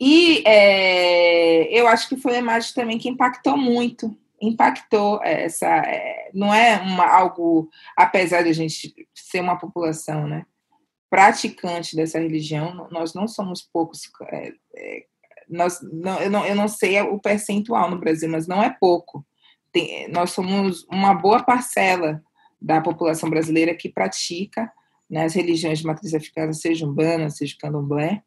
E 0.01 0.42
é, 0.46 1.79
eu 1.79 1.87
acho 1.88 2.09
que 2.09 2.16
foi 2.16 2.37
a 2.37 2.40
imagem 2.40 2.72
também 2.74 2.98
que 2.98 3.09
impactou 3.09 3.57
muito, 3.57 4.16
impactou 4.40 5.22
essa, 5.22 5.66
é, 5.66 6.31
não 6.33 6.53
é 6.53 6.81
uma, 6.81 7.07
algo, 7.07 7.68
apesar 7.96 8.42
de 8.42 8.51
a 8.51 8.53
gente 8.55 8.94
ser 9.14 9.40
uma 9.40 9.59
população, 9.59 10.27
né, 10.27 10.46
praticante 11.11 11.96
dessa 11.96 12.18
religião, 12.18 12.88
nós 12.90 13.14
não 13.14 13.27
somos 13.27 13.62
poucos, 13.62 14.03
é, 14.31 14.53
é, 14.77 15.05
nós, 15.48 15.81
não, 15.83 16.20
eu, 16.20 16.31
não, 16.31 16.46
eu 16.46 16.55
não 16.55 16.68
sei 16.68 17.01
o 17.01 17.18
percentual 17.18 17.90
no 17.90 17.98
Brasil, 17.98 18.29
mas 18.29 18.46
não 18.46 18.62
é 18.62 18.70
pouco. 18.70 19.24
Tem, 19.72 20.09
nós 20.09 20.31
somos 20.31 20.85
uma 20.90 21.14
boa 21.14 21.42
parcela 21.42 22.22
da 22.61 22.81
população 22.81 23.31
brasileira 23.31 23.74
que 23.74 23.88
pratica 23.88 24.70
né, 25.09 25.27
religiões 25.29 25.79
de 25.79 25.87
matriz 25.87 26.12
africana, 26.12 26.53
seja 26.53 26.87
umbanda, 26.87 27.31
seja 27.31 27.57
candomblé. 27.59 28.22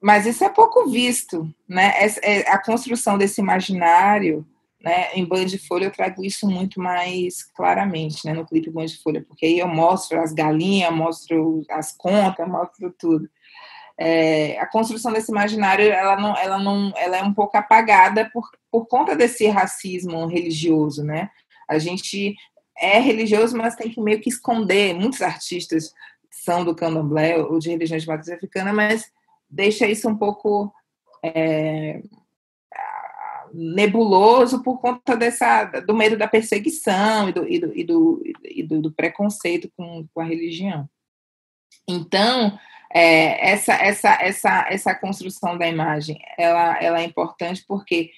Mas 0.00 0.26
isso 0.26 0.44
é 0.44 0.48
pouco 0.48 0.88
visto, 0.88 1.52
né? 1.68 1.92
É, 2.22 2.48
a 2.50 2.58
construção 2.58 3.18
desse 3.18 3.40
imaginário, 3.40 4.46
né? 4.82 5.12
Em 5.14 5.24
Band 5.24 5.46
de 5.46 5.58
Folha 5.58 5.86
eu 5.86 5.92
trago 5.92 6.24
isso 6.24 6.48
muito 6.48 6.80
mais 6.80 7.42
claramente, 7.52 8.24
né? 8.24 8.32
No 8.32 8.46
clipe 8.46 8.70
Band 8.70 8.86
de 8.86 9.02
Folha, 9.02 9.24
porque 9.26 9.46
aí 9.46 9.58
eu 9.58 9.68
mostro 9.68 10.20
as 10.20 10.32
galinhas, 10.32 10.94
mostro 10.94 11.62
as 11.70 11.96
contas, 11.96 12.48
mostro 12.48 12.94
tudo. 12.98 13.28
É, 14.00 14.58
a 14.60 14.66
construção 14.66 15.12
desse 15.12 15.32
imaginário, 15.32 15.90
ela 15.90 16.16
não, 16.16 16.36
ela 16.36 16.58
não, 16.58 16.92
ela 16.96 17.16
é 17.16 17.22
um 17.22 17.34
pouco 17.34 17.56
apagada 17.56 18.30
por, 18.32 18.48
por 18.70 18.86
conta 18.86 19.16
desse 19.16 19.48
racismo 19.48 20.26
religioso, 20.26 21.02
né? 21.02 21.30
A 21.68 21.78
gente 21.78 22.36
é 22.78 23.00
religioso, 23.00 23.56
mas 23.56 23.74
tem 23.74 23.90
que 23.90 24.00
meio 24.00 24.20
que 24.20 24.30
esconder. 24.30 24.94
Muitos 24.94 25.20
artistas 25.20 25.92
são 26.30 26.64
do 26.64 26.76
candomblé 26.76 27.36
ou 27.38 27.58
de 27.58 27.70
religiões 27.70 28.06
matriz 28.06 28.28
africana, 28.28 28.72
mas 28.72 29.10
deixa 29.50 29.86
isso 29.88 30.08
um 30.08 30.16
pouco 30.16 30.72
é, 31.24 32.00
nebuloso 33.52 34.62
por 34.62 34.80
conta 34.80 35.16
dessa, 35.16 35.64
do 35.64 35.94
medo 35.94 36.16
da 36.16 36.28
perseguição 36.28 37.28
e 37.28 37.32
do, 37.32 37.48
e 37.48 37.58
do, 37.58 37.76
e 37.76 37.84
do, 37.84 38.22
e 38.44 38.62
do, 38.62 38.82
do 38.82 38.92
preconceito 38.92 39.70
com, 39.76 40.06
com, 40.12 40.20
a 40.20 40.24
religião. 40.24 40.88
Então, 41.88 42.58
é, 42.92 43.50
essa, 43.50 43.74
essa, 43.74 44.18
essa, 44.20 44.66
essa 44.68 44.94
construção 44.94 45.56
da 45.56 45.66
imagem, 45.66 46.18
ela, 46.36 46.82
ela 46.82 47.00
é 47.00 47.04
importante 47.04 47.64
porque 47.66 48.10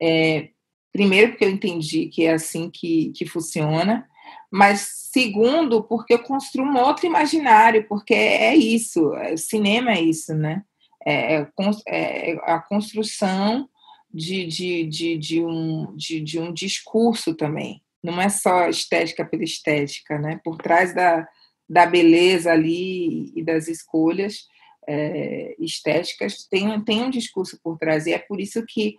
é, 0.00 0.50
Primeiro, 0.92 1.30
porque 1.30 1.44
eu 1.44 1.50
entendi 1.50 2.06
que 2.06 2.24
é 2.24 2.32
assim 2.32 2.70
que, 2.70 3.12
que 3.14 3.26
funciona, 3.26 4.04
mas 4.50 4.80
segundo, 5.12 5.82
porque 5.84 6.14
eu 6.14 6.18
construo 6.22 6.66
um 6.66 6.76
outro 6.76 7.06
imaginário, 7.06 7.86
porque 7.88 8.14
é 8.14 8.54
isso, 8.56 9.14
é, 9.14 9.36
cinema 9.36 9.92
é 9.92 10.00
isso, 10.00 10.34
né? 10.34 10.62
É, 11.06 11.46
é, 11.86 12.32
é 12.32 12.38
a 12.42 12.58
construção 12.58 13.68
de, 14.12 14.46
de, 14.46 14.84
de, 14.84 15.18
de, 15.18 15.44
um, 15.44 15.94
de, 15.96 16.20
de 16.20 16.38
um 16.38 16.52
discurso 16.52 17.34
também. 17.34 17.82
Não 18.02 18.20
é 18.20 18.28
só 18.28 18.68
estética 18.68 19.24
pela 19.24 19.44
estética, 19.44 20.18
né? 20.18 20.40
Por 20.44 20.56
trás 20.56 20.94
da, 20.94 21.28
da 21.68 21.84
beleza 21.84 22.52
ali 22.52 23.32
e 23.34 23.42
das 23.42 23.68
escolhas 23.68 24.46
é, 24.88 25.54
estéticas 25.58 26.46
tem, 26.48 26.80
tem 26.82 27.02
um 27.02 27.10
discurso 27.10 27.60
por 27.62 27.76
trás. 27.76 28.06
E 28.06 28.12
é 28.14 28.18
por 28.18 28.40
isso 28.40 28.64
que 28.66 28.96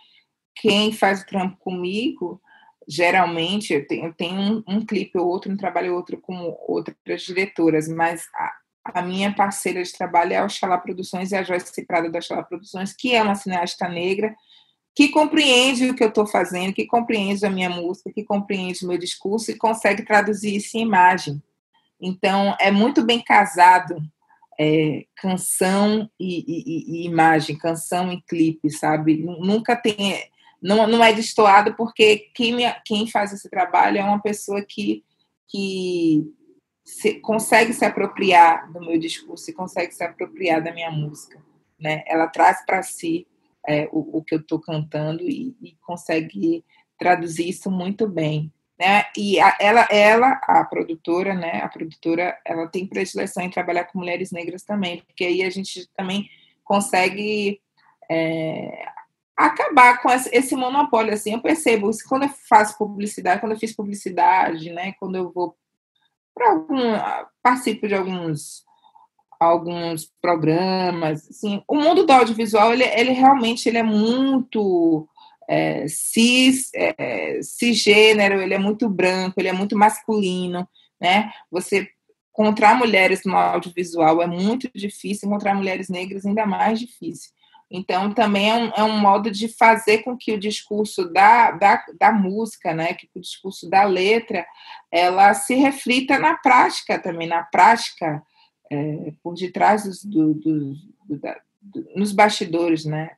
quem 0.55 0.91
faz 0.91 1.21
o 1.21 1.25
trampo 1.25 1.57
comigo, 1.57 2.39
geralmente, 2.87 3.73
eu 3.73 3.87
tenho, 3.87 4.05
eu 4.05 4.13
tenho 4.13 4.39
um, 4.39 4.63
um, 4.67 4.85
clipe 4.85 5.17
ou 5.17 5.27
outro, 5.27 5.51
um 5.51 5.57
trabalho 5.57 5.91
ou 5.91 5.97
outro 5.97 6.19
com 6.21 6.55
outras 6.67 7.23
diretoras, 7.23 7.87
mas 7.87 8.27
a, 8.35 8.99
a, 8.99 9.01
minha 9.01 9.33
parceira 9.33 9.81
de 9.81 9.91
trabalho 9.91 10.33
é 10.33 10.37
a 10.37 10.45
Oxalá 10.45 10.77
Produções 10.77 11.31
e 11.31 11.35
a 11.35 11.43
Joyce 11.43 11.85
Prada 11.85 12.09
da 12.09 12.19
Oxalá 12.19 12.43
Produções, 12.43 12.93
que 12.93 13.15
é 13.15 13.23
uma 13.23 13.35
cineasta 13.35 13.87
negra, 13.87 14.35
que 14.95 15.09
compreende 15.09 15.89
o 15.89 15.95
que 15.95 16.03
eu 16.03 16.09
estou 16.09 16.25
fazendo, 16.25 16.73
que 16.73 16.85
compreende 16.85 17.45
a 17.45 17.49
minha 17.49 17.69
música, 17.69 18.11
que 18.11 18.23
compreende 18.23 18.83
o 18.83 18.87
meu 18.87 18.97
discurso 18.97 19.51
e 19.51 19.57
consegue 19.57 20.03
traduzir 20.03 20.55
isso 20.55 20.77
em 20.77 20.81
imagem. 20.81 21.41
Então, 22.01 22.55
é 22.59 22.71
muito 22.71 23.03
bem 23.03 23.21
casado 23.21 24.01
é, 24.59 25.05
canção 25.15 26.09
e, 26.19 26.43
e, 26.45 27.03
e, 27.03 27.05
imagem, 27.05 27.57
canção 27.57 28.11
e 28.11 28.21
clipe, 28.21 28.69
sabe? 28.69 29.17
Nunca 29.17 29.75
tem 29.75 30.29
não, 30.61 30.85
não 30.87 31.03
é 31.03 31.13
destoado 31.13 31.73
porque 31.75 32.29
quem, 32.33 32.53
me, 32.53 32.63
quem 32.85 33.07
faz 33.07 33.31
esse 33.31 33.49
trabalho 33.49 33.97
é 33.97 34.03
uma 34.03 34.21
pessoa 34.21 34.61
que, 34.61 35.03
que 35.47 36.29
se, 36.83 37.15
consegue 37.21 37.73
se 37.73 37.85
apropriar 37.85 38.71
do 38.71 38.81
meu 38.81 38.99
discurso 38.99 39.49
e 39.49 39.53
consegue 39.53 39.93
se 39.93 40.03
apropriar 40.03 40.61
da 40.61 40.73
minha 40.73 40.91
música. 40.91 41.41
Né? 41.79 42.03
Ela 42.05 42.27
traz 42.27 42.65
para 42.65 42.83
si 42.83 43.25
é, 43.69 43.87
o, 43.91 44.17
o, 44.17 44.23
que 44.23 44.33
eu 44.33 44.39
estou 44.39 44.59
cantando 44.59 45.21
e, 45.21 45.55
e, 45.61 45.77
consegue 45.81 46.65
traduzir 46.97 47.47
isso 47.47 47.69
muito 47.69 48.07
bem. 48.07 48.51
Né? 48.79 49.03
E 49.15 49.39
a, 49.39 49.55
ela, 49.59 49.87
ela, 49.91 50.31
a 50.43 50.65
produtora, 50.65 51.35
né? 51.35 51.61
A 51.61 51.67
produtora, 51.67 52.35
ela 52.43 52.67
tem 52.67 52.87
predileção 52.87 53.43
em 53.43 53.49
trabalhar 53.49 53.83
com 53.83 53.99
mulheres 53.99 54.31
negras 54.31 54.63
também, 54.63 55.03
porque 55.05 55.23
aí 55.23 55.43
a 55.43 55.49
gente 55.51 55.87
também 55.95 56.27
consegue 56.63 57.61
é, 58.09 58.85
acabar 59.37 60.01
com 60.01 60.09
esse 60.09 60.55
monopólio 60.55 61.13
assim 61.13 61.33
eu 61.33 61.41
percebo 61.41 61.89
quando 62.07 62.23
eu 62.23 62.29
faço 62.29 62.77
publicidade 62.77 63.39
quando 63.39 63.53
eu 63.53 63.59
fiz 63.59 63.75
publicidade 63.75 64.71
né 64.71 64.93
quando 64.99 65.15
eu 65.15 65.31
vou 65.31 65.55
para 66.33 66.51
algum 66.51 66.93
participo 67.41 67.87
de 67.87 67.95
alguns 67.95 68.65
alguns 69.39 70.11
programas 70.21 71.29
assim 71.29 71.63
o 71.67 71.75
mundo 71.75 72.05
do 72.05 72.11
audiovisual 72.11 72.73
ele, 72.73 72.83
ele 72.83 73.11
realmente 73.11 73.69
ele 73.69 73.77
é 73.77 73.83
muito 73.83 75.07
é, 75.47 75.87
cis 75.87 76.69
é, 76.75 77.39
cisgênero 77.41 78.41
ele 78.41 78.53
é 78.53 78.59
muito 78.59 78.89
branco 78.89 79.35
ele 79.39 79.47
é 79.47 79.53
muito 79.53 79.77
masculino 79.77 80.67
né? 80.99 81.31
Você 81.49 81.89
encontrar 82.31 82.75
mulheres 82.75 83.23
no 83.25 83.35
audiovisual 83.35 84.21
é 84.21 84.27
muito 84.27 84.69
difícil 84.73 85.27
encontrar 85.27 85.53
mulheres 85.53 85.89
negras 85.89 86.25
ainda 86.25 86.45
mais 86.45 86.79
difícil. 86.79 87.31
Então, 87.71 88.11
também 88.13 88.49
é 88.49 88.55
um, 88.55 88.71
é 88.77 88.83
um, 88.83 88.97
modo 88.97 89.29
de 89.29 89.47
fazer 89.47 89.99
com 89.99 90.17
que 90.17 90.31
o 90.31 90.39
discurso 90.39 91.05
da, 91.11 91.51
da, 91.51 91.85
da, 91.99 92.11
música, 92.11 92.73
né, 92.73 92.93
que 92.95 93.07
o 93.13 93.19
discurso 93.19 93.69
da 93.69 93.83
letra, 93.83 94.43
ela 94.91 95.35
se 95.35 95.53
reflita 95.53 96.17
na 96.17 96.35
prática 96.35 96.97
também, 96.97 97.27
na 97.27 97.43
prática, 97.43 98.23
é, 98.71 99.13
por 99.23 99.33
detrás 99.33 99.83
dos, 99.83 100.03
do, 100.03 100.33
do, 100.33 100.75
do, 101.07 101.19
da, 101.19 101.39
nos 101.95 102.11
bastidores, 102.11 102.85
né? 102.85 103.11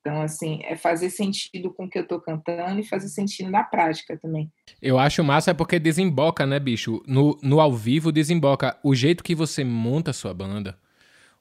Então, 0.00 0.22
assim, 0.22 0.60
é 0.62 0.76
fazer 0.76 1.10
sentido 1.10 1.72
com 1.72 1.86
o 1.86 1.90
que 1.90 1.98
eu 1.98 2.02
estou 2.02 2.20
cantando 2.20 2.78
e 2.78 2.86
fazer 2.86 3.08
sentido 3.08 3.50
na 3.50 3.64
prática 3.64 4.16
também. 4.16 4.52
Eu 4.80 5.00
acho 5.00 5.24
massa 5.24 5.50
é 5.50 5.54
porque 5.54 5.80
desemboca, 5.80 6.46
né, 6.46 6.60
bicho? 6.60 7.02
No, 7.08 7.36
no 7.42 7.60
ao 7.60 7.72
vivo 7.72 8.12
desemboca 8.12 8.78
o 8.84 8.94
jeito 8.94 9.24
que 9.24 9.34
você 9.34 9.64
monta 9.64 10.12
a 10.12 10.14
sua 10.14 10.32
banda 10.32 10.78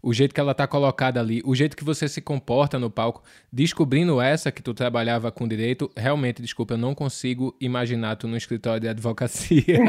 o 0.06 0.14
jeito 0.14 0.36
que 0.36 0.40
ela 0.40 0.54
tá 0.54 0.68
colocada 0.68 1.20
ali, 1.20 1.42
o 1.44 1.56
jeito 1.56 1.76
que 1.76 1.84
você 1.84 2.08
se 2.08 2.22
comporta 2.22 2.78
no 2.78 2.92
palco, 2.92 3.24
descobrindo 3.52 4.22
essa 4.22 4.52
que 4.52 4.62
tu 4.62 4.72
trabalhava 4.72 5.32
com 5.32 5.48
direito, 5.48 5.92
realmente, 5.98 6.44
desculpa, 6.44 6.76
eu 6.76 6.78
não 6.78 6.94
consigo 6.94 7.58
imaginar 7.60 8.16
tu 8.16 8.28
no 8.28 8.38
escritório 8.38 8.82
de 8.82 8.88
advocacia. 8.88 9.80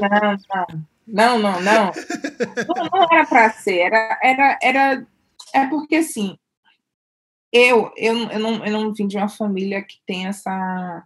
não, 0.00 0.38
não, 0.40 0.84
não, 1.06 1.60
não. 1.60 1.60
Não, 1.60 2.84
não 2.92 3.06
era 3.10 3.26
para 3.26 3.50
ser, 3.52 3.78
era, 3.78 4.18
era, 4.22 4.58
era, 4.62 5.06
é 5.54 5.66
porque 5.66 5.96
assim, 5.96 6.36
eu, 7.52 7.92
eu, 7.96 8.30
eu, 8.30 8.38
não, 8.38 8.64
eu 8.64 8.72
não 8.72 8.94
vim 8.94 9.06
de 9.06 9.18
uma 9.18 9.28
família 9.28 9.82
que 9.82 9.96
tem 10.06 10.26
essa. 10.26 11.04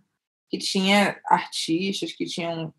que 0.49 0.59
tinha 0.59 1.19
artistas, 1.27 2.13
que 2.13 2.25
tinham. 2.25 2.73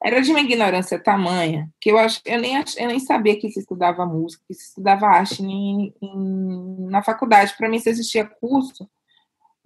Era 0.00 0.20
de 0.22 0.30
uma 0.30 0.40
ignorância 0.40 1.02
tamanha 1.02 1.68
que 1.80 1.90
eu 1.90 1.98
acho 1.98 2.20
eu 2.24 2.40
nem, 2.40 2.54
eu 2.54 2.86
nem 2.86 3.00
sabia 3.00 3.36
que 3.36 3.50
se 3.50 3.58
estudava 3.58 4.06
música, 4.06 4.44
que 4.46 4.54
se 4.54 4.68
estudava 4.68 5.08
arte 5.08 5.42
em, 5.42 5.92
em, 6.00 6.86
na 6.88 7.02
faculdade. 7.02 7.56
Para 7.56 7.68
mim, 7.68 7.80
se 7.80 7.90
existia 7.90 8.24
curso 8.24 8.88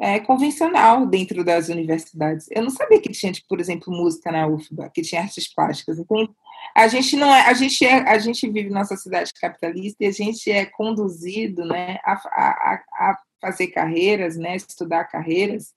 é, 0.00 0.18
convencional 0.20 1.07
dentro 1.07 1.44
das 1.44 1.68
universidades. 1.68 2.46
Eu 2.50 2.62
não 2.62 2.70
sabia 2.70 3.00
que 3.03 3.12
tinha, 3.12 3.30
tipo, 3.30 3.46
por 3.46 3.61
exemplo, 3.61 3.92
música 3.92 4.32
na 4.32 4.46
UFBA, 4.46 4.88
que 4.88 5.03
tinha 5.03 5.20
artes 5.20 5.53
plásticas. 5.53 5.98
Então, 5.98 6.34
a 6.76 6.88
gente 6.88 7.16
não 7.16 7.34
é, 7.34 7.48
a 7.48 7.52
gente 7.52 7.84
é, 7.84 8.08
a 8.08 8.18
gente 8.18 8.48
vive 8.48 8.70
numa 8.70 8.84
sociedade 8.84 9.32
capitalista 9.34 10.04
e 10.04 10.06
a 10.06 10.12
gente 10.12 10.50
é 10.50 10.66
conduzido, 10.66 11.64
né, 11.64 11.98
a, 12.04 12.12
a, 12.12 12.82
a 12.92 13.18
fazer 13.40 13.68
carreiras, 13.68 14.36
né, 14.36 14.56
estudar 14.56 15.04
carreiras, 15.04 15.74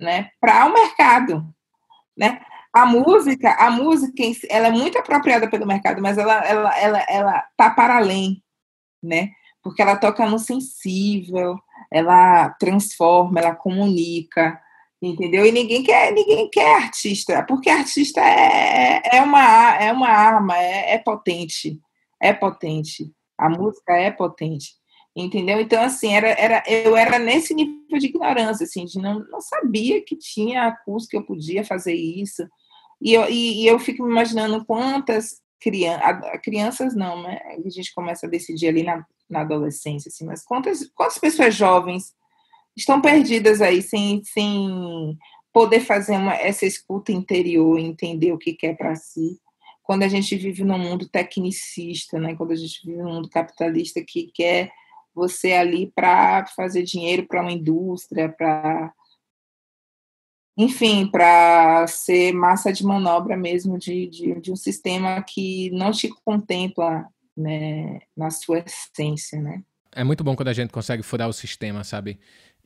né, 0.00 0.30
para 0.40 0.66
o 0.66 0.72
mercado, 0.72 1.46
né? 2.16 2.40
A 2.72 2.84
música, 2.84 3.54
a 3.54 3.70
música, 3.70 4.22
ela 4.50 4.68
é 4.68 4.70
muito 4.70 4.98
apropriada 4.98 5.48
pelo 5.48 5.66
mercado, 5.66 6.02
mas 6.02 6.18
ela, 6.18 6.44
ela, 6.44 6.78
ela, 6.78 7.06
ela 7.08 7.46
tá 7.56 7.70
para 7.70 7.96
além, 7.96 8.42
né? 9.02 9.30
Porque 9.62 9.80
ela 9.82 9.96
toca 9.96 10.26
no 10.26 10.38
sensível, 10.38 11.58
ela 11.90 12.50
transforma, 12.50 13.40
ela 13.40 13.54
comunica, 13.54 14.60
entendeu? 15.00 15.46
E 15.46 15.52
ninguém 15.52 15.82
quer, 15.82 16.12
ninguém 16.12 16.48
quer 16.50 16.76
artista, 16.76 17.44
porque 17.46 17.70
artista 17.70 18.20
é, 18.20 19.02
é, 19.04 19.22
uma, 19.22 19.76
é 19.76 19.92
uma 19.92 20.08
arma, 20.08 20.56
é, 20.56 20.94
é 20.94 20.98
potente, 20.98 21.80
é 22.20 22.32
potente. 22.32 23.12
A 23.36 23.48
música 23.48 23.92
é 23.94 24.10
potente 24.10 24.78
entendeu? 25.24 25.60
Então, 25.60 25.82
assim, 25.82 26.14
era, 26.14 26.28
era, 26.28 26.62
eu 26.66 26.96
era 26.96 27.18
nesse 27.18 27.54
nível 27.54 27.98
de 27.98 28.06
ignorância, 28.06 28.64
assim, 28.64 28.84
de 28.84 28.98
não, 28.98 29.20
não 29.30 29.40
sabia 29.40 30.02
que 30.04 30.16
tinha 30.16 30.76
curso 30.84 31.08
que 31.08 31.16
eu 31.16 31.24
podia 31.24 31.64
fazer 31.64 31.94
isso, 31.94 32.46
e 33.00 33.14
eu, 33.14 33.28
e, 33.28 33.62
e 33.62 33.66
eu 33.66 33.78
fico 33.78 34.02
me 34.02 34.10
imaginando 34.10 34.64
quantas 34.64 35.40
crianças, 35.60 36.40
crianças 36.42 36.94
não, 36.94 37.22
né, 37.22 37.40
a 37.46 37.68
gente 37.68 37.92
começa 37.94 38.26
a 38.26 38.30
decidir 38.30 38.68
ali 38.68 38.82
na, 38.82 39.04
na 39.28 39.40
adolescência, 39.40 40.08
assim, 40.08 40.24
mas 40.24 40.44
quantas, 40.44 40.88
quantas 40.94 41.18
pessoas 41.18 41.54
jovens 41.54 42.12
estão 42.78 43.00
perdidas 43.00 43.60
aí, 43.60 43.82
sem, 43.82 44.22
sem 44.24 45.18
poder 45.52 45.80
fazer 45.80 46.16
uma, 46.16 46.34
essa 46.34 46.64
escuta 46.64 47.12
interior, 47.12 47.78
entender 47.78 48.32
o 48.32 48.38
que 48.38 48.52
quer 48.52 48.76
para 48.76 48.94
si, 48.94 49.40
quando 49.82 50.02
a 50.02 50.08
gente 50.08 50.36
vive 50.36 50.64
num 50.64 50.78
mundo 50.78 51.08
tecnicista, 51.08 52.18
né, 52.18 52.34
quando 52.36 52.52
a 52.52 52.56
gente 52.56 52.84
vive 52.84 53.02
num 53.02 53.14
mundo 53.14 53.30
capitalista 53.30 54.02
que 54.06 54.30
quer 54.34 54.70
você 55.14 55.54
ali 55.54 55.90
para 55.94 56.46
fazer 56.54 56.82
dinheiro 56.82 57.26
para 57.26 57.40
uma 57.40 57.50
indústria, 57.50 58.28
para 58.28 58.92
enfim, 60.56 61.06
para 61.06 61.86
ser 61.86 62.32
massa 62.32 62.72
de 62.72 62.84
manobra 62.84 63.36
mesmo 63.36 63.78
de, 63.78 64.08
de, 64.08 64.40
de, 64.40 64.52
um 64.52 64.56
sistema 64.56 65.22
que 65.22 65.70
não 65.70 65.92
te 65.92 66.08
contempla 66.24 67.06
né, 67.36 68.00
na 68.16 68.28
sua 68.28 68.58
essência, 68.58 69.40
né? 69.40 69.62
É 69.92 70.02
muito 70.02 70.22
bom 70.22 70.36
quando 70.36 70.48
a 70.48 70.52
gente 70.52 70.70
consegue 70.70 71.02
furar 71.02 71.28
o 71.28 71.32
sistema, 71.32 71.84
sabe? 71.84 72.18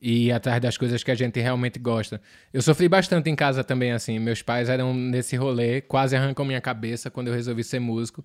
E 0.05 0.25
ir 0.25 0.31
atrás 0.33 0.61
das 0.61 0.77
coisas 0.77 1.01
que 1.01 1.09
a 1.11 1.15
gente 1.15 1.39
realmente 1.39 1.79
gosta. 1.79 2.21
Eu 2.51 2.61
sofri 2.61 2.89
bastante 2.89 3.29
em 3.29 3.35
casa 3.37 3.63
também, 3.63 3.93
assim. 3.93 4.19
Meus 4.19 4.41
pais 4.41 4.67
eram 4.67 4.93
nesse 4.93 5.37
rolê, 5.37 5.79
quase 5.79 6.13
arrancam 6.13 6.43
minha 6.43 6.59
cabeça 6.59 7.09
quando 7.09 7.29
eu 7.29 7.33
resolvi 7.33 7.63
ser 7.63 7.79
músico 7.79 8.23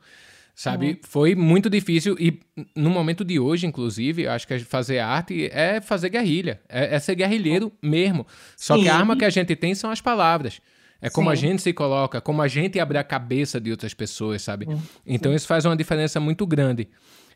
sabe? 0.59 0.89
Uhum. 0.89 0.97
Foi 1.03 1.35
muito 1.37 1.71
difícil 1.71 2.17
e 2.19 2.41
no 2.75 2.91
momento 2.91 3.25
de 3.25 3.39
hoje, 3.39 3.65
inclusive, 3.65 4.27
acho 4.27 4.45
que 4.45 4.59
fazer 4.59 4.99
arte 4.99 5.49
é 5.53 5.81
fazer 5.81 6.09
guerrilha, 6.09 6.61
é, 6.69 6.97
é 6.97 6.99
ser 6.99 7.15
guerrilheiro 7.15 7.71
mesmo. 7.81 8.27
Só 8.57 8.75
Sim. 8.77 8.83
que 8.83 8.89
a 8.89 8.97
arma 8.97 9.17
que 9.17 9.25
a 9.25 9.31
gente 9.31 9.55
tem 9.55 9.73
são 9.77 9.89
as 9.89 10.01
palavras. 10.01 10.61
É 11.01 11.09
como 11.09 11.29
Sim. 11.29 11.33
a 11.33 11.35
gente 11.37 11.63
se 11.63 11.73
coloca, 11.73 12.21
como 12.21 12.43
a 12.43 12.49
gente 12.49 12.81
abre 12.81 12.99
a 12.99 13.05
cabeça 13.05 13.61
de 13.61 13.71
outras 13.71 13.95
pessoas, 13.95 14.43
sabe? 14.43 14.67
Sim. 14.67 14.83
Então 15.07 15.33
isso 15.33 15.47
faz 15.47 15.65
uma 15.65 15.77
diferença 15.77 16.19
muito 16.19 16.45
grande. 16.45 16.89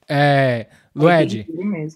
É, 0.08 0.66
Lued, 0.94 1.46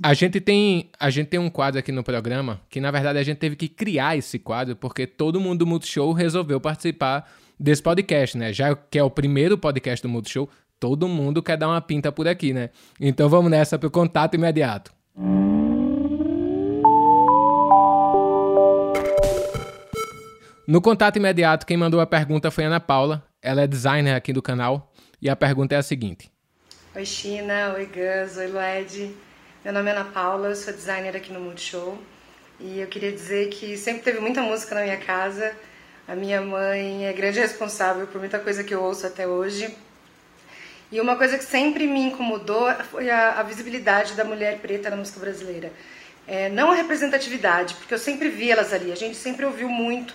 a 0.03 0.15
gente 0.15 0.41
tem 0.41 0.91
a 0.99 1.11
gente 1.11 1.27
tem 1.27 1.39
um 1.39 1.51
quadro 1.51 1.79
aqui 1.79 1.93
no 1.93 2.03
programa 2.03 2.61
que 2.71 2.81
na 2.81 2.91
verdade 2.91 3.19
a 3.19 3.23
gente 3.23 3.37
teve 3.37 3.55
que 3.55 3.69
criar 3.69 4.17
esse 4.17 4.39
quadro 4.39 4.75
porque 4.75 5.07
todo 5.07 5.39
mundo 5.39 5.59
do 5.61 5.67
Multishow 5.67 6.13
resolveu 6.13 6.59
participar 6.59 7.31
desse 7.61 7.83
podcast, 7.83 8.39
né? 8.39 8.53
Já 8.53 8.75
que 8.75 8.99
é 8.99 9.03
o 9.03 9.11
primeiro 9.11 9.59
podcast 9.59 10.03
do 10.03 10.09
Multishow, 10.09 10.49
todo 10.81 11.07
mundo 11.09 11.43
quer 11.43 11.59
dar 11.59 11.69
uma 11.69 11.81
pinta 11.81 12.11
por 12.11 12.27
aqui, 12.27 12.55
né? 12.55 12.71
Então 12.99 13.29
vamos 13.29 13.51
nessa 13.51 13.79
para 13.79 13.87
o 13.87 13.91
contato 13.91 14.35
imediato. 14.35 14.93
No 20.67 20.81
contato 20.81 21.17
imediato, 21.17 21.65
quem 21.65 21.77
mandou 21.77 22.01
a 22.01 22.07
pergunta 22.07 22.51
foi 22.51 22.65
a 22.65 22.67
Ana 22.67 22.81
Paula. 22.81 23.23
Ela 23.41 23.63
é 23.63 23.67
designer 23.67 24.15
aqui 24.15 24.33
do 24.33 24.43
canal. 24.43 24.93
E 25.23 25.31
a 25.31 25.37
pergunta 25.37 25.75
é 25.75 25.79
a 25.79 25.83
seguinte: 25.83 26.31
Oi, 26.97 27.05
China. 27.05 27.75
Oi, 27.75 27.85
Gus. 27.85 28.39
Oi, 28.39 28.47
Lued. 28.47 29.15
Meu 29.63 29.71
nome 29.71 29.91
é 29.91 29.93
Ana 29.93 30.07
Paula, 30.07 30.49
eu 30.49 30.57
sou 30.57 30.73
designer 30.73 31.15
aqui 31.15 31.31
no 31.31 31.39
Multishow. 31.39 31.99
E 32.59 32.81
eu 32.81 32.87
queria 32.87 33.13
dizer 33.13 33.51
que 33.51 33.77
sempre 33.77 34.01
teve 34.01 34.19
muita 34.19 34.41
música 34.41 34.75
na 34.75 34.81
minha 34.81 34.97
casa. 34.97 35.55
A 36.09 36.15
minha 36.15 36.41
mãe 36.41 37.07
é 37.07 37.13
grande 37.13 37.39
responsável 37.39 38.07
por 38.07 38.19
muita 38.19 38.39
coisa 38.39 38.65
que 38.65 38.75
eu 38.75 38.83
ouço 38.83 39.07
até 39.07 39.29
hoje. 39.29 39.77
E 40.91 40.99
uma 40.99 41.17
coisa 41.17 41.37
que 41.37 41.45
sempre 41.45 41.87
me 41.87 42.01
incomodou 42.01 42.73
foi 42.91 43.11
a, 43.11 43.41
a 43.41 43.43
visibilidade 43.43 44.15
da 44.15 44.25
mulher 44.25 44.61
preta 44.61 44.89
na 44.89 44.97
música 44.97 45.21
brasileira. 45.21 45.71
É, 46.27 46.49
não 46.49 46.71
a 46.71 46.77
representatividade, 46.77 47.75
porque 47.75 47.93
eu 47.93 47.99
sempre 47.99 48.31
vi 48.31 48.51
elas 48.51 48.73
ali, 48.73 48.91
a 48.91 48.97
gente 48.97 49.19
sempre 49.19 49.45
ouviu 49.45 49.69
muito. 49.69 50.15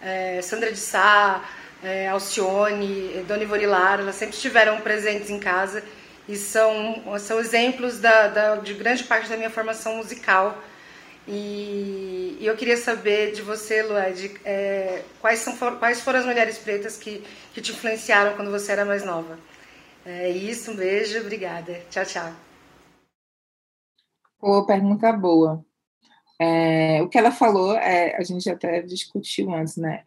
É, 0.00 0.40
Sandra 0.40 0.72
de 0.72 0.78
Sá, 0.78 1.44
é, 1.82 2.08
Alcione, 2.08 3.22
Dona 3.28 3.42
Ivone 3.42 3.66
Lara, 3.66 4.00
elas 4.00 4.14
sempre 4.14 4.34
estiveram 4.34 4.80
presentes 4.80 5.28
em 5.28 5.38
casa 5.38 5.84
e 6.28 6.36
são, 6.36 7.02
são 7.18 7.38
exemplos 7.38 8.00
da, 8.00 8.28
da, 8.28 8.56
de 8.56 8.74
grande 8.74 9.04
parte 9.04 9.28
da 9.28 9.36
minha 9.36 9.50
formação 9.50 9.96
musical. 9.96 10.56
E, 11.26 12.36
e 12.40 12.46
eu 12.46 12.56
queria 12.56 12.76
saber 12.76 13.32
de 13.32 13.42
você, 13.42 13.82
Lued, 13.82 14.40
é, 14.44 15.02
quais, 15.20 15.40
são, 15.40 15.56
quais 15.78 16.00
foram 16.00 16.20
as 16.20 16.26
mulheres 16.26 16.58
pretas 16.58 16.96
que, 16.96 17.24
que 17.52 17.60
te 17.60 17.72
influenciaram 17.72 18.36
quando 18.36 18.50
você 18.50 18.72
era 18.72 18.84
mais 18.84 19.04
nova? 19.04 19.38
É 20.04 20.28
isso, 20.28 20.72
um 20.72 20.76
beijo, 20.76 21.18
obrigada. 21.20 21.80
Tchau, 21.90 22.04
tchau. 22.04 22.32
Pô, 24.38 24.66
pergunta 24.66 25.10
boa. 25.12 25.64
É, 26.38 27.00
o 27.00 27.08
que 27.08 27.16
ela 27.16 27.30
falou, 27.30 27.74
é, 27.74 28.14
a 28.16 28.22
gente 28.22 28.50
até 28.50 28.82
discutiu 28.82 29.50
antes, 29.54 29.76
né? 29.76 30.04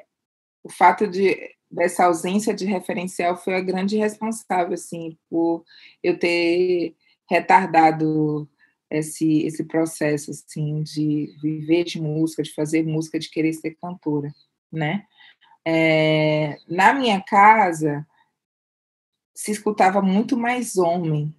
O 0.64 0.70
fato 0.70 1.08
de 1.08 1.57
dessa 1.70 2.06
ausência 2.06 2.54
de 2.54 2.66
referencial 2.66 3.38
foi 3.38 3.56
a 3.56 3.62
grande 3.62 3.98
responsável, 3.98 4.74
assim, 4.74 5.18
por 5.30 5.64
eu 6.02 6.18
ter 6.18 6.96
retardado 7.30 8.50
esse, 8.90 9.44
esse 9.44 9.66
processo, 9.66 10.32
assim, 10.32 10.82
de 10.82 11.36
viver 11.42 11.84
de 11.84 12.02
música, 12.02 12.42
de 12.42 12.54
fazer 12.54 12.86
música, 12.86 13.20
de 13.20 13.30
querer 13.30 13.54
ser 13.54 13.76
cantora, 13.76 14.34
né? 14.72 15.04
É, 15.66 16.58
na 16.70 16.94
minha 16.94 17.22
casa, 17.22 18.08
se 19.36 19.52
escutava 19.52 20.02
muito 20.02 20.38
mais 20.38 20.78
homem, 20.78 21.36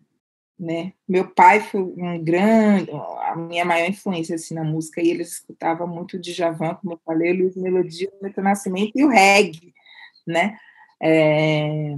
né? 0.59 0.93
Meu 1.09 1.29
pai 1.31 1.61
foi 1.61 1.81
um 1.81 2.23
grande, 2.23 2.91
a 2.91 3.35
minha 3.37 3.65
maior 3.65 3.89
influência 3.89 4.35
assim 4.35 4.55
na 4.55 4.65
música 4.65 5.01
e 5.01 5.09
ele 5.09 5.23
escutava 5.23 5.87
muito 5.87 6.19
de 6.19 6.33
Javan, 6.33 6.75
como 6.75 6.95
eu 6.95 7.01
falei, 7.05 7.33
Luiz 7.33 7.57
Melodia, 7.57 8.11
Milton 8.21 8.43
Nascimento 8.43 8.93
e 8.95 9.05
o 9.05 9.09
reggae, 9.09 9.73
né? 10.29 10.59
É, 11.03 11.97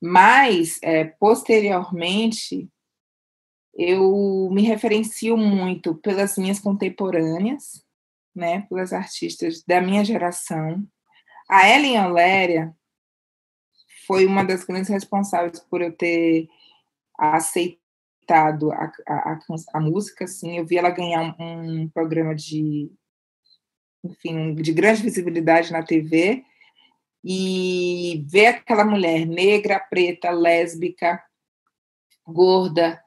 mas 0.00 0.78
é, 0.82 1.04
posteriormente 1.04 2.68
eu 3.74 4.48
me 4.50 4.62
referencio 4.62 5.36
muito 5.36 5.94
pelas 5.96 6.36
minhas 6.36 6.58
contemporâneas, 6.58 7.84
né? 8.34 8.62
Pelas 8.68 8.92
artistas 8.92 9.62
da 9.66 9.80
minha 9.80 10.04
geração. 10.04 10.84
A 11.48 11.68
Ellen 11.68 12.00
Oléria, 12.04 12.74
foi 14.06 14.26
uma 14.26 14.44
das 14.44 14.64
grandes 14.64 14.90
responsáveis 14.90 15.60
por 15.60 15.80
eu 15.80 15.92
ter 15.92 16.48
aceitado 17.16 18.72
a, 18.72 18.92
a, 19.06 19.38
a 19.74 19.80
música, 19.80 20.24
assim, 20.24 20.58
eu 20.58 20.66
vi 20.66 20.78
ela 20.78 20.90
ganhar 20.90 21.36
um, 21.38 21.82
um 21.82 21.88
programa 21.88 22.34
de, 22.34 22.90
enfim, 24.02 24.54
de 24.54 24.72
grande 24.72 25.02
visibilidade 25.02 25.70
na 25.70 25.84
TV, 25.84 26.44
e 27.24 28.24
ver 28.28 28.46
aquela 28.46 28.84
mulher 28.84 29.26
negra, 29.26 29.78
preta, 29.78 30.30
lésbica, 30.30 31.22
gorda, 32.26 33.00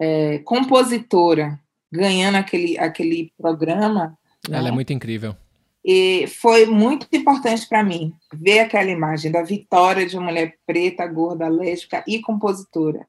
é, 0.00 0.38
compositora, 0.40 1.58
ganhando 1.90 2.36
aquele, 2.36 2.78
aquele 2.78 3.32
programa. 3.36 4.18
Ela 4.48 4.58
é 4.58 4.62
né? 4.62 4.68
é 4.68 4.72
muito 4.72 4.92
incrível. 4.92 5.36
E 5.84 6.26
foi 6.26 6.66
muito 6.66 7.06
importante 7.12 7.66
para 7.66 7.82
mim 7.82 8.12
ver 8.34 8.60
aquela 8.60 8.90
imagem 8.90 9.30
da 9.30 9.42
vitória 9.42 10.06
de 10.06 10.16
uma 10.16 10.26
mulher 10.26 10.56
preta, 10.66 11.06
gorda, 11.06 11.48
lésbica 11.48 12.04
e 12.06 12.20
compositora. 12.20 13.06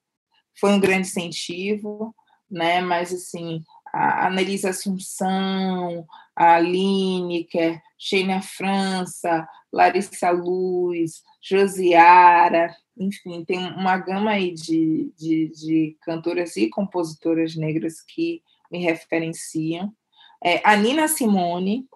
Foi 0.58 0.72
um 0.72 0.80
grande 0.80 1.08
incentivo, 1.08 2.16
né? 2.50 2.82
Mas 2.82 3.14
assim, 3.14 3.62
a 3.94 4.28
Annelise 4.28 4.68
Assunção, 4.68 6.06
a 6.36 6.60
Lineker, 6.60 7.82
Sheina 8.04 8.42
França, 8.42 9.48
Larissa 9.72 10.32
Luz, 10.32 11.22
Josiara, 11.40 12.76
enfim, 12.98 13.46
tem 13.46 13.60
uma 13.74 13.96
gama 14.00 14.32
aí 14.32 14.56
de, 14.56 15.14
de, 15.16 15.50
de 15.50 15.98
cantoras 16.02 16.58
e 16.58 16.68
compositoras 16.68 17.56
negras 17.56 18.02
que 18.02 18.42
me 18.72 18.80
referenciam. 18.80 19.96
É, 20.44 20.68
a 20.68 20.76
Nina 20.76 21.08
Simone, 21.08 21.88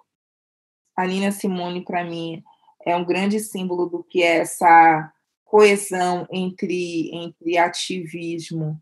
a 0.96 1.08
Nina 1.08 1.32
Simone, 1.32 1.84
para 1.84 2.04
mim, 2.04 2.44
é 2.86 2.96
um 2.96 3.04
grande 3.04 3.40
símbolo 3.40 3.88
do 3.88 4.04
que 4.04 4.22
é 4.22 4.38
essa 4.38 5.12
coesão 5.44 6.28
entre, 6.32 7.10
entre 7.16 7.58
ativismo 7.58 8.80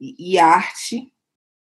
e, 0.00 0.32
e 0.32 0.38
arte, 0.38 1.12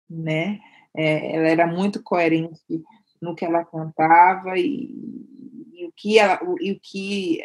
né? 0.10 0.60
É, 0.94 1.36
ela 1.36 1.48
era 1.48 1.68
muito 1.68 2.02
coerente 2.02 2.84
no 3.22 3.36
que 3.36 3.46
ela 3.46 3.64
cantava 3.64 4.58
e, 4.58 4.90
e 5.74 5.86
o 5.86 5.94
que 5.96 6.18
ela, 6.18 6.40
e 6.60 6.72
o 6.72 6.80
que 6.82 7.42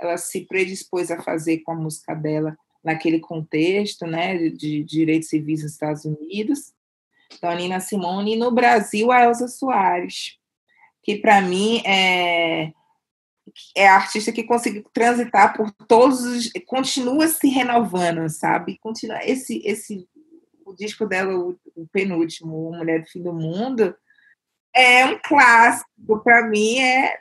ela 0.00 0.16
se 0.16 0.46
predispôs 0.46 1.10
a 1.10 1.22
fazer 1.22 1.58
com 1.58 1.72
a 1.72 1.76
música 1.76 2.14
dela 2.14 2.56
naquele 2.82 3.20
contexto, 3.20 4.06
né, 4.06 4.36
de, 4.36 4.50
de 4.50 4.82
direitos 4.82 5.28
civis 5.28 5.62
nos 5.62 5.72
Estados 5.72 6.04
Unidos. 6.04 6.72
Então, 7.32 7.50
a 7.50 7.54
Nina 7.54 7.78
Simone, 7.78 8.34
e 8.34 8.38
no 8.38 8.50
Brasil, 8.50 9.12
a 9.12 9.22
Elza 9.22 9.46
Soares, 9.46 10.38
que 11.02 11.16
para 11.16 11.40
mim 11.40 11.82
é, 11.86 12.72
é 13.76 13.88
a 13.88 13.96
artista 13.96 14.32
que 14.32 14.42
conseguiu 14.42 14.84
transitar 14.92 15.56
por 15.56 15.70
todos 15.86 16.20
os. 16.24 16.50
continua 16.66 17.28
se 17.28 17.48
renovando, 17.48 18.28
sabe? 18.28 18.78
Continua, 18.78 19.20
esse, 19.24 19.62
esse, 19.64 20.08
o 20.64 20.74
disco 20.74 21.06
dela, 21.06 21.34
o, 21.34 21.56
o 21.76 21.86
penúltimo, 21.88 22.72
Mulher 22.72 23.02
do 23.02 23.08
Fim 23.08 23.22
do 23.22 23.32
Mundo, 23.32 23.94
é 24.74 25.06
um 25.06 25.18
clássico, 25.22 26.20
para 26.22 26.46
mim 26.48 26.78
é 26.78 27.18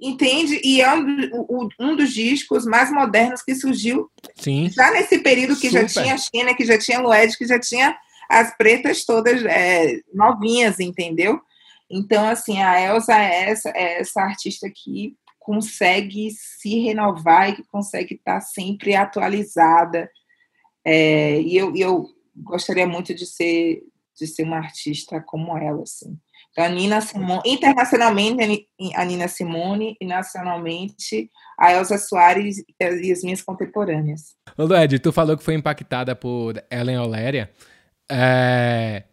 entende? 0.00 0.60
E 0.62 0.80
é 0.82 0.94
um, 0.94 1.68
um, 1.80 1.96
dos 1.96 2.12
discos 2.12 2.66
mais 2.66 2.92
modernos 2.92 3.42
que 3.42 3.54
surgiu 3.54 4.10
Sim. 4.34 4.68
já 4.70 4.90
nesse 4.90 5.18
período 5.18 5.58
que 5.58 5.70
Super. 5.70 5.88
já 5.88 6.02
tinha 6.02 6.14
a 6.14 6.18
China, 6.18 6.54
que 6.54 6.66
já 6.66 6.78
tinha 6.78 7.00
Lued, 7.00 7.36
que 7.36 7.46
já 7.46 7.58
tinha 7.58 7.96
as 8.28 8.54
pretas 8.56 9.04
todas 9.04 9.42
é, 9.44 10.00
novinhas, 10.12 10.80
entendeu? 10.80 11.40
Então, 11.88 12.28
assim, 12.28 12.60
a 12.60 12.80
Elsa 12.80 13.14
é 13.14 13.50
essa, 13.50 13.70
é 13.70 14.00
essa 14.00 14.20
artista 14.20 14.68
que 14.68 15.16
consegue 15.38 16.30
se 16.32 16.80
renovar 16.80 17.50
e 17.50 17.56
que 17.56 17.64
consegue 17.64 18.14
estar 18.14 18.40
sempre 18.40 18.96
atualizada. 18.96 20.10
É, 20.84 21.40
e 21.40 21.56
eu, 21.56 21.74
eu 21.76 22.08
gostaria 22.34 22.86
muito 22.86 23.14
de 23.14 23.24
ser, 23.24 23.82
de 24.18 24.26
ser 24.26 24.42
uma 24.42 24.58
artista 24.58 25.20
como 25.20 25.56
ela, 25.56 25.82
assim. 25.82 26.18
Então, 26.56 26.64
a 26.64 26.68
Nina 26.70 27.02
Simone, 27.02 27.42
internacionalmente, 27.44 28.66
a 28.94 29.04
Nina 29.04 29.28
Simone, 29.28 29.94
e 30.00 30.06
nacionalmente, 30.06 31.30
a 31.58 31.74
Elza 31.74 31.98
Soares 31.98 32.64
e 32.80 33.12
as 33.12 33.22
minhas 33.22 33.42
contemporâneas. 33.42 34.34
Lued, 34.56 34.98
tu 35.00 35.12
falou 35.12 35.36
que 35.36 35.44
foi 35.44 35.52
impactada 35.52 36.16
por 36.16 36.54
Ellen 36.70 36.98
Oléria. 36.98 37.50
É... 38.10 39.04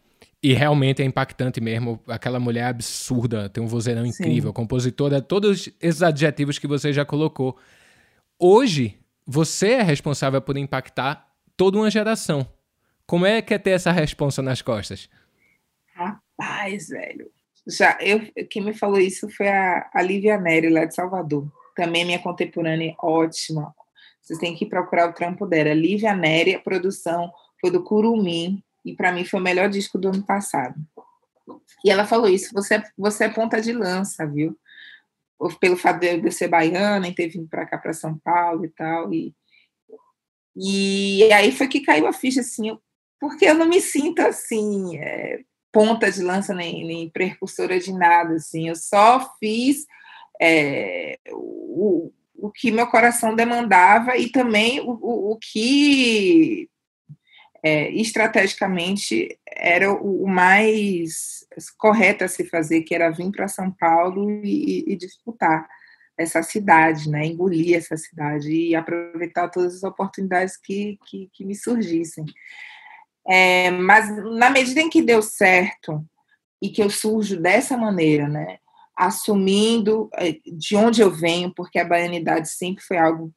E 0.41 0.53
realmente 0.53 1.01
é 1.01 1.05
impactante 1.05 1.59
mesmo. 1.59 2.01
Aquela 2.07 2.39
mulher 2.39 2.65
absurda, 2.65 3.49
tem 3.49 3.61
um 3.61 3.67
vozeirão 3.67 4.05
incrível, 4.05 4.51
Sim. 4.51 4.53
compositora, 4.53 5.21
todos 5.21 5.69
esses 5.81 6.01
adjetivos 6.01 6.57
que 6.57 6.67
você 6.67 6.93
já 6.93 7.03
colocou. 7.03 7.57
Hoje, 8.39 8.97
você 9.27 9.73
é 9.73 9.81
responsável 9.81 10.41
por 10.41 10.57
impactar 10.57 11.29
toda 11.57 11.77
uma 11.77 11.91
geração. 11.91 12.47
Como 13.05 13.25
é 13.25 13.41
que 13.41 13.53
é 13.53 13.57
ter 13.57 13.71
essa 13.71 13.91
responsa 13.91 14.41
nas 14.41 14.61
costas? 14.61 15.09
Rapaz, 15.93 16.22
velho. 16.89 17.29
Já, 17.65 17.97
eu, 18.01 18.19
quem 18.49 18.63
me 18.63 18.73
falou 18.73 18.99
isso 18.99 19.29
foi 19.29 19.47
a, 19.47 19.89
a 19.93 20.01
Lívia 20.01 20.37
Neri, 20.37 20.69
lá 20.69 20.85
de 20.85 20.93
Salvador. 20.93 21.51
Também 21.75 22.05
minha 22.05 22.19
contemporânea, 22.19 22.95
ótima. 22.99 23.73
Vocês 24.21 24.39
têm 24.39 24.55
que 24.55 24.65
procurar 24.65 25.09
o 25.09 25.13
trampo 25.13 25.45
dela. 25.45 25.73
Lívia 25.73 26.15
Neri, 26.15 26.55
a 26.55 26.59
produção 26.59 27.31
foi 27.59 27.71
do 27.71 27.83
Curumim, 27.83 28.63
e 28.85 28.93
para 28.93 29.11
mim 29.11 29.23
foi 29.23 29.39
o 29.39 29.43
melhor 29.43 29.69
disco 29.69 29.97
do 29.97 30.09
ano 30.09 30.23
passado. 30.23 30.75
E 31.83 31.89
ela 31.89 32.05
falou 32.05 32.29
isso, 32.29 32.53
você, 32.53 32.81
você 32.97 33.25
é 33.25 33.29
ponta 33.29 33.61
de 33.61 33.71
lança, 33.71 34.25
viu? 34.25 34.57
Pelo 35.59 35.75
fato 35.75 35.99
de 35.99 36.07
eu 36.07 36.31
ser 36.31 36.47
baiana 36.47 37.07
e 37.07 37.15
ter 37.15 37.27
vindo 37.27 37.47
para 37.47 37.65
cá, 37.65 37.77
para 37.77 37.93
São 37.93 38.17
Paulo 38.17 38.65
e 38.65 38.69
tal. 38.69 39.13
E, 39.13 39.33
e 40.55 41.31
aí 41.33 41.51
foi 41.51 41.67
que 41.67 41.81
caiu 41.81 42.07
a 42.07 42.13
ficha, 42.13 42.41
assim, 42.41 42.77
porque 43.19 43.45
eu 43.45 43.55
não 43.55 43.67
me 43.67 43.81
sinto 43.81 44.19
assim, 44.21 44.97
é, 44.97 45.41
ponta 45.73 46.11
de 46.11 46.21
lança 46.21 46.53
nem, 46.53 46.85
nem 46.85 47.09
precursora 47.09 47.79
de 47.79 47.91
nada, 47.91 48.35
assim. 48.35 48.69
Eu 48.69 48.75
só 48.75 49.35
fiz 49.39 49.85
é, 50.39 51.19
o, 51.31 52.11
o 52.35 52.51
que 52.51 52.71
meu 52.71 52.85
coração 52.87 53.35
demandava 53.35 54.15
e 54.15 54.31
também 54.31 54.79
o, 54.79 54.91
o, 54.91 55.31
o 55.31 55.37
que 55.37 56.69
é, 57.63 57.89
estrategicamente 57.91 59.37
era 59.47 59.91
o, 59.91 60.27
mais 60.27 61.45
correto 61.77 62.23
a 62.23 62.27
se 62.27 62.43
fazer, 62.45 62.81
que 62.83 62.93
era 62.93 63.09
vir 63.09 63.31
para 63.31 63.47
São 63.47 63.71
Paulo 63.71 64.29
e, 64.43 64.83
e, 64.85 64.95
disputar 64.95 65.67
essa 66.17 66.43
cidade, 66.43 67.09
né? 67.09 67.25
engolir 67.25 67.75
essa 67.75 67.97
cidade 67.97 68.51
e 68.51 68.75
aproveitar 68.75 69.47
todas 69.49 69.77
as 69.77 69.83
oportunidades 69.83 70.57
que, 70.57 70.99
que, 71.07 71.29
que 71.33 71.45
me 71.45 71.55
surgissem. 71.55 72.25
É, 73.27 73.71
mas 73.71 74.09
na 74.37 74.49
medida 74.49 74.81
em 74.81 74.89
que 74.89 75.01
deu 75.01 75.21
certo 75.21 76.05
e 76.61 76.69
que 76.69 76.81
eu 76.81 76.89
surjo 76.89 77.39
dessa 77.39 77.77
maneira, 77.77 78.27
né, 78.27 78.57
assumindo 78.95 80.09
é, 80.15 80.37
de 80.45 80.75
onde 80.75 81.01
eu 81.01 81.09
venho, 81.09 81.53
porque 81.53 81.79
a 81.79 81.85
baianidade 81.85 82.49
sempre 82.49 82.83
foi 82.83 82.97
algo 82.97 83.33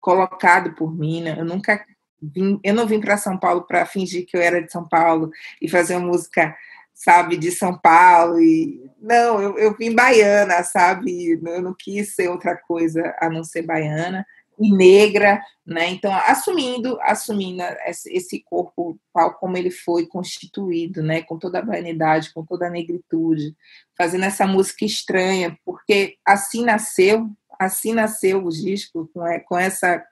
colocado 0.00 0.74
por 0.74 0.94
mim, 0.94 1.22
né? 1.22 1.36
eu 1.38 1.44
nunca 1.44 1.84
vim, 2.20 2.58
eu 2.64 2.74
não 2.74 2.86
vim 2.86 3.00
para 3.00 3.16
São 3.16 3.38
Paulo 3.38 3.62
para 3.62 3.86
fingir 3.86 4.26
que 4.26 4.36
eu 4.36 4.40
era 4.40 4.62
de 4.62 4.70
São 4.70 4.86
Paulo 4.88 5.30
e 5.60 5.68
fazer 5.68 5.96
uma 5.96 6.06
música, 6.06 6.56
sabe, 6.94 7.36
de 7.36 7.50
São 7.50 7.78
Paulo 7.78 8.40
e 8.40 8.90
não, 9.00 9.40
eu, 9.40 9.58
eu 9.58 9.76
vim 9.76 9.94
baiana, 9.94 10.62
sabe, 10.64 11.40
eu 11.44 11.62
não 11.62 11.74
quis 11.78 12.14
ser 12.14 12.28
outra 12.28 12.56
coisa 12.56 13.14
a 13.20 13.28
não 13.28 13.44
ser 13.44 13.62
baiana 13.62 14.26
e 14.60 14.70
negra, 14.70 15.42
né? 15.66 15.88
Então, 15.88 16.12
assumindo, 16.12 17.00
assumindo 17.00 17.62
esse 17.86 18.42
corpo 18.44 19.00
tal 19.12 19.32
como 19.34 19.56
ele 19.56 19.70
foi 19.70 20.06
constituído, 20.06 21.02
né? 21.02 21.22
Com 21.22 21.38
toda 21.38 21.60
a 21.60 21.64
vanidade, 21.64 22.32
com 22.34 22.44
toda 22.44 22.66
a 22.66 22.70
negritude, 22.70 23.56
fazendo 23.96 24.24
essa 24.26 24.46
música 24.46 24.84
estranha, 24.84 25.58
porque 25.64 26.16
assim 26.26 26.62
nasceu, 26.62 27.30
assim 27.58 27.94
nasceu 27.94 28.44
o 28.44 28.50
disco 28.50 29.10
com, 29.14 29.22
com 29.48 29.58
essa 29.58 30.04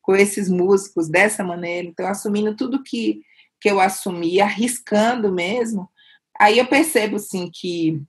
com 0.00 0.16
esses 0.16 0.48
músicos 0.48 1.08
dessa 1.08 1.44
maneira. 1.44 1.88
Então, 1.88 2.06
assumindo 2.06 2.56
tudo 2.56 2.82
que 2.82 3.20
que 3.60 3.68
eu 3.68 3.80
assumi, 3.80 4.40
arriscando 4.40 5.32
mesmo, 5.32 5.90
aí 6.38 6.58
eu 6.58 6.66
percebo 6.68 7.16
assim 7.16 7.50
que 7.52 8.00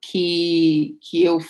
que 0.00 0.96
que 1.00 1.24
eu 1.24 1.40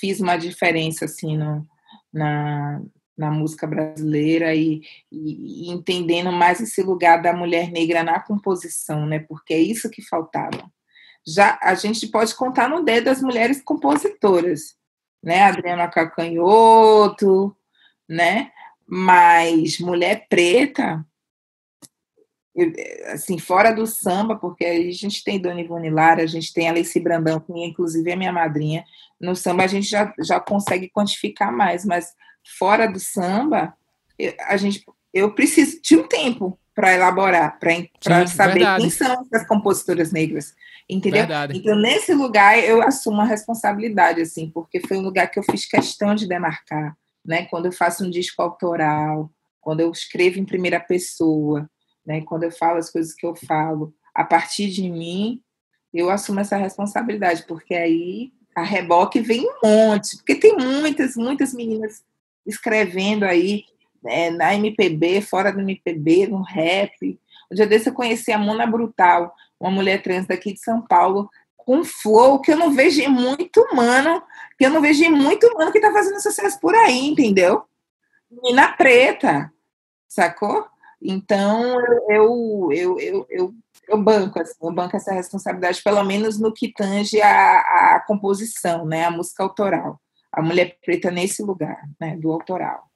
fiz 0.00 0.20
uma 0.20 0.38
diferença 0.38 1.04
assim 1.04 1.36
no, 1.36 1.66
na, 2.14 2.80
na 3.16 3.30
música 3.30 3.66
brasileira 3.66 4.54
e, 4.54 4.82
e, 5.10 5.70
entendendo 5.70 6.30
mais 6.30 6.60
esse 6.60 6.82
lugar 6.82 7.20
da 7.20 7.32
mulher 7.32 7.70
negra 7.70 8.02
na 8.02 8.20
composição, 8.20 9.04
né? 9.04 9.18
Porque 9.18 9.52
é 9.52 9.58
isso 9.58 9.90
que 9.90 10.00
faltava. 10.00 10.70
Já 11.26 11.58
a 11.62 11.74
gente 11.74 12.06
pode 12.06 12.34
contar 12.34 12.68
no 12.68 12.84
dedo 12.84 13.08
as 13.08 13.20
mulheres 13.20 13.62
compositoras, 13.62 14.76
né? 15.22 15.42
Adriana 15.42 15.88
Cacanhoto, 15.88 17.56
né? 18.08 18.52
Mas 18.86 19.78
mulher 19.80 20.26
preta, 20.28 21.04
assim, 23.12 23.38
fora 23.38 23.72
do 23.72 23.86
samba, 23.86 24.36
porque 24.36 24.64
a 24.64 24.92
gente 24.92 25.24
tem 25.24 25.40
Dona 25.40 25.60
Ivone 25.60 25.90
Lara, 25.90 26.22
a 26.22 26.26
gente 26.26 26.52
tem 26.52 26.68
Alice 26.68 26.98
Brandão, 27.00 27.40
que 27.40 27.52
inclusive 27.52 28.10
é 28.10 28.16
minha 28.16 28.32
madrinha. 28.32 28.84
No 29.20 29.34
samba 29.34 29.64
a 29.64 29.66
gente 29.66 29.88
já, 29.88 30.12
já 30.20 30.38
consegue 30.38 30.88
quantificar 30.88 31.52
mais, 31.52 31.84
mas 31.84 32.14
fora 32.58 32.86
do 32.86 33.00
samba, 33.00 33.74
a 34.46 34.56
gente, 34.56 34.84
eu 35.12 35.34
preciso 35.34 35.80
de 35.82 35.96
um 35.96 36.06
tempo 36.06 36.58
para 36.74 36.92
elaborar, 36.92 37.58
para 37.58 38.26
saber 38.26 38.54
verdade. 38.54 38.82
quem 38.82 38.90
são 38.90 39.26
as 39.32 39.46
compositoras 39.46 40.12
negras, 40.12 40.54
entendeu? 40.88 41.20
Verdade. 41.20 41.56
Então, 41.56 41.76
nesse 41.76 42.12
lugar, 42.12 42.58
eu 42.58 42.82
assumo 42.82 43.20
a 43.20 43.24
responsabilidade, 43.24 44.20
assim, 44.20 44.50
porque 44.50 44.80
foi 44.80 44.96
um 44.96 45.02
lugar 45.02 45.28
que 45.28 45.38
eu 45.38 45.44
fiz 45.44 45.66
questão 45.66 46.14
de 46.14 46.28
demarcar, 46.28 46.96
né? 47.24 47.46
Quando 47.46 47.66
eu 47.66 47.72
faço 47.72 48.04
um 48.04 48.10
disco 48.10 48.42
autoral, 48.42 49.30
quando 49.60 49.80
eu 49.80 49.90
escrevo 49.90 50.38
em 50.38 50.44
primeira 50.44 50.80
pessoa, 50.80 51.70
né? 52.06 52.20
Quando 52.22 52.44
eu 52.44 52.50
falo 52.50 52.78
as 52.78 52.90
coisas 52.90 53.14
que 53.14 53.26
eu 53.26 53.34
falo, 53.34 53.94
a 54.14 54.24
partir 54.24 54.70
de 54.70 54.88
mim, 54.90 55.40
eu 55.92 56.10
assumo 56.10 56.40
essa 56.40 56.56
responsabilidade, 56.56 57.44
porque 57.46 57.74
aí 57.74 58.32
a 58.54 58.62
reboque 58.62 59.20
vem 59.20 59.46
um 59.48 59.58
monte, 59.62 60.16
porque 60.16 60.34
tem 60.34 60.56
muitas, 60.56 61.16
muitas 61.16 61.52
meninas 61.52 62.04
escrevendo 62.46 63.24
aí 63.24 63.64
é, 64.06 64.30
na 64.30 64.54
MPB, 64.54 65.20
fora 65.22 65.52
do 65.52 65.60
MPB, 65.60 66.26
no 66.28 66.42
rap. 66.42 67.18
Um 67.50 67.54
dia 67.54 67.66
desse 67.66 67.88
eu 67.88 67.94
conheci 67.94 68.30
a 68.32 68.38
Mona 68.38 68.66
Brutal, 68.66 69.34
uma 69.58 69.70
mulher 69.70 70.02
trans 70.02 70.26
daqui 70.26 70.52
de 70.52 70.60
São 70.60 70.82
Paulo, 70.82 71.28
com 71.56 71.82
flow 71.82 72.40
que 72.40 72.52
eu 72.52 72.56
não 72.56 72.72
vejo 72.72 73.00
em 73.00 73.08
muito 73.08 73.60
humano, 73.62 74.22
que 74.58 74.66
eu 74.66 74.70
não 74.70 74.80
vejo 74.80 75.02
em 75.02 75.10
muito 75.10 75.46
humano 75.46 75.72
que 75.72 75.78
está 75.78 75.92
fazendo 75.92 76.20
sucesso 76.20 76.60
por 76.60 76.74
aí, 76.74 77.06
entendeu? 77.06 77.64
Menina 78.30 78.72
preta, 78.72 79.50
sacou? 80.06 80.66
Então, 81.04 81.78
eu, 82.08 82.70
eu, 82.72 82.98
eu, 82.98 83.26
eu, 83.28 83.54
eu 83.86 84.02
banco, 84.02 84.40
assim, 84.40 84.54
eu 84.62 84.72
banco 84.72 84.96
essa 84.96 85.12
responsabilidade, 85.12 85.82
pelo 85.82 86.02
menos 86.02 86.40
no 86.40 86.50
que 86.50 86.72
tange 86.72 87.20
a, 87.20 87.58
a 87.96 88.04
composição, 88.06 88.86
né, 88.86 89.04
a 89.04 89.10
música 89.10 89.42
autoral. 89.42 90.00
A 90.32 90.40
mulher 90.40 90.78
preta 90.82 91.10
nesse 91.10 91.42
lugar, 91.42 91.78
né, 92.00 92.16
do 92.16 92.32
autoral. 92.32 92.88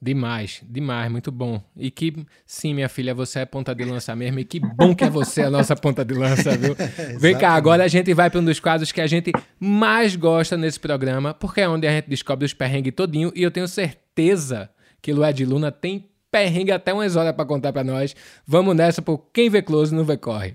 Demais, 0.00 0.62
demais, 0.68 1.10
muito 1.10 1.30
bom. 1.30 1.62
E 1.76 1.88
que, 1.88 2.26
sim, 2.44 2.74
minha 2.74 2.88
filha, 2.88 3.14
você 3.14 3.40
é 3.40 3.44
ponta 3.44 3.72
de 3.72 3.84
lança 3.84 4.16
mesmo. 4.16 4.40
E 4.40 4.44
que 4.44 4.58
bom 4.58 4.96
que 4.96 5.04
é 5.04 5.10
você 5.10 5.42
a 5.42 5.50
nossa 5.50 5.76
ponta 5.76 6.04
de 6.04 6.12
lança, 6.12 6.56
viu? 6.56 6.74
Vem 7.20 7.38
cá, 7.38 7.50
agora 7.50 7.84
a 7.84 7.88
gente 7.88 8.12
vai 8.12 8.28
para 8.28 8.40
um 8.40 8.44
dos 8.44 8.58
quadros 8.58 8.90
que 8.90 9.00
a 9.00 9.06
gente 9.06 9.30
mais 9.60 10.16
gosta 10.16 10.56
nesse 10.56 10.80
programa, 10.80 11.34
porque 11.34 11.60
é 11.60 11.68
onde 11.68 11.86
a 11.86 11.90
gente 11.92 12.08
descobre 12.08 12.44
os 12.44 12.52
perrengues 12.52 12.94
todinho. 12.96 13.30
E 13.32 13.44
eu 13.44 13.50
tenho 13.52 13.68
certeza 13.68 14.70
que 15.00 15.12
Lued 15.12 15.44
Luna 15.44 15.70
tem 15.70 16.11
perrengue 16.32 16.72
até 16.72 16.94
umas 16.94 17.14
horas 17.14 17.34
para 17.36 17.44
contar 17.44 17.74
para 17.74 17.84
nós. 17.84 18.16
Vamos 18.46 18.74
nessa, 18.74 19.02
por 19.02 19.18
quem 19.32 19.50
vê 19.50 19.60
close 19.60 19.94
não 19.94 20.02
vê 20.02 20.16
corre. 20.16 20.54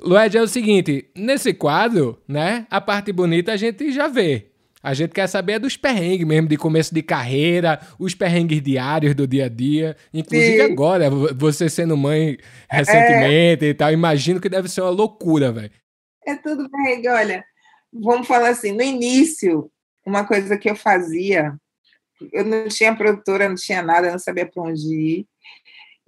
Lued, 0.00 0.38
é 0.38 0.40
o 0.40 0.46
seguinte, 0.46 1.10
nesse 1.14 1.52
quadro, 1.52 2.22
né, 2.26 2.66
a 2.70 2.80
parte 2.80 3.12
bonita 3.12 3.52
a 3.52 3.56
gente 3.56 3.90
já 3.90 4.06
vê. 4.06 4.46
A 4.80 4.94
gente 4.94 5.10
quer 5.10 5.26
saber 5.26 5.58
dos 5.58 5.76
perrengues 5.76 6.26
mesmo, 6.26 6.48
de 6.48 6.56
começo 6.56 6.94
de 6.94 7.02
carreira, 7.02 7.80
os 7.98 8.14
perrengues 8.14 8.62
diários 8.62 9.14
do 9.14 9.26
dia 9.26 9.46
a 9.46 9.48
dia. 9.48 9.96
Inclusive 10.14 10.56
Sim. 10.58 10.72
agora, 10.72 11.10
você 11.10 11.68
sendo 11.68 11.96
mãe 11.96 12.38
recentemente 12.70 13.66
é. 13.66 13.68
e 13.70 13.74
tal, 13.74 13.92
imagino 13.92 14.40
que 14.40 14.48
deve 14.48 14.68
ser 14.68 14.82
uma 14.82 14.90
loucura, 14.90 15.50
velho. 15.50 15.72
É 16.24 16.36
tudo 16.36 16.70
perrengue, 16.70 17.08
olha. 17.08 17.44
Vamos 17.92 18.28
falar 18.28 18.50
assim, 18.50 18.70
no 18.70 18.82
início, 18.82 19.68
uma 20.08 20.24
coisa 20.24 20.56
que 20.56 20.68
eu 20.68 20.74
fazia, 20.74 21.54
eu 22.32 22.44
não 22.44 22.68
tinha 22.68 22.96
produtora, 22.96 23.48
não 23.48 23.54
tinha 23.54 23.82
nada, 23.82 24.10
não 24.10 24.18
sabia 24.18 24.46
para 24.46 24.62
onde 24.62 24.94
ir. 24.94 25.26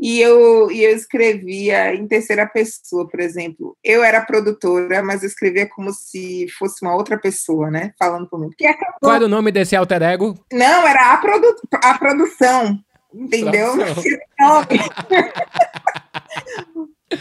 E 0.03 0.19
eu, 0.19 0.71
e 0.71 0.83
eu 0.83 0.97
escrevia 0.97 1.95
em 1.95 2.09
terceira 2.09 2.47
pessoa, 2.47 3.07
por 3.07 3.21
exemplo. 3.21 3.77
Eu 3.85 4.03
era 4.03 4.25
produtora, 4.25 5.03
mas 5.03 5.23
eu 5.23 5.29
escrevia 5.29 5.69
como 5.69 5.93
se 5.93 6.47
fosse 6.59 6.83
uma 6.83 6.95
outra 6.95 7.19
pessoa, 7.19 7.71
né? 7.71 7.93
Falando 7.99 8.27
comigo. 8.27 8.55
Que 8.57 8.67
acabou... 8.67 8.97
Qual 8.99 9.15
era 9.15 9.27
o 9.27 9.29
nome 9.29 9.53
desse 9.53 9.77
alter 9.77 10.03
ego? 10.03 10.35
Não, 10.51 10.89
era 10.89 11.13
a, 11.13 11.19
produ... 11.19 11.55
a 11.85 11.99
produção. 11.99 12.79
Entendeu? 13.13 13.75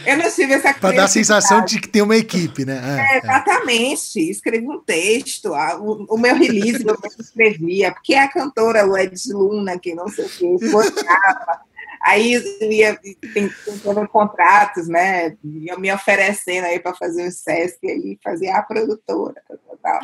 Eu 0.06 0.16
não 0.16 0.30
tive 0.30 0.54
essa 0.54 0.72
Para 0.72 0.94
dar 0.94 1.04
a 1.04 1.08
sensação 1.08 1.64
de 1.64 1.80
que 1.80 1.88
tem 1.88 2.02
uma 2.02 2.16
equipe, 2.16 2.64
né? 2.64 2.80
É, 2.98 3.16
é, 3.16 3.18
exatamente. 3.18 4.30
Escrevi 4.30 4.66
um 4.66 4.78
texto, 4.78 5.52
o, 5.80 6.14
o 6.14 6.18
meu 6.18 6.34
release 6.34 6.84
eu 6.86 6.96
escrevia, 7.18 7.92
porque 7.92 8.14
é 8.14 8.22
a 8.22 8.28
cantora 8.28 8.82
Led 8.82 9.20
Luna, 9.32 9.78
que 9.78 9.94
não 9.94 10.08
sei 10.08 10.26
o 10.26 10.28
quê, 10.28 10.56
Aí 12.02 12.32
eu 12.32 12.72
ia 12.72 12.98
tentando 13.34 14.08
contratos, 14.08 14.88
né? 14.88 15.36
Ia 15.44 15.76
me 15.76 15.92
oferecendo 15.92 16.64
aí 16.64 16.80
para 16.80 16.94
fazer 16.94 17.26
o 17.26 17.30
SESC 17.30 17.78
e 17.82 18.18
fazia 18.24 18.56
a 18.56 18.62
produtora. 18.62 19.42
Tal. 19.82 20.00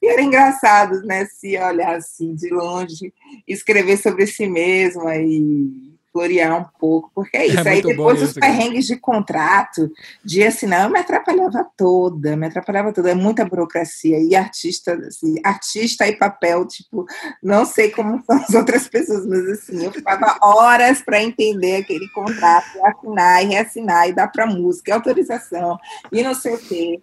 E 0.00 0.06
era 0.08 0.20
engraçado, 0.20 1.00
né? 1.02 1.26
Se 1.26 1.56
olhar 1.56 1.96
assim 1.96 2.34
de 2.34 2.48
longe, 2.48 3.12
escrever 3.46 3.96
sobre 3.96 4.26
si 4.26 4.46
mesma 4.46 5.16
e 5.16 5.91
florear 6.12 6.60
um 6.60 6.64
pouco, 6.78 7.10
porque 7.14 7.36
é 7.36 7.46
isso. 7.46 7.66
É 7.66 7.70
Aí 7.70 7.82
depois 7.82 8.22
os 8.22 8.34
perrengues 8.34 8.86
de 8.86 8.96
contrato, 8.96 9.90
de 10.22 10.42
assinar, 10.44 10.84
eu 10.84 10.90
me 10.90 10.98
atrapalhava 10.98 11.66
toda, 11.76 12.36
me 12.36 12.46
atrapalhava 12.46 12.92
toda. 12.92 13.10
É 13.10 13.14
muita 13.14 13.44
burocracia. 13.44 14.18
E 14.20 14.36
artista, 14.36 14.94
assim, 14.94 15.36
artista 15.42 16.06
e 16.06 16.16
papel, 16.16 16.66
tipo, 16.66 17.06
não 17.42 17.64
sei 17.64 17.90
como 17.90 18.22
são 18.24 18.36
as 18.36 18.54
outras 18.54 18.86
pessoas, 18.86 19.26
mas 19.26 19.48
assim, 19.48 19.84
eu 19.84 19.92
ficava 19.92 20.38
horas 20.42 21.00
para 21.00 21.22
entender 21.22 21.76
aquele 21.76 22.08
contrato, 22.10 22.76
e 22.76 22.86
assinar 22.86 23.42
e 23.42 23.46
reassinar, 23.46 24.08
e 24.08 24.12
dar 24.12 24.28
para 24.28 24.46
música, 24.46 24.90
e 24.90 24.94
autorização, 24.94 25.78
e 26.10 26.22
não 26.22 26.34
sei 26.34 26.54
o 26.54 26.58
quê. 26.58 27.00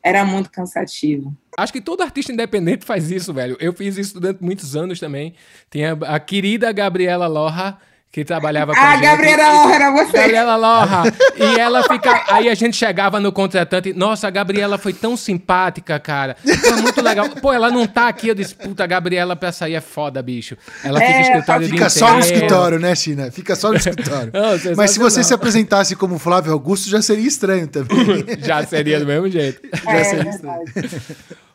Era 0.00 0.24
muito 0.24 0.50
cansativo. 0.50 1.36
Acho 1.56 1.72
que 1.72 1.80
todo 1.80 2.02
artista 2.02 2.32
independente 2.32 2.86
faz 2.86 3.10
isso, 3.10 3.34
velho. 3.34 3.56
Eu 3.58 3.72
fiz 3.72 3.98
isso 3.98 4.18
durante 4.18 4.42
muitos 4.42 4.76
anos 4.76 5.00
também. 5.00 5.34
Tem 5.68 5.84
a, 5.84 5.92
a 5.92 6.20
querida 6.20 6.70
Gabriela 6.70 7.26
Lorra, 7.26 7.78
que 8.10 8.24
trabalhava 8.24 8.72
com 8.72 8.80
ah, 8.80 8.90
a 8.90 8.94
gente. 8.94 9.02
Gabriela 9.02 9.52
Lorra, 9.52 9.74
era 9.74 9.90
você. 9.90 10.16
Gabriela 10.16 10.56
Lorra. 10.56 11.02
e 11.36 11.60
ela 11.60 11.82
fica. 11.82 12.24
Aí 12.28 12.48
a 12.48 12.54
gente 12.54 12.76
chegava 12.76 13.20
no 13.20 13.30
contratante. 13.30 13.92
Nossa, 13.92 14.26
a 14.26 14.30
Gabriela 14.30 14.78
foi 14.78 14.94
tão 14.94 15.16
simpática, 15.16 16.00
cara. 16.00 16.36
Foi 16.42 16.76
muito 16.80 17.02
legal. 17.02 17.28
Pô, 17.28 17.52
ela 17.52 17.70
não 17.70 17.86
tá 17.86 18.08
aqui. 18.08 18.28
Eu 18.28 18.34
disse, 18.34 18.54
puta, 18.54 18.82
a 18.82 18.86
Gabriela 18.86 19.36
pra 19.36 19.52
sair 19.52 19.74
é 19.74 19.80
foda, 19.80 20.22
bicho. 20.22 20.56
Ela 20.82 20.98
fica 21.00 21.12
é, 21.12 21.20
escritório 21.20 21.68
Fica 21.68 21.90
só 21.90 22.14
no 22.14 22.20
escritório, 22.20 22.78
né, 22.78 22.94
China? 22.94 23.30
Fica 23.30 23.54
só 23.54 23.70
no 23.70 23.76
escritório. 23.78 24.32
Não, 24.32 24.74
Mas 24.74 24.92
se 24.92 24.98
você 24.98 25.22
se 25.22 25.34
apresentasse 25.34 25.94
como 25.94 26.18
Flávio 26.18 26.52
Augusto, 26.52 26.88
já 26.88 27.02
seria 27.02 27.26
estranho 27.28 27.68
também. 27.68 28.24
já 28.40 28.64
seria 28.64 28.98
do 29.00 29.06
mesmo 29.06 29.28
jeito. 29.28 29.60
É, 29.86 29.98
já 29.98 30.04
seria 30.04 30.30
estranho. 30.30 30.64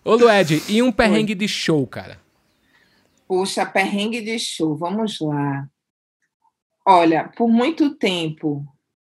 Ô, 0.06 0.16
Lued, 0.16 0.62
e 0.70 0.84
um 0.84 0.92
perrengue 0.92 1.34
Oi. 1.34 1.40
de 1.40 1.48
show, 1.48 1.86
cara? 1.88 2.18
Puxa, 3.28 3.66
perrengue 3.66 4.22
de 4.22 4.38
show. 4.38 4.76
Vamos 4.76 5.20
lá. 5.20 5.66
Olha, 6.86 7.30
por 7.36 7.48
muito 7.48 7.96
tempo, 7.96 8.66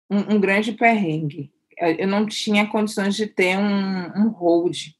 um, 0.09 0.35
um, 0.35 0.41
grande 0.41 0.73
perrengue. 0.73 1.53
Eu 1.77 2.07
não 2.07 2.25
tinha 2.25 2.67
condições 2.67 3.17
de 3.17 3.27
ter 3.27 3.59
um, 3.59 4.13
um 4.17 4.29
hold. 4.29 4.93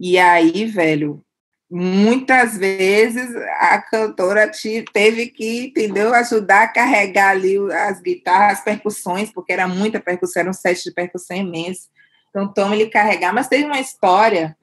E 0.00 0.18
aí, 0.18 0.64
velho, 0.64 1.22
muitas 1.70 2.56
vezes 2.56 3.34
a 3.58 3.78
cantora 3.80 4.48
te, 4.48 4.84
teve 4.92 5.26
que, 5.26 5.66
entendeu, 5.66 6.14
ajudar 6.14 6.62
a 6.62 6.68
carregar 6.68 7.30
ali 7.30 7.56
as 7.72 8.00
guitarras, 8.00 8.58
as 8.58 8.64
percussões, 8.64 9.30
porque 9.30 9.52
era 9.52 9.68
muita 9.68 10.00
percussão, 10.00 10.40
era 10.40 10.50
um 10.50 10.54
set 10.54 10.82
de 10.82 10.92
percussão 10.92 11.36
imenso. 11.36 11.88
Então, 12.30 12.52
toma 12.52 12.74
ele 12.74 12.88
carregar. 12.88 13.34
Mas 13.34 13.48
teve 13.48 13.64
uma 13.64 13.80
história 13.80 14.56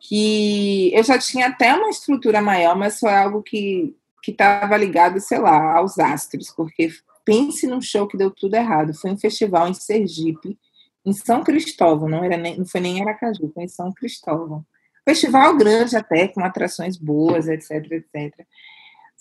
que 0.00 0.92
eu 0.94 1.02
já 1.02 1.18
tinha 1.18 1.48
até 1.48 1.74
uma 1.74 1.90
estrutura 1.90 2.40
maior, 2.40 2.74
mas 2.74 2.98
foi 2.98 3.12
algo 3.12 3.42
que 3.42 3.94
que 4.26 4.32
estava 4.32 4.76
ligado, 4.76 5.20
sei 5.20 5.38
lá, 5.38 5.76
aos 5.76 6.00
astros, 6.00 6.50
porque 6.50 6.90
pense 7.24 7.64
num 7.64 7.80
show 7.80 8.08
que 8.08 8.16
deu 8.16 8.28
tudo 8.28 8.56
errado. 8.56 8.92
Foi 8.92 9.12
um 9.12 9.16
festival 9.16 9.68
em 9.68 9.72
Sergipe, 9.72 10.58
em 11.04 11.12
São 11.12 11.44
Cristóvão, 11.44 12.08
não, 12.08 12.24
era 12.24 12.36
nem, 12.36 12.58
não 12.58 12.66
foi 12.66 12.80
nem 12.80 12.98
em 12.98 13.02
Aracaju, 13.02 13.52
foi 13.54 13.62
em 13.62 13.68
São 13.68 13.92
Cristóvão. 13.92 14.66
Festival 15.08 15.56
grande 15.56 15.96
até, 15.96 16.26
com 16.26 16.44
atrações 16.44 16.96
boas, 16.96 17.46
etc, 17.46 17.70
etc. 17.92 18.44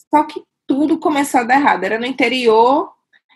Só 0.10 0.24
que 0.24 0.42
tudo 0.66 0.98
começou 0.98 1.42
a 1.42 1.44
dar 1.44 1.60
errado. 1.60 1.84
Era 1.84 2.00
no 2.00 2.06
interior, 2.08 2.92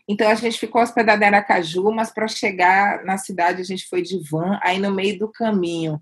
então 0.08 0.28
a 0.28 0.34
gente 0.34 0.58
ficou 0.58 0.82
hospedado 0.82 1.22
em 1.22 1.28
Aracaju, 1.28 1.92
mas 1.92 2.10
para 2.10 2.28
chegar 2.28 3.06
na 3.06 3.20
cidade 3.20 3.62
a 3.62 3.66
gente 3.66 3.88
foi 3.88 4.02
de 4.02 4.20
van. 4.28 4.60
Aí 4.64 4.80
no 4.80 4.92
meio 4.92 5.20
do 5.20 5.32
caminho 5.32 6.02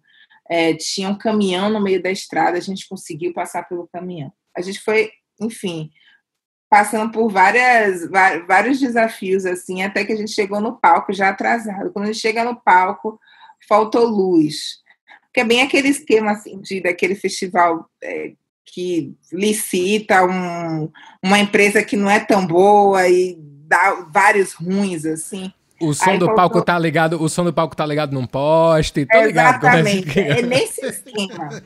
é, 0.50 0.74
tinha 0.76 1.10
um 1.10 1.18
caminhão 1.18 1.70
no 1.70 1.82
meio 1.82 2.02
da 2.02 2.10
estrada, 2.10 2.58
a 2.58 2.62
gente 2.62 2.88
conseguiu 2.88 3.34
passar 3.34 3.68
pelo 3.68 3.86
caminhão. 3.90 4.32
A 4.56 4.62
gente 4.62 4.80
foi 4.80 5.12
enfim, 5.40 5.90
passando 6.70 7.12
por 7.12 7.30
várias, 7.30 8.10
vários 8.48 8.80
desafios, 8.80 9.46
assim, 9.46 9.82
até 9.82 10.04
que 10.04 10.14
a 10.14 10.16
gente 10.16 10.32
chegou 10.32 10.60
no 10.60 10.78
palco 10.78 11.14
já 11.14 11.30
atrasado. 11.30 11.92
Quando 11.92 12.06
a 12.06 12.08
gente 12.08 12.22
chega 12.22 12.44
no 12.44 12.56
palco, 12.56 13.20
faltou 13.68 14.06
luz. 14.06 14.80
Que 15.34 15.42
é 15.42 15.46
bem 15.46 15.62
aquele 15.62 15.90
esquema, 15.90 16.32
assim, 16.32 16.60
de, 16.62 16.82
daquele 16.82 17.16
festival 17.16 17.90
é, 18.04 18.34
que 18.66 19.16
licita 19.32 20.26
um, 20.26 20.92
uma 21.24 21.40
empresa 21.40 21.84
que 21.84 21.96
não 21.96 22.10
é 22.10 22.20
tão 22.20 22.46
boa 22.46 23.08
e 23.08 23.38
dá 23.40 24.08
vários 24.12 24.54
ruins, 24.54 25.06
assim. 25.06 25.52
O 25.80 25.94
som 25.94 26.10
Aí 26.10 26.18
do 26.18 26.26
faltou... 26.26 26.36
palco 26.36 26.62
tá 26.64 26.78
ligado, 26.78 27.22
o 27.22 27.30
som 27.30 27.44
do 27.44 27.54
palco 27.54 27.76
tá 27.76 27.86
ligado 27.86 28.12
num 28.12 28.26
poste, 28.26 29.06
tô 29.06 29.22
ligado. 29.22 29.64
Exatamente, 29.64 30.20
é 30.20 30.42
nesse 30.42 30.84
esquema. 30.86 31.64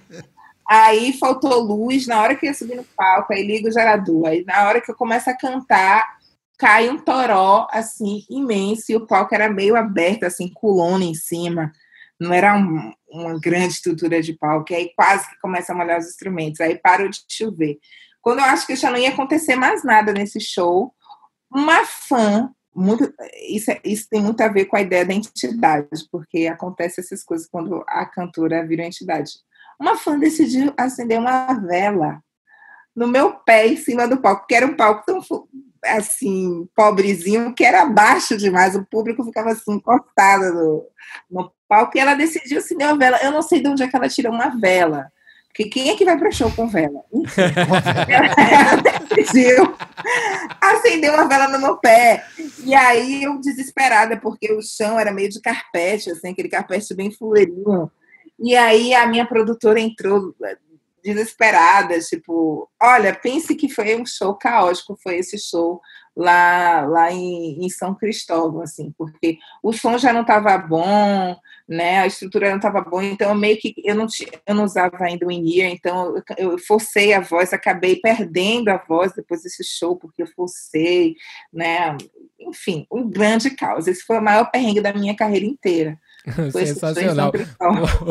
Aí 0.73 1.11
faltou 1.11 1.59
luz 1.59 2.07
na 2.07 2.21
hora 2.21 2.33
que 2.33 2.45
eu 2.45 2.47
ia 2.47 2.53
subir 2.53 2.75
no 2.77 2.85
palco, 2.95 3.33
aí 3.33 3.45
liga 3.45 3.67
o 3.67 3.71
gerador. 3.73 4.27
Aí 4.27 4.45
na 4.45 4.69
hora 4.69 4.79
que 4.79 4.89
eu 4.89 4.95
começo 4.95 5.29
a 5.29 5.35
cantar, 5.35 6.17
cai 6.57 6.89
um 6.89 6.97
toró, 6.97 7.67
assim, 7.71 8.23
imenso, 8.29 8.89
e 8.89 8.95
o 8.95 9.05
palco 9.05 9.35
era 9.35 9.49
meio 9.49 9.75
aberto, 9.75 10.23
assim, 10.23 10.49
com 10.53 10.71
lona 10.71 11.03
em 11.03 11.13
cima. 11.13 11.73
Não 12.17 12.31
era 12.31 12.55
um, 12.55 12.93
uma 13.09 13.37
grande 13.37 13.73
estrutura 13.73 14.21
de 14.21 14.31
palco. 14.31 14.71
E 14.71 14.75
aí 14.75 14.91
quase 14.95 15.29
que 15.29 15.41
começa 15.41 15.73
a 15.73 15.75
molhar 15.75 15.99
os 15.99 16.07
instrumentos. 16.07 16.61
Aí 16.61 16.79
parou 16.79 17.09
de 17.09 17.19
chover. 17.27 17.77
Quando 18.21 18.39
eu 18.39 18.45
acho 18.45 18.65
que 18.65 18.77
já 18.77 18.89
não 18.89 18.97
ia 18.97 19.09
acontecer 19.09 19.57
mais 19.57 19.83
nada 19.83 20.13
nesse 20.13 20.39
show, 20.39 20.93
uma 21.53 21.83
fã 21.85 22.49
muito 22.73 23.13
isso, 23.49 23.71
é, 23.71 23.81
isso 23.83 24.07
tem 24.09 24.21
muito 24.21 24.39
a 24.39 24.47
ver 24.47 24.63
com 24.67 24.77
a 24.77 24.81
ideia 24.81 25.05
da 25.05 25.13
entidade, 25.13 26.07
porque 26.09 26.47
acontece 26.47 27.01
essas 27.01 27.25
coisas 27.25 27.45
quando 27.45 27.83
a 27.85 28.05
cantora 28.05 28.65
vira 28.65 28.85
entidade 28.85 29.31
uma 29.81 29.97
fã 29.97 30.17
decidiu 30.17 30.71
acender 30.77 31.19
uma 31.19 31.53
vela 31.55 32.21
no 32.95 33.07
meu 33.07 33.33
pé 33.33 33.67
em 33.67 33.77
cima 33.77 34.07
do 34.07 34.21
palco, 34.21 34.45
que 34.47 34.53
era 34.53 34.65
um 34.65 34.75
palco 34.75 35.03
tão 35.05 35.19
assim, 35.83 36.69
pobrezinho, 36.75 37.55
que 37.55 37.63
era 37.63 37.85
baixo 37.85 38.37
demais. 38.37 38.75
O 38.75 38.85
público 38.85 39.23
ficava 39.23 39.51
assim, 39.51 39.73
encostado 39.73 40.53
no, 40.53 40.85
no 41.29 41.51
palco. 41.67 41.97
E 41.97 41.99
ela 41.99 42.13
decidiu 42.13 42.59
acender 42.59 42.87
uma 42.87 42.97
vela. 42.97 43.17
Eu 43.23 43.31
não 43.31 43.41
sei 43.41 43.61
de 43.61 43.67
onde 43.67 43.81
é 43.81 43.87
que 43.87 43.95
ela 43.95 44.07
tirou 44.07 44.31
uma 44.31 44.49
vela. 44.49 45.11
Porque 45.47 45.65
quem 45.65 45.89
é 45.89 45.97
que 45.97 46.05
vai 46.05 46.17
para 46.17 46.31
show 46.31 46.51
com 46.51 46.67
vela? 46.67 47.01
ela 48.07 48.75
decidiu 49.15 49.75
acender 50.61 51.11
uma 51.11 51.27
vela 51.27 51.47
no 51.47 51.59
meu 51.59 51.77
pé. 51.77 52.23
E 52.63 52.75
aí 52.75 53.23
eu 53.23 53.39
desesperada, 53.39 54.15
porque 54.15 54.53
o 54.53 54.61
chão 54.61 54.99
era 54.99 55.11
meio 55.11 55.29
de 55.29 55.41
carpete, 55.41 56.11
assim, 56.11 56.29
aquele 56.29 56.47
carpete 56.47 56.93
bem 56.93 57.11
fuleirinho. 57.11 57.91
E 58.41 58.55
aí 58.55 58.93
a 58.93 59.05
minha 59.05 59.25
produtora 59.25 59.79
entrou 59.79 60.35
desesperada, 61.03 61.99
tipo, 61.99 62.69
olha, 62.81 63.13
pense 63.13 63.55
que 63.55 63.69
foi 63.69 63.95
um 63.95 64.05
show 64.05 64.35
caótico, 64.35 64.97
foi 65.01 65.17
esse 65.17 65.37
show 65.37 65.81
lá, 66.15 66.85
lá 66.85 67.11
em, 67.11 67.63
em 67.63 67.69
São 67.69 67.95
Cristóvão, 67.95 68.61
assim, 68.61 68.93
porque 68.97 69.37
o 69.63 69.71
som 69.71 69.97
já 69.97 70.11
não 70.11 70.21
estava 70.21 70.57
bom, 70.57 71.35
né, 71.67 71.99
a 71.99 72.07
estrutura 72.07 72.49
não 72.49 72.57
estava 72.57 72.81
boa, 72.81 73.03
então 73.03 73.33
meio 73.33 73.57
que 73.57 73.73
eu 73.83 73.95
não, 73.95 74.05
tinha, 74.05 74.29
eu 74.45 74.53
não 74.53 74.65
usava 74.65 74.97
ainda 75.03 75.25
o 75.25 75.31
in-ear, 75.31 75.71
então 75.71 76.17
eu, 76.37 76.51
eu 76.51 76.57
forcei 76.59 77.13
a 77.13 77.21
voz, 77.21 77.53
acabei 77.53 77.95
perdendo 77.95 78.69
a 78.69 78.77
voz 78.77 79.13
depois 79.13 79.43
desse 79.43 79.63
show, 79.63 79.95
porque 79.95 80.21
eu 80.21 80.27
forcei, 80.27 81.15
né, 81.51 81.97
enfim, 82.39 82.85
um 82.91 83.09
grande 83.09 83.51
caos, 83.51 83.87
esse 83.87 84.03
foi 84.03 84.17
o 84.17 84.23
maior 84.23 84.51
perrengue 84.51 84.81
da 84.81 84.93
minha 84.93 85.15
carreira 85.15 85.45
inteira. 85.45 85.97
Sensacional. 86.51 87.31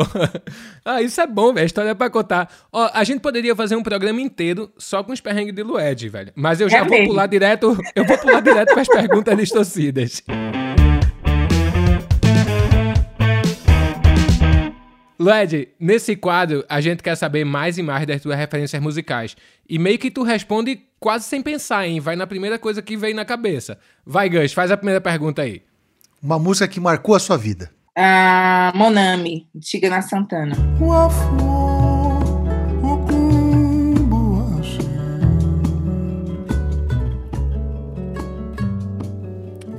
ah, 0.83 1.01
isso 1.01 1.21
é 1.21 1.27
bom, 1.27 1.53
velho. 1.53 1.63
A 1.63 1.65
história 1.65 1.89
é 1.91 1.93
pra 1.93 2.09
contar. 2.09 2.51
Ó, 2.71 2.89
a 2.93 3.03
gente 3.03 3.21
poderia 3.21 3.55
fazer 3.55 3.75
um 3.75 3.83
programa 3.83 4.19
inteiro 4.19 4.71
só 4.77 5.03
com 5.03 5.13
os 5.13 5.21
perrengues 5.21 5.55
de 5.55 5.63
Lued, 5.63 6.09
velho. 6.09 6.31
Mas 6.35 6.59
eu 6.59 6.69
já 6.69 6.79
é 6.79 6.81
vou 6.81 6.91
mesmo. 6.91 7.07
pular 7.07 7.27
direto. 7.27 7.77
Eu 7.95 8.05
vou 8.05 8.17
pular 8.17 8.41
direto 8.41 8.73
para 8.73 8.81
as 8.81 8.87
perguntas 8.87 9.37
distorcidas. 9.37 10.23
Lued, 15.17 15.69
nesse 15.79 16.15
quadro 16.15 16.65
a 16.67 16.81
gente 16.81 17.03
quer 17.03 17.15
saber 17.15 17.45
mais 17.45 17.77
e 17.77 17.83
mais 17.83 18.05
das 18.07 18.21
tuas 18.21 18.37
referências 18.37 18.81
musicais. 18.81 19.37
E 19.69 19.79
meio 19.79 19.99
que 19.99 20.11
tu 20.11 20.23
responde 20.23 20.81
quase 20.99 21.25
sem 21.25 21.41
pensar, 21.41 21.87
hein? 21.87 21.99
Vai 21.99 22.15
na 22.15 22.27
primeira 22.27 22.59
coisa 22.59 22.81
que 22.81 22.97
vem 22.97 23.13
na 23.13 23.23
cabeça. 23.23 23.77
Vai, 24.05 24.29
Gus, 24.29 24.51
faz 24.51 24.69
a 24.69 24.75
primeira 24.75 24.99
pergunta 24.99 25.43
aí. 25.43 25.61
Uma 26.21 26.37
música 26.37 26.67
que 26.67 26.79
marcou 26.79 27.15
a 27.15 27.19
sua 27.19 27.37
vida 27.37 27.71
a 27.95 28.71
Monami, 28.75 29.47
de 29.53 29.89
na 29.89 30.01
Santana. 30.01 30.55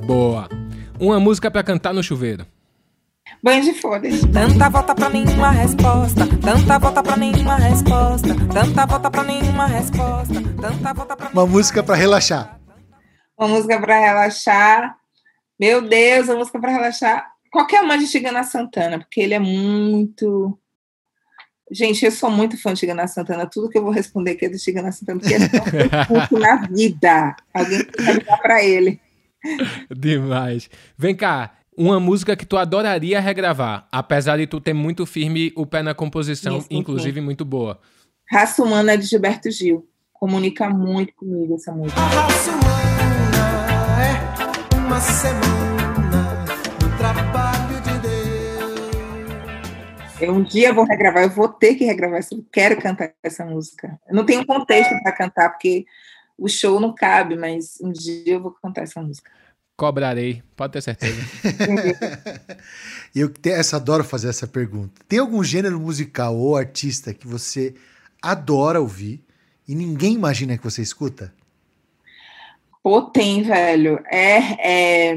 Boa. 0.05 0.47
Uma 0.99 1.19
música 1.19 1.49
para 1.49 1.63
cantar 1.63 1.93
no 1.93 2.03
chuveiro. 2.03 2.45
Banho 3.41 3.63
de 3.63 3.73
folhas. 3.73 4.21
Tanta 4.31 4.69
volta 4.69 4.93
pra 4.93 5.09
nenhuma 5.09 5.51
resposta. 5.51 6.27
Tanta 6.41 6.79
volta 6.79 7.03
pra 7.03 7.17
nenhuma 7.17 7.55
resposta. 7.55 8.29
Tanta 8.53 8.85
volta 8.85 9.11
pra 9.11 9.23
nenhuma 9.23 9.65
resposta. 9.65 10.33
Tanta 10.61 10.93
volta 10.93 11.15
pra 11.15 11.29
Uma 11.29 11.45
música 11.45 11.83
para 11.83 11.95
relaxar. 11.95 12.59
Uma 13.37 13.47
música 13.49 13.79
para 13.81 13.99
relaxar. 13.99 14.97
Meu 15.59 15.81
Deus, 15.81 16.27
uma 16.27 16.37
música 16.37 16.59
para 16.59 16.71
relaxar 16.71 17.32
qualquer 17.53 17.81
uma 17.81 17.95
de 17.97 18.09
Tigana 18.09 18.43
Santana, 18.43 18.97
porque 18.97 19.21
ele 19.21 19.35
é 19.35 19.39
muito. 19.39 20.57
Gente, 21.71 22.03
eu 22.03 22.11
sou 22.11 22.29
muito 22.29 22.59
fã 22.59 22.73
de 22.73 22.79
Tigana 22.79 23.07
Santana. 23.07 23.45
Tudo 23.45 23.69
que 23.69 23.77
eu 23.77 23.83
vou 23.83 23.91
responder 23.91 24.31
aqui 24.31 24.45
é 24.45 24.49
do 24.49 24.57
Tigana 24.57 24.91
Santana, 24.91 25.19
porque 25.19 25.35
é 25.35 26.25
tão 26.27 26.39
na 26.39 26.55
vida. 26.67 27.35
Alguém 27.53 27.85
precisa 27.85 28.11
ligar 28.11 28.41
para 28.41 28.63
ele. 28.63 28.99
Demais. 29.95 30.69
Vem 30.97 31.15
cá, 31.15 31.53
uma 31.77 31.99
música 31.99 32.35
que 32.35 32.45
tu 32.45 32.57
adoraria 32.57 33.19
regravar, 33.19 33.87
apesar 33.91 34.37
de 34.37 34.47
tu 34.47 34.59
ter 34.59 34.73
muito 34.73 35.05
firme 35.05 35.53
o 35.55 35.65
pé 35.65 35.83
na 35.83 35.93
composição, 35.93 36.57
Isso, 36.57 36.67
inclusive 36.71 37.19
sim. 37.19 37.25
muito 37.25 37.45
boa. 37.45 37.79
Raça 38.29 38.63
Humana 38.63 38.93
é 38.93 38.97
de 38.97 39.05
Gilberto 39.05 39.51
Gil. 39.51 39.87
Comunica 40.11 40.69
muito 40.69 41.13
comigo 41.13 41.55
essa 41.55 41.71
música. 41.71 41.99
A 41.99 42.07
raça 42.07 42.51
humana 42.51 44.03
é 44.03 44.77
uma 44.77 44.99
semana 44.99 45.72
eu 50.25 50.33
um 50.33 50.43
dia 50.43 50.73
vou 50.73 50.85
regravar, 50.85 51.23
eu 51.23 51.29
vou 51.29 51.47
ter 51.47 51.75
que 51.75 51.85
regravar 51.85 52.19
isso, 52.19 52.35
eu 52.35 52.45
quero 52.51 52.79
cantar 52.81 53.13
essa 53.21 53.45
música. 53.45 53.99
Eu 54.07 54.15
não 54.15 54.25
tenho 54.25 54.45
contexto 54.45 54.91
para 55.01 55.11
cantar, 55.11 55.49
porque 55.49 55.85
o 56.37 56.47
show 56.47 56.79
não 56.79 56.93
cabe, 56.93 57.35
mas 57.35 57.79
um 57.81 57.91
dia 57.91 58.33
eu 58.33 58.41
vou 58.41 58.51
cantar 58.51 58.83
essa 58.83 59.01
música. 59.01 59.31
Cobrarei, 59.75 60.43
pode 60.55 60.73
ter 60.73 60.81
certeza. 60.81 61.19
eu 63.15 63.31
essa, 63.45 63.77
adoro 63.77 64.03
fazer 64.03 64.29
essa 64.29 64.47
pergunta. 64.47 65.01
Tem 65.07 65.19
algum 65.19 65.43
gênero 65.43 65.79
musical 65.79 66.35
ou 66.37 66.55
artista 66.55 67.13
que 67.13 67.27
você 67.27 67.73
adora 68.21 68.79
ouvir 68.79 69.23
e 69.67 69.73
ninguém 69.73 70.13
imagina 70.13 70.57
que 70.57 70.63
você 70.63 70.81
escuta? 70.81 71.33
Pô, 72.83 73.01
tem, 73.01 73.41
velho. 73.43 74.03
É, 74.11 75.11
é... 75.11 75.15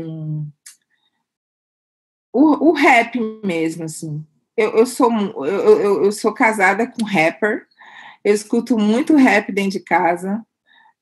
O, 2.32 2.70
o 2.70 2.72
rap 2.72 3.18
mesmo, 3.44 3.84
assim 3.84 4.24
eu, 4.56 4.78
eu, 4.78 4.86
sou, 4.86 5.12
eu, 5.44 6.04
eu, 6.04 6.12
sou 6.12 6.32
casada 6.32 6.86
com 6.86 7.04
rapper, 7.04 7.66
eu 8.24 8.34
escuto 8.34 8.78
muito 8.78 9.14
rap 9.14 9.52
dentro 9.52 9.72
de 9.72 9.80
casa, 9.80 10.44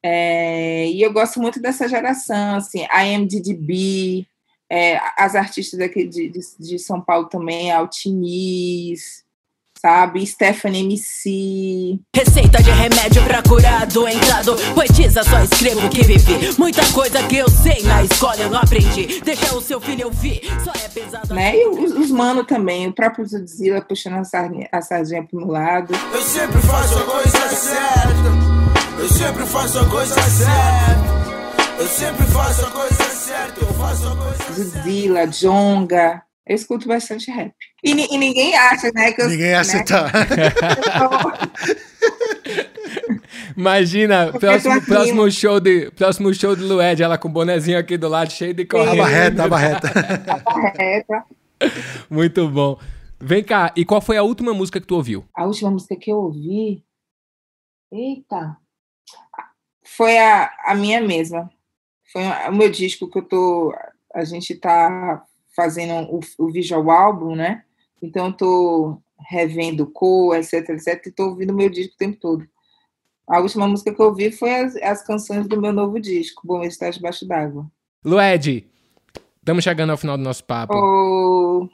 é, 0.02 0.86
e 0.88 1.00
eu 1.00 1.12
gosto 1.12 1.40
muito 1.40 1.60
dessa 1.60 1.88
geração, 1.88 2.56
assim, 2.56 2.84
IMDB, 2.92 4.26
é, 4.70 5.00
as 5.16 5.34
artistas 5.34 5.80
aqui 5.80 6.06
de, 6.06 6.28
de, 6.28 6.40
de, 6.58 6.78
São 6.78 7.00
Paulo 7.00 7.28
também, 7.28 7.70
Altiniz, 7.70 9.23
sabe? 9.84 10.26
Stephanie 10.26 10.80
MC. 10.80 12.00
Receita 12.16 12.62
de 12.62 12.70
remédio 12.70 13.22
pra 13.24 13.42
curar 13.42 13.86
doentado. 13.86 14.56
Poetisa, 14.74 15.22
só 15.22 15.40
escrevo 15.40 15.90
que 15.90 16.02
vivi. 16.02 16.54
Muita 16.56 16.82
coisa 16.94 17.22
que 17.24 17.36
eu 17.36 17.50
sei 17.50 17.82
na 17.82 18.02
escola 18.02 18.38
eu 18.38 18.48
não 18.48 18.60
aprendi. 18.60 19.20
Deixa 19.22 19.54
o 19.54 19.60
seu 19.60 19.78
filho 19.82 20.06
ouvir, 20.06 20.40
só 20.64 20.72
é 20.72 20.88
pesado. 20.88 21.34
Né? 21.34 21.58
E 21.58 21.68
os, 21.68 21.92
os 21.92 22.10
mano 22.10 22.44
também, 22.44 22.86
o 22.86 22.94
próprio 22.94 23.26
Zudzilla 23.26 23.82
puxando 23.82 24.14
a 24.14 24.24
sardinha, 24.24 24.66
a 24.72 24.80
sardinha 24.80 25.22
pro 25.22 25.38
meu 25.38 25.48
lado. 25.48 25.92
Eu 26.14 26.22
sempre 26.22 26.62
faço 26.62 26.98
a 26.98 27.02
coisa 27.02 27.48
certa. 27.50 28.98
Eu 28.98 29.08
sempre 29.10 29.44
faço 29.44 29.78
a 29.80 29.84
coisa 29.84 30.22
certa. 30.22 31.24
Eu 31.78 31.88
sempre 31.88 32.24
faço 32.26 32.64
a 32.64 32.70
coisa 32.70 33.04
certa. 33.04 33.60
Eu 33.60 33.74
faço 33.74 34.08
a 34.08 34.16
coisa 34.16 34.38
certa. 34.38 34.54
Zudzilla, 34.54 35.26
Jonga. 35.26 36.22
Eu 36.46 36.54
escuto 36.54 36.86
bastante 36.86 37.30
rap. 37.30 37.54
E, 37.82 37.90
e, 37.90 38.18
ninguém 38.18 38.54
acha, 38.54 38.92
né? 38.94 39.12
Que 39.12 39.22
eu, 39.22 39.30
ninguém 39.30 39.54
acha, 39.54 39.78
né? 39.78 39.84
tá. 39.84 40.12
Imagina, 43.56 44.30
próximo, 44.32 44.82
próximo, 44.82 45.30
show 45.30 45.58
de, 45.58 45.90
próximo 45.92 46.34
show 46.34 46.54
de 46.54 46.62
Lued, 46.62 47.02
ela 47.02 47.16
com 47.16 47.28
o 47.28 47.30
bonezinho 47.30 47.78
aqui 47.78 47.96
do 47.96 48.08
lado, 48.08 48.30
cheio 48.30 48.52
de 48.52 48.66
corrente. 48.66 48.98
Tava 48.98 49.08
reta, 49.08 49.36
tava 49.36 49.56
reta. 49.88 49.88
tava 50.42 50.72
reta. 50.76 51.24
Muito 52.10 52.46
bom. 52.48 52.78
Vem 53.18 53.42
cá, 53.42 53.72
e 53.74 53.82
qual 53.84 54.02
foi 54.02 54.18
a 54.18 54.22
última 54.22 54.52
música 54.52 54.80
que 54.80 54.86
tu 54.86 54.96
ouviu? 54.96 55.24
A 55.34 55.46
última 55.46 55.70
música 55.70 55.96
que 55.96 56.12
eu 56.12 56.18
ouvi? 56.18 56.84
Eita! 57.90 58.58
Foi 59.82 60.18
a, 60.18 60.50
a 60.66 60.74
minha 60.74 61.00
mesma. 61.00 61.50
Foi 62.12 62.22
o 62.22 62.52
meu 62.52 62.70
disco 62.70 63.08
que 63.08 63.18
eu 63.18 63.22
tô... 63.22 63.74
A 64.14 64.24
gente 64.24 64.54
tá 64.56 65.24
fazendo 65.54 66.08
o, 66.10 66.20
o 66.38 66.50
visual 66.50 66.90
álbum, 66.90 67.34
né? 67.34 67.62
Então, 68.02 68.30
estou 68.30 69.02
revendo 69.28 69.86
cor, 69.86 70.36
etc, 70.36 70.70
etc, 70.70 71.06
e 71.06 71.08
estou 71.08 71.30
ouvindo 71.30 71.54
meu 71.54 71.70
disco 71.70 71.94
o 71.94 71.98
tempo 71.98 72.18
todo. 72.20 72.46
A 73.26 73.40
última 73.40 73.66
música 73.66 73.94
que 73.94 74.00
eu 74.00 74.06
ouvi 74.06 74.30
foi 74.30 74.54
as, 74.54 74.76
as 74.76 75.06
canções 75.06 75.46
do 75.48 75.60
meu 75.60 75.72
novo 75.72 75.98
disco, 75.98 76.42
Bom 76.44 76.62
Estar 76.62 76.90
Debaixo 76.90 77.26
d'Água. 77.26 77.66
Lued, 78.04 78.66
estamos 79.38 79.64
chegando 79.64 79.90
ao 79.90 79.96
final 79.96 80.18
do 80.18 80.22
nosso 80.22 80.44
papo. 80.44 80.74
Oh. 80.74 81.68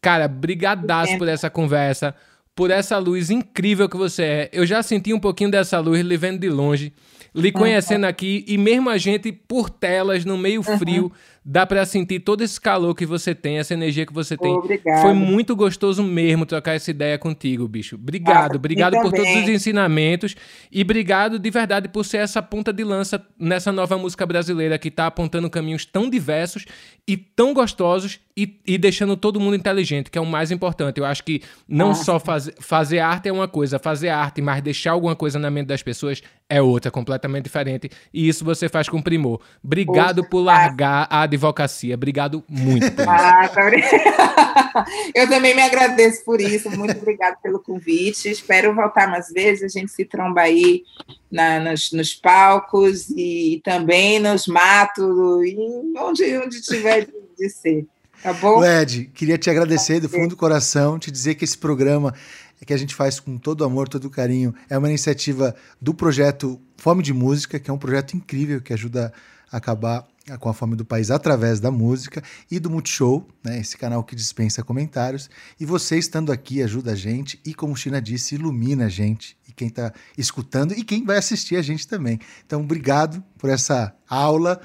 Cara, 0.00 0.28
brigadaço 0.28 1.18
por 1.18 1.26
essa 1.26 1.50
conversa, 1.50 2.14
por 2.54 2.70
essa 2.70 2.98
luz 2.98 3.30
incrível 3.30 3.88
que 3.88 3.96
você 3.96 4.22
é. 4.22 4.50
Eu 4.52 4.64
já 4.64 4.80
senti 4.82 5.12
um 5.12 5.18
pouquinho 5.18 5.50
dessa 5.50 5.80
luz 5.80 6.00
lhe 6.02 6.16
vendo 6.16 6.38
de 6.38 6.48
longe 6.48 6.92
lhe 7.34 7.50
conhecendo 7.50 8.04
uhum. 8.04 8.10
aqui 8.10 8.44
e 8.46 8.58
mesmo 8.58 8.90
a 8.90 8.98
gente 8.98 9.32
por 9.32 9.70
telas 9.70 10.24
no 10.24 10.36
meio 10.36 10.62
frio 10.62 11.10
Dá 11.44 11.66
para 11.66 11.84
sentir 11.84 12.20
todo 12.20 12.42
esse 12.42 12.60
calor 12.60 12.94
que 12.94 13.04
você 13.04 13.34
tem, 13.34 13.58
essa 13.58 13.74
energia 13.74 14.06
que 14.06 14.12
você 14.12 14.36
tem. 14.36 14.52
Obrigada. 14.54 15.02
Foi 15.02 15.12
muito 15.12 15.56
gostoso 15.56 16.02
mesmo 16.02 16.46
trocar 16.46 16.74
essa 16.74 16.90
ideia 16.90 17.18
contigo, 17.18 17.66
bicho. 17.66 17.96
Obrigado, 17.96 18.52
Ah, 18.52 18.56
obrigado 18.56 18.92
por 19.00 19.10
também. 19.10 19.24
todos 19.34 19.42
os 19.42 19.48
ensinamentos 19.48 20.36
e 20.70 20.82
obrigado 20.82 21.38
de 21.40 21.50
verdade 21.50 21.88
por 21.88 22.04
ser 22.04 22.18
essa 22.18 22.40
ponta 22.40 22.72
de 22.72 22.84
lança 22.84 23.20
nessa 23.38 23.72
nova 23.72 23.98
música 23.98 24.24
brasileira 24.24 24.78
que 24.78 24.90
tá 24.90 25.06
apontando 25.08 25.50
caminhos 25.50 25.84
tão 25.84 26.08
diversos 26.08 26.64
e 27.08 27.16
tão 27.16 27.52
gostosos 27.52 28.20
e, 28.36 28.60
e 28.64 28.78
deixando 28.78 29.16
todo 29.16 29.40
mundo 29.40 29.56
inteligente, 29.56 30.10
que 30.10 30.16
é 30.16 30.20
o 30.20 30.24
mais 30.26 30.50
importante. 30.52 30.98
Eu 30.98 31.04
acho 31.04 31.24
que 31.24 31.42
não 31.68 31.90
Ah. 31.90 31.94
só 31.94 32.20
faz, 32.20 32.50
fazer 32.60 33.00
arte 33.00 33.28
é 33.28 33.32
uma 33.32 33.48
coisa, 33.48 33.78
fazer 33.80 34.10
arte, 34.10 34.40
mas 34.40 34.62
deixar 34.62 34.92
alguma 34.92 35.16
coisa 35.16 35.38
na 35.40 35.50
mente 35.50 35.66
das 35.66 35.82
pessoas 35.82 36.22
é 36.48 36.62
outra, 36.62 36.90
completamente 36.90 37.44
diferente. 37.44 37.90
E 38.14 38.28
isso 38.28 38.44
você 38.44 38.68
faz 38.68 38.88
com 38.88 39.02
primor. 39.02 39.40
Obrigado 39.62 40.16
Poxa, 40.18 40.28
por 40.30 40.40
largar 40.42 41.06
a 41.10 41.26
advocacia. 41.34 41.94
Obrigado 41.94 42.44
muito 42.48 42.90
por 42.92 43.02
isso. 43.02 43.10
Ah, 43.10 43.48
tá 44.72 44.86
Eu 45.14 45.28
também 45.28 45.54
me 45.54 45.62
agradeço 45.62 46.24
por 46.24 46.40
isso. 46.40 46.70
Muito 46.70 46.96
obrigada 46.98 47.36
pelo 47.42 47.58
convite. 47.60 48.30
Espero 48.30 48.74
voltar 48.74 49.08
mais 49.08 49.30
vezes. 49.30 49.74
A 49.74 49.78
gente 49.78 49.92
se 49.92 50.04
tromba 50.04 50.42
aí 50.42 50.82
na- 51.30 51.60
nos, 51.60 51.92
nos 51.92 52.14
palcos 52.14 53.10
e 53.10 53.60
também 53.64 54.18
nos 54.18 54.46
matos, 54.46 55.04
e 55.44 55.56
onde, 55.96 56.36
onde 56.38 56.60
tiver 56.60 57.06
de, 57.06 57.12
de 57.38 57.48
ser. 57.48 57.86
Tá 58.22 58.32
bom? 58.32 58.64
Ed, 58.64 59.10
queria 59.12 59.36
te 59.36 59.50
agradecer 59.50 59.98
do 59.98 60.08
fundo 60.08 60.28
do 60.28 60.36
coração, 60.36 60.96
te 60.98 61.10
dizer 61.10 61.34
que 61.34 61.44
esse 61.44 61.58
programa 61.58 62.14
é 62.60 62.64
que 62.64 62.72
a 62.72 62.76
gente 62.76 62.94
faz 62.94 63.18
com 63.18 63.36
todo 63.36 63.64
amor, 63.64 63.88
todo 63.88 64.08
carinho, 64.08 64.54
é 64.70 64.78
uma 64.78 64.88
iniciativa 64.88 65.52
do 65.80 65.92
projeto 65.92 66.60
Fome 66.76 67.02
de 67.02 67.12
Música, 67.12 67.58
que 67.58 67.68
é 67.68 67.72
um 67.74 67.78
projeto 67.78 68.16
incrível 68.16 68.60
que 68.60 68.72
ajuda 68.72 69.12
a 69.50 69.56
acabar 69.56 70.06
com 70.38 70.48
a 70.48 70.54
fome 70.54 70.76
do 70.76 70.84
país 70.84 71.10
através 71.10 71.58
da 71.58 71.70
música 71.70 72.22
e 72.50 72.60
do 72.60 72.70
Multishow, 72.70 73.26
né, 73.42 73.58
esse 73.58 73.76
canal 73.76 74.04
que 74.04 74.14
dispensa 74.14 74.62
comentários. 74.62 75.28
E 75.58 75.66
você 75.66 75.98
estando 75.98 76.30
aqui 76.30 76.62
ajuda 76.62 76.92
a 76.92 76.94
gente 76.94 77.40
e, 77.44 77.52
como 77.52 77.76
China 77.76 78.00
disse, 78.00 78.36
ilumina 78.36 78.86
a 78.86 78.88
gente 78.88 79.36
e 79.48 79.52
quem 79.52 79.68
está 79.68 79.92
escutando 80.16 80.72
e 80.72 80.84
quem 80.84 81.04
vai 81.04 81.18
assistir 81.18 81.56
a 81.56 81.62
gente 81.62 81.86
também. 81.88 82.20
Então, 82.46 82.60
obrigado 82.60 83.22
por 83.38 83.50
essa 83.50 83.94
aula 84.08 84.60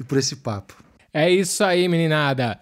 e 0.00 0.04
por 0.04 0.18
esse 0.18 0.36
papo. 0.36 0.82
É 1.12 1.30
isso 1.30 1.62
aí, 1.62 1.86
meninada. 1.88 2.58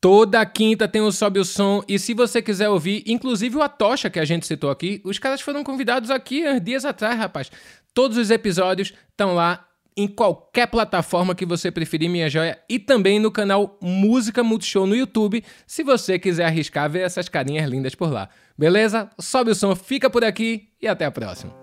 Toda 0.00 0.44
quinta 0.46 0.88
tem 0.88 1.02
o 1.02 1.12
Sobe 1.12 1.38
o 1.38 1.44
Som. 1.44 1.84
E 1.86 1.98
se 1.98 2.14
você 2.14 2.40
quiser 2.40 2.70
ouvir, 2.70 3.04
inclusive 3.06 3.56
o 3.56 3.62
Atocha 3.62 4.08
que 4.08 4.18
a 4.18 4.24
gente 4.24 4.46
citou 4.46 4.70
aqui, 4.70 5.02
os 5.04 5.18
caras 5.18 5.42
foram 5.42 5.62
convidados 5.62 6.10
aqui 6.10 6.46
há 6.46 6.58
dias 6.58 6.86
atrás, 6.86 7.18
rapaz. 7.18 7.52
Todos 7.92 8.16
os 8.16 8.30
episódios 8.30 8.94
estão 9.10 9.34
lá 9.34 9.66
em 9.96 10.06
qualquer 10.08 10.66
plataforma 10.66 11.34
que 11.34 11.46
você 11.46 11.70
preferir, 11.70 12.08
minha 12.08 12.28
joia. 12.28 12.58
E 12.68 12.78
também 12.78 13.18
no 13.18 13.30
canal 13.30 13.78
Música 13.80 14.42
Multishow 14.42 14.86
no 14.86 14.94
YouTube, 14.94 15.44
se 15.66 15.82
você 15.82 16.18
quiser 16.18 16.44
arriscar 16.44 16.88
ver 16.88 17.00
essas 17.00 17.28
carinhas 17.28 17.68
lindas 17.68 17.94
por 17.94 18.12
lá. 18.12 18.28
Beleza? 18.56 19.10
Sobe 19.18 19.50
o 19.50 19.54
som, 19.54 19.74
fica 19.74 20.10
por 20.10 20.24
aqui 20.24 20.68
e 20.80 20.86
até 20.86 21.04
a 21.04 21.10
próxima. 21.10 21.54